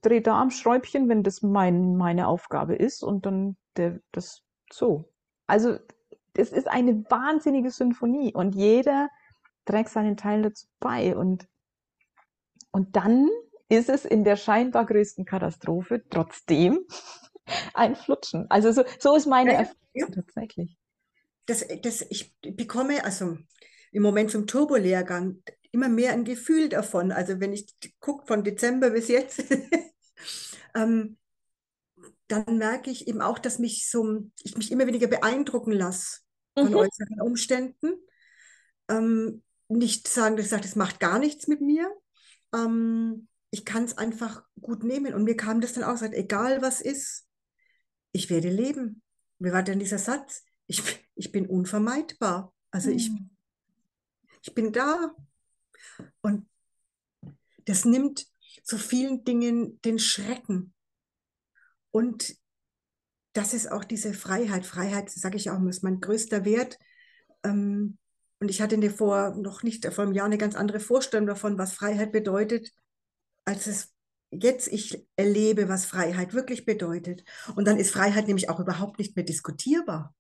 drehe 0.02 0.22
da 0.22 0.40
am 0.40 0.52
Schräubchen, 0.52 1.10
wenn 1.10 1.24
das 1.24 1.42
mein, 1.42 1.98
meine 1.98 2.28
Aufgabe 2.28 2.76
ist 2.76 3.04
und 3.04 3.26
dann 3.26 3.58
der, 3.76 4.00
das 4.12 4.44
so. 4.72 5.12
Also, 5.48 5.78
es 6.34 6.52
ist 6.52 6.68
eine 6.68 7.04
wahnsinnige 7.10 7.72
Symphonie 7.72 8.34
und 8.34 8.56
jeder 8.56 9.10
trägt 9.66 9.90
seinen 9.90 10.16
Teil 10.16 10.44
dazu 10.44 10.68
bei 10.80 11.18
und, 11.18 11.48
und 12.72 12.96
dann 12.96 13.30
ist 13.72 13.90
es 13.90 14.06
in 14.06 14.24
der 14.24 14.36
scheinbar 14.36 14.86
größten 14.86 15.26
Katastrophe 15.26 16.04
trotzdem 16.10 16.80
ein 17.74 17.96
Flutschen. 17.96 18.46
Also 18.50 18.72
so, 18.72 18.84
so 19.00 19.16
ist 19.16 19.26
meine 19.28 19.54
ja, 19.54 19.60
Erfahrung 19.60 19.78
ja. 19.94 20.08
tatsächlich. 20.14 20.78
Das, 21.46 21.66
das, 21.82 22.06
ich 22.10 22.36
bekomme 22.42 23.04
also 23.04 23.38
im 23.92 24.04
Moment 24.04 24.32
zum 24.32 24.48
Turbolehrgang 24.48 25.42
immer 25.72 25.90
mehr 25.90 26.14
ein 26.14 26.26
Gefühl 26.26 26.70
davon. 26.70 27.12
Also 27.12 27.40
wenn 27.40 27.54
ich 27.54 27.68
gucke 28.00 28.26
von 28.28 28.44
Dezember 28.44 28.90
bis 28.92 29.08
jetzt, 29.08 29.44
ähm, 30.76 31.18
dann 32.28 32.58
merke 32.58 32.90
ich 32.92 33.08
eben 33.08 33.22
auch, 33.22 33.40
dass 33.40 33.60
mich 33.60 33.90
so, 33.90 34.26
ich 34.44 34.58
mich 34.58 34.72
immer 34.72 34.88
weniger 34.88 35.08
beeindrucken 35.08 35.72
lasse 35.72 36.20
von 36.60 36.70
Mhm. 36.70 36.76
äußeren 36.76 37.22
Umständen. 37.22 37.94
Ähm, 38.90 39.44
nicht 39.70 40.08
sagen, 40.08 40.36
dass 40.36 40.46
ich 40.46 40.52
sage, 40.52 40.64
das 40.64 40.76
macht 40.76 41.00
gar 41.00 41.20
nichts 41.20 41.48
mit 41.48 41.62
mir. 41.62 41.90
Ähm, 42.54 43.28
ich 43.52 43.66
kann 43.66 43.84
es 43.84 43.98
einfach 43.98 44.44
gut 44.60 44.84
nehmen. 44.84 45.14
Und 45.14 45.26
mir 45.26 45.36
kam 45.36 45.62
das 45.62 45.74
dann 45.74 45.84
auch, 45.84 45.94
gesagt, 45.94 46.14
egal 46.14 46.62
was 46.62 46.82
ist, 46.82 47.28
ich 48.14 48.30
werde 48.30 48.50
leben. 48.50 49.04
Wie 49.40 49.52
war 49.52 49.62
denn 49.64 49.80
dieser 49.80 49.98
Satz? 49.98 50.44
Ich, 50.68 50.82
ich 51.16 51.32
bin 51.32 51.48
unvermeidbar. 51.48 52.54
Also 52.72 52.90
ich, 52.90 53.08
Hm. 53.08 53.30
ich 54.42 54.54
bin 54.54 54.72
da. 54.72 55.14
Und 56.22 56.48
das 57.66 57.86
nimmt 57.86 58.26
so 58.64 58.78
vielen 58.78 59.24
Dingen 59.24 59.82
den 59.82 60.00
Schrecken. 60.00 60.74
Und 61.92 62.36
das 63.34 63.54
ist 63.54 63.70
auch 63.70 63.84
diese 63.84 64.14
Freiheit. 64.14 64.66
Freiheit, 64.66 65.10
sage 65.10 65.38
ich 65.38 65.50
auch, 65.50 65.62
ist 65.64 65.84
mein 65.84 66.00
größter 66.00 66.46
Wert. 66.46 66.80
Ähm, 67.44 67.98
und 68.40 68.50
ich 68.50 68.62
hatte 68.62 68.90
vor 68.92 69.36
noch 69.36 69.62
nicht 69.64 69.86
vor 69.86 70.06
einem 70.06 70.14
Jahr 70.14 70.26
eine 70.26 70.38
ganz 70.38 70.56
andere 70.56 70.80
Vorstellung 70.80 71.28
davon, 71.28 71.58
was 71.58 71.74
Freiheit 71.74 72.12
bedeutet, 72.12 72.72
als 73.46 73.68
es 73.68 73.94
jetzt 74.32 74.68
ich 74.68 75.06
erlebe, 75.16 75.68
was 75.68 75.86
Freiheit 75.86 76.34
wirklich 76.34 76.66
bedeutet. 76.66 77.24
Und 77.56 77.68
dann 77.68 77.78
ist 77.78 77.92
Freiheit 77.92 78.28
nämlich 78.28 78.50
auch 78.50 78.60
überhaupt 78.60 78.98
nicht 78.98 79.16
mehr 79.16 79.26
diskutierbar. 79.26 80.16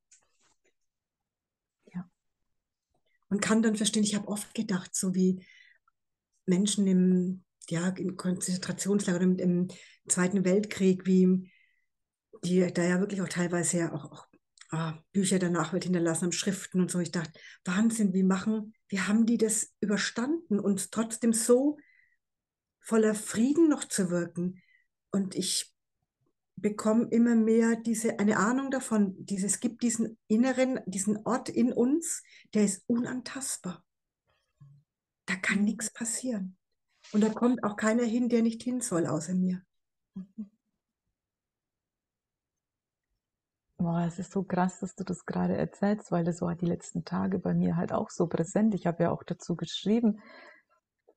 Ja. 1.93 2.09
Man 3.29 3.39
kann 3.39 3.61
dann 3.63 3.77
verstehen, 3.77 4.03
ich 4.03 4.15
habe 4.15 4.27
oft 4.27 4.53
gedacht, 4.53 4.95
so 4.95 5.15
wie 5.15 5.45
Menschen 6.45 6.87
im, 6.87 7.43
ja, 7.69 7.89
im 7.89 8.17
Konzentrationslager 8.17 9.17
oder 9.17 9.43
im, 9.43 9.67
Zweiten 10.07 10.43
Weltkrieg, 10.43 11.05
wie 11.05 11.51
die 12.43 12.73
da 12.73 12.83
ja 12.83 12.99
wirklich 12.99 13.21
auch 13.21 13.29
teilweise 13.29 13.77
ja 13.77 13.93
auch, 13.93 14.11
auch 14.11 14.27
ah, 14.71 14.97
Bücher 15.13 15.37
danach 15.37 15.73
wird 15.73 15.83
hinterlassen 15.83 16.23
haben, 16.23 16.31
Schriften 16.31 16.81
und 16.81 16.89
so. 16.89 16.99
Ich 16.99 17.11
dachte, 17.11 17.39
Wahnsinn, 17.65 18.13
wie 18.13 18.23
machen, 18.23 18.73
wie 18.89 18.99
haben 18.99 19.27
die 19.27 19.37
das 19.37 19.73
überstanden 19.79 20.59
und 20.59 20.91
trotzdem 20.91 21.33
so 21.33 21.77
voller 22.81 23.15
Frieden 23.15 23.69
noch 23.69 23.85
zu 23.85 24.09
wirken? 24.09 24.61
Und 25.11 25.35
ich 25.35 25.73
bekomme 26.55 27.07
immer 27.09 27.35
mehr 27.35 27.75
diese, 27.75 28.19
eine 28.19 28.37
Ahnung 28.37 28.71
davon, 28.71 29.15
dieses, 29.25 29.53
es 29.55 29.59
gibt 29.59 29.83
diesen 29.83 30.17
inneren, 30.27 30.79
diesen 30.85 31.25
Ort 31.25 31.49
in 31.49 31.73
uns, 31.73 32.23
der 32.53 32.65
ist 32.65 32.83
unantastbar. 32.87 33.83
Da 35.25 35.35
kann 35.35 35.59
Mhm. 35.59 35.65
nichts 35.65 35.91
passieren. 35.91 36.57
Und 37.11 37.21
da 37.21 37.29
kommt 37.29 37.63
auch 37.63 37.77
keiner 37.77 38.03
hin, 38.03 38.29
der 38.29 38.41
nicht 38.43 38.63
hin 38.63 38.81
soll, 38.81 39.07
außer 39.07 39.33
mir. 39.33 39.63
Boah, 43.77 44.05
es 44.07 44.19
ist 44.19 44.31
so 44.31 44.43
krass, 44.43 44.79
dass 44.79 44.95
du 44.95 45.03
das 45.03 45.25
gerade 45.25 45.57
erzählst, 45.57 46.11
weil 46.11 46.23
das 46.23 46.41
war 46.41 46.55
die 46.55 46.67
letzten 46.67 47.03
Tage 47.03 47.39
bei 47.39 47.53
mir 47.53 47.75
halt 47.77 47.91
auch 47.91 48.09
so 48.11 48.27
präsent. 48.27 48.75
Ich 48.75 48.85
habe 48.87 49.03
ja 49.03 49.11
auch 49.11 49.23
dazu 49.23 49.55
geschrieben, 49.55 50.21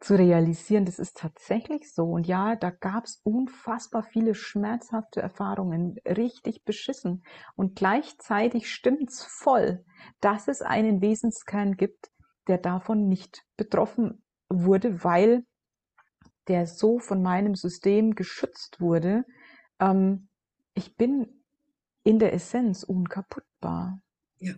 zu 0.05 0.17
realisieren, 0.17 0.85
das 0.85 0.99
ist 0.99 1.17
tatsächlich 1.17 1.93
so. 1.93 2.05
Und 2.05 2.27
ja, 2.27 2.57
da 2.57 2.71
gab 2.71 3.05
es 3.05 3.21
unfassbar 3.25 4.03
viele 4.03 4.35
schmerzhafte 4.35 5.21
Erfahrungen, 5.21 5.97
richtig 6.07 6.65
beschissen. 6.65 7.25
Und 7.57 7.75
gleichzeitig 7.75 8.71
stimmt's 8.71 9.25
voll, 9.25 9.85
dass 10.21 10.47
es 10.47 10.63
einen 10.63 11.01
Wesenskern 11.01 11.77
gibt, 11.77 12.11
der 12.49 12.59
davon 12.59 13.09
nicht 13.09 13.43
betroffen 13.57 14.23
wurde, 14.49 15.03
weil 15.03 15.45
der 16.49 16.67
so 16.67 16.99
von 16.99 17.23
meinem 17.23 17.55
System 17.55 18.15
geschützt 18.15 18.81
wurde. 18.81 19.25
Ähm, 19.81 20.29
ich 20.75 20.97
bin 20.97 21.43
in 22.03 22.19
der 22.19 22.35
Essenz 22.35 22.83
unkaputtbar. 22.83 24.01
Ja. 24.39 24.53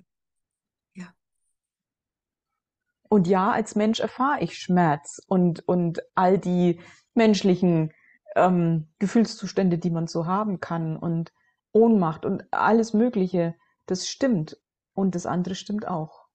Und 3.08 3.26
ja, 3.26 3.50
als 3.50 3.74
Mensch 3.74 4.00
erfahre 4.00 4.42
ich 4.42 4.58
Schmerz 4.58 5.20
und, 5.26 5.66
und 5.68 6.02
all 6.14 6.38
die 6.38 6.80
menschlichen 7.14 7.92
ähm, 8.34 8.88
Gefühlszustände, 8.98 9.78
die 9.78 9.90
man 9.90 10.06
so 10.06 10.26
haben 10.26 10.60
kann 10.60 10.96
und 10.96 11.32
Ohnmacht 11.72 12.24
und 12.24 12.44
alles 12.52 12.92
Mögliche. 12.92 13.54
Das 13.86 14.08
stimmt. 14.08 14.58
Und 14.94 15.14
das 15.14 15.26
andere 15.26 15.54
stimmt 15.54 15.86
auch. 15.86 16.26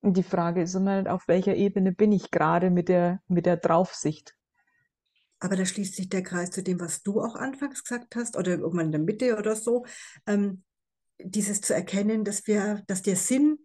Und 0.00 0.16
die 0.16 0.22
Frage 0.22 0.62
ist 0.62 0.74
immer, 0.74 1.12
auf 1.12 1.26
welcher 1.28 1.54
Ebene 1.54 1.92
bin 1.92 2.12
ich 2.12 2.30
gerade 2.30 2.70
mit 2.70 2.88
der, 2.88 3.20
mit 3.28 3.46
der 3.46 3.56
Draufsicht? 3.56 4.34
Aber 5.40 5.56
da 5.56 5.64
schließt 5.64 5.94
sich 5.94 6.08
der 6.08 6.22
Kreis 6.22 6.50
zu 6.50 6.62
dem, 6.62 6.80
was 6.80 7.02
du 7.02 7.20
auch 7.20 7.36
anfangs 7.36 7.82
gesagt 7.82 8.16
hast, 8.16 8.36
oder 8.36 8.52
irgendwann 8.52 8.86
in 8.86 8.92
der 8.92 9.00
Mitte 9.00 9.36
oder 9.36 9.54
so. 9.54 9.84
Ähm, 10.26 10.64
dieses 11.20 11.60
zu 11.60 11.74
erkennen, 11.74 12.24
dass 12.24 12.46
wir, 12.46 12.82
dass 12.86 13.02
der 13.02 13.16
Sinn 13.16 13.58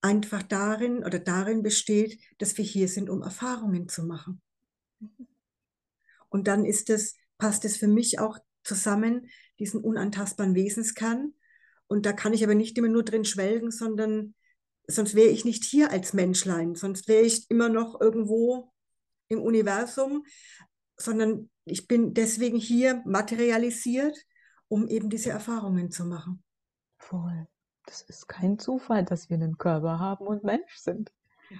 einfach 0.00 0.42
darin 0.42 1.04
oder 1.04 1.18
darin 1.18 1.62
besteht, 1.62 2.20
dass 2.38 2.56
wir 2.58 2.64
hier 2.64 2.88
sind, 2.88 3.10
um 3.10 3.22
Erfahrungen 3.22 3.88
zu 3.88 4.04
machen. 4.04 4.40
Und 6.28 6.48
dann 6.48 6.64
ist 6.64 6.90
es, 6.90 7.16
passt 7.38 7.64
es 7.64 7.76
für 7.76 7.88
mich 7.88 8.18
auch 8.18 8.38
zusammen, 8.62 9.28
diesen 9.58 9.80
unantastbaren 9.80 10.54
Wesenskern. 10.54 11.34
Und 11.86 12.04
da 12.04 12.12
kann 12.12 12.34
ich 12.34 12.44
aber 12.44 12.54
nicht 12.54 12.76
immer 12.78 12.88
nur 12.88 13.04
drin 13.04 13.24
schwelgen, 13.24 13.70
sondern 13.70 14.34
sonst 14.86 15.14
wäre 15.14 15.28
ich 15.28 15.44
nicht 15.44 15.64
hier 15.64 15.90
als 15.90 16.12
Menschlein, 16.12 16.74
sonst 16.74 17.08
wäre 17.08 17.24
ich 17.24 17.50
immer 17.50 17.68
noch 17.68 18.00
irgendwo 18.00 18.72
im 19.28 19.40
Universum, 19.40 20.24
sondern 20.96 21.50
ich 21.64 21.88
bin 21.88 22.14
deswegen 22.14 22.58
hier 22.58 23.02
materialisiert, 23.04 24.16
um 24.68 24.88
eben 24.88 25.10
diese 25.10 25.30
Erfahrungen 25.30 25.90
zu 25.90 26.04
machen. 26.04 26.42
Voll. 26.98 27.46
Das 27.86 28.02
ist 28.02 28.28
kein 28.28 28.58
Zufall, 28.58 29.04
dass 29.04 29.30
wir 29.30 29.36
einen 29.36 29.58
Körper 29.58 29.98
haben 29.98 30.26
und 30.26 30.44
Mensch 30.44 30.76
sind. 30.76 31.12
Ja. 31.48 31.58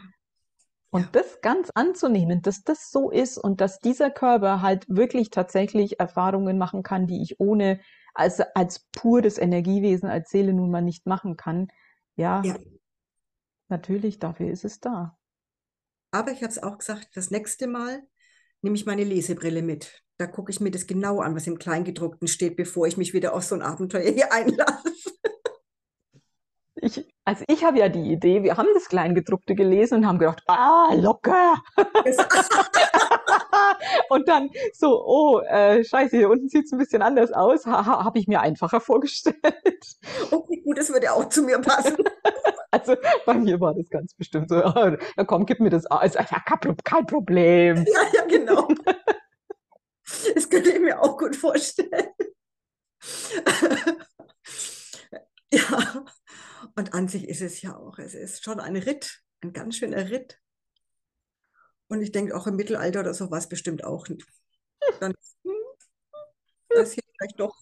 Und 0.90 1.14
das 1.14 1.40
ganz 1.40 1.70
anzunehmen, 1.74 2.42
dass 2.42 2.64
das 2.64 2.90
so 2.90 3.10
ist 3.10 3.38
und 3.38 3.60
dass 3.60 3.80
dieser 3.80 4.10
Körper 4.10 4.62
halt 4.62 4.86
wirklich 4.88 5.30
tatsächlich 5.30 6.00
Erfahrungen 6.00 6.58
machen 6.58 6.82
kann, 6.82 7.06
die 7.06 7.22
ich 7.22 7.38
ohne, 7.40 7.80
als, 8.14 8.40
als 8.54 8.86
pures 8.94 9.38
Energiewesen, 9.38 10.08
als 10.08 10.30
Seele 10.30 10.52
nun 10.52 10.70
mal 10.70 10.82
nicht 10.82 11.06
machen 11.06 11.36
kann. 11.36 11.68
Ja, 12.16 12.42
Ja. 12.44 12.56
natürlich, 13.68 14.18
dafür 14.18 14.50
ist 14.50 14.64
es 14.64 14.80
da. 14.80 15.18
Aber 16.12 16.30
ich 16.32 16.42
habe 16.42 16.52
es 16.52 16.62
auch 16.62 16.78
gesagt, 16.78 17.10
das 17.14 17.30
nächste 17.30 17.66
Mal 17.66 18.02
nehme 18.62 18.76
ich 18.76 18.86
meine 18.86 19.04
Lesebrille 19.04 19.62
mit. 19.62 20.02
Da 20.16 20.26
gucke 20.26 20.50
ich 20.50 20.60
mir 20.60 20.70
das 20.70 20.86
genau 20.86 21.20
an, 21.20 21.36
was 21.36 21.46
im 21.46 21.58
Kleingedruckten 21.58 22.26
steht, 22.26 22.56
bevor 22.56 22.86
ich 22.86 22.96
mich 22.96 23.12
wieder 23.12 23.34
auf 23.34 23.44
so 23.44 23.54
ein 23.54 23.60
Abenteuer 23.62 24.10
hier 24.10 24.32
einlasse. 24.32 24.94
Ich, 26.82 27.06
also 27.24 27.44
ich 27.48 27.64
habe 27.64 27.78
ja 27.78 27.88
die 27.88 28.12
Idee, 28.12 28.42
wir 28.42 28.58
haben 28.58 28.68
das 28.74 28.88
Kleingedruckte 28.88 29.54
gelesen 29.54 29.98
und 29.98 30.06
haben 30.06 30.18
gedacht, 30.18 30.42
ah, 30.46 30.92
locker. 30.94 31.54
und 34.10 34.28
dann 34.28 34.50
so, 34.74 35.02
oh, 35.04 35.40
äh, 35.40 35.82
scheiße, 35.82 36.18
hier 36.18 36.28
unten 36.28 36.50
sieht 36.50 36.66
es 36.66 36.72
ein 36.72 36.78
bisschen 36.78 37.00
anders 37.00 37.32
aus. 37.32 37.64
Haha, 37.64 38.04
habe 38.04 38.18
ich 38.18 38.26
mir 38.26 38.40
einfacher 38.40 38.80
vorgestellt. 38.80 39.36
Okay, 40.30 40.60
gut, 40.62 40.76
das 40.76 40.92
würde 40.92 41.12
auch 41.12 41.28
zu 41.28 41.42
mir 41.42 41.58
passen. 41.60 41.96
Also 42.72 42.96
bei 43.24 43.34
mir 43.34 43.60
war 43.60 43.74
das 43.74 43.88
ganz 43.88 44.12
bestimmt 44.14 44.50
so, 44.50 44.56
ja, 44.56 44.96
komm, 45.24 45.46
gib 45.46 45.60
mir 45.60 45.70
das 45.70 45.86
aus. 45.86 46.14
Ja, 46.14 46.24
kein, 46.24 46.76
kein 46.84 47.06
Problem. 47.06 47.86
Ja, 47.86 48.00
ja, 48.12 48.24
genau. 48.26 48.68
Das 50.34 50.50
könnte 50.50 50.70
ich 50.70 50.80
mir 50.80 51.00
auch 51.00 51.16
gut 51.16 51.36
vorstellen. 51.36 52.10
Ja, 55.52 56.04
und 56.76 56.94
an 56.94 57.08
sich 57.08 57.26
ist 57.26 57.40
es 57.40 57.62
ja 57.62 57.76
auch, 57.76 57.98
es 57.98 58.14
ist 58.14 58.44
schon 58.44 58.60
ein 58.60 58.76
Ritt, 58.76 59.22
ein 59.42 59.52
ganz 59.52 59.76
schöner 59.76 60.10
Ritt. 60.10 60.40
Und 61.88 62.02
ich 62.02 62.12
denke, 62.12 62.36
auch 62.36 62.46
im 62.46 62.56
Mittelalter 62.56 63.00
oder 63.00 63.14
so 63.14 63.30
war 63.30 63.38
es 63.38 63.48
bestimmt 63.48 63.84
auch 63.84 64.08
nicht. 64.08 64.26
Dann 65.00 65.14
hm, 65.44 65.54
das 66.68 66.92
hier 66.92 67.02
vielleicht 67.16 67.40
doch 67.40 67.56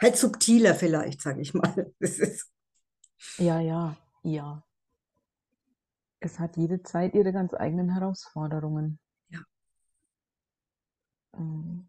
halt 0.00 0.16
subtiler 0.16 0.74
vielleicht, 0.74 1.22
sage 1.22 1.40
ich 1.40 1.54
mal. 1.54 1.92
Das 2.00 2.18
ist, 2.18 2.50
Ja, 3.38 3.60
ja, 3.60 3.96
ja. 4.22 4.62
Es 6.20 6.38
hat 6.38 6.56
jede 6.56 6.82
Zeit 6.82 7.14
ihre 7.14 7.32
ganz 7.32 7.54
eigenen 7.54 7.90
Herausforderungen. 7.90 8.98
Ja. 9.28 9.40
Mm. 11.32 11.88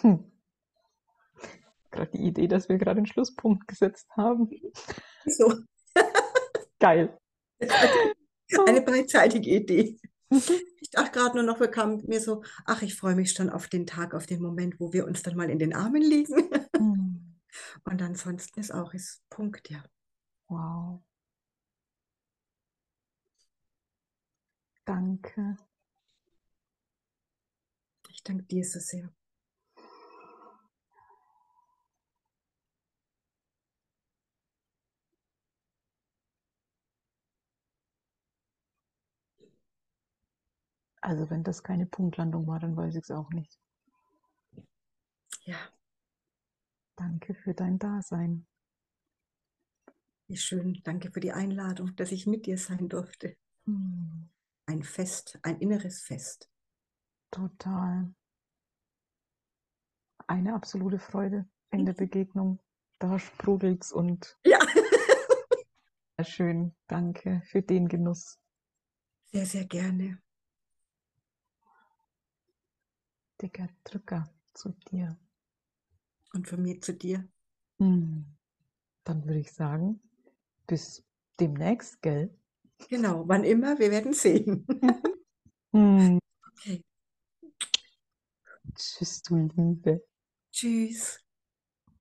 Hm. 0.00 0.24
Gerade 1.90 2.10
die 2.12 2.26
Idee, 2.26 2.48
dass 2.48 2.68
wir 2.68 2.78
gerade 2.78 2.98
einen 2.98 3.06
Schlusspunkt 3.06 3.66
gesetzt 3.66 4.08
haben. 4.16 4.50
so 5.26 5.54
Geil. 6.78 7.18
eine 8.66 8.82
beidseitige 8.82 9.50
Idee. 9.50 9.98
Mhm. 10.30 10.42
Ich 10.80 10.90
dachte 10.90 11.18
gerade 11.18 11.36
nur 11.36 11.44
noch, 11.44 11.60
wir 11.60 11.68
kamen 11.68 12.02
mir 12.06 12.20
so, 12.20 12.42
ach, 12.64 12.82
ich 12.82 12.94
freue 12.94 13.14
mich 13.14 13.32
schon 13.32 13.50
auf 13.50 13.68
den 13.68 13.86
Tag, 13.86 14.14
auf 14.14 14.26
den 14.26 14.40
Moment, 14.40 14.78
wo 14.78 14.92
wir 14.92 15.06
uns 15.06 15.22
dann 15.22 15.36
mal 15.36 15.50
in 15.50 15.58
den 15.58 15.74
Armen 15.74 16.02
liegen. 16.02 16.50
Mm. 16.78 17.34
Und 17.84 18.02
ansonsten 18.02 18.60
ist 18.60 18.72
auch 18.72 18.94
ist 18.94 19.22
Punkt, 19.30 19.70
ja. 19.70 19.82
Wow. 20.48 21.02
Danke. 24.84 25.56
Ich 28.10 28.22
danke 28.22 28.44
dir 28.44 28.64
so 28.64 28.78
sehr. 28.80 29.12
Also 41.08 41.30
wenn 41.30 41.42
das 41.42 41.62
keine 41.62 41.86
Punktlandung 41.86 42.46
war, 42.46 42.60
dann 42.60 42.76
weiß 42.76 42.94
ich 42.94 43.04
es 43.04 43.10
auch 43.10 43.30
nicht. 43.30 43.58
Ja, 45.44 45.56
Danke 46.96 47.32
für 47.32 47.54
dein 47.54 47.78
Dasein. 47.78 48.46
wie 50.26 50.36
schön. 50.36 50.82
Danke 50.84 51.10
für 51.10 51.20
die 51.20 51.32
Einladung, 51.32 51.96
dass 51.96 52.12
ich 52.12 52.26
mit 52.26 52.44
dir 52.44 52.58
sein 52.58 52.90
durfte. 52.90 53.38
Mm. 53.64 54.24
Ein 54.66 54.82
Fest, 54.82 55.38
ein 55.42 55.58
inneres 55.60 56.02
Fest. 56.02 56.50
Total. 57.30 58.14
Eine 60.26 60.52
absolute 60.52 60.98
Freude 60.98 61.48
in 61.70 61.86
der 61.86 61.94
Begegnung. 62.04 62.60
Da 62.98 63.18
sprudelt's 63.18 63.92
und 63.92 64.38
Ja, 64.44 64.58
schön. 66.22 66.74
Danke 66.86 67.40
für 67.46 67.62
den 67.62 67.88
Genuss. 67.88 68.38
sehr, 69.32 69.46
sehr 69.46 69.64
gerne. 69.64 70.20
Dicker 73.40 73.68
Drücker 73.84 74.30
zu 74.54 74.70
dir. 74.90 75.16
Und 76.34 76.48
von 76.48 76.62
mir 76.62 76.80
zu 76.80 76.92
dir. 76.92 77.26
Mm. 77.78 78.22
Dann 79.04 79.24
würde 79.24 79.40
ich 79.40 79.52
sagen, 79.52 80.00
bis 80.66 81.04
demnächst, 81.40 82.02
gell? 82.02 82.36
Genau, 82.88 83.26
wann 83.26 83.44
immer, 83.44 83.78
wir 83.78 83.90
werden 83.90 84.12
sehen. 84.12 84.66
Mm. 85.72 86.18
Okay, 86.60 86.82
Tschüss, 88.74 89.22
du 89.22 89.36
Liebe. 89.36 90.04
tschüss. 90.52 91.18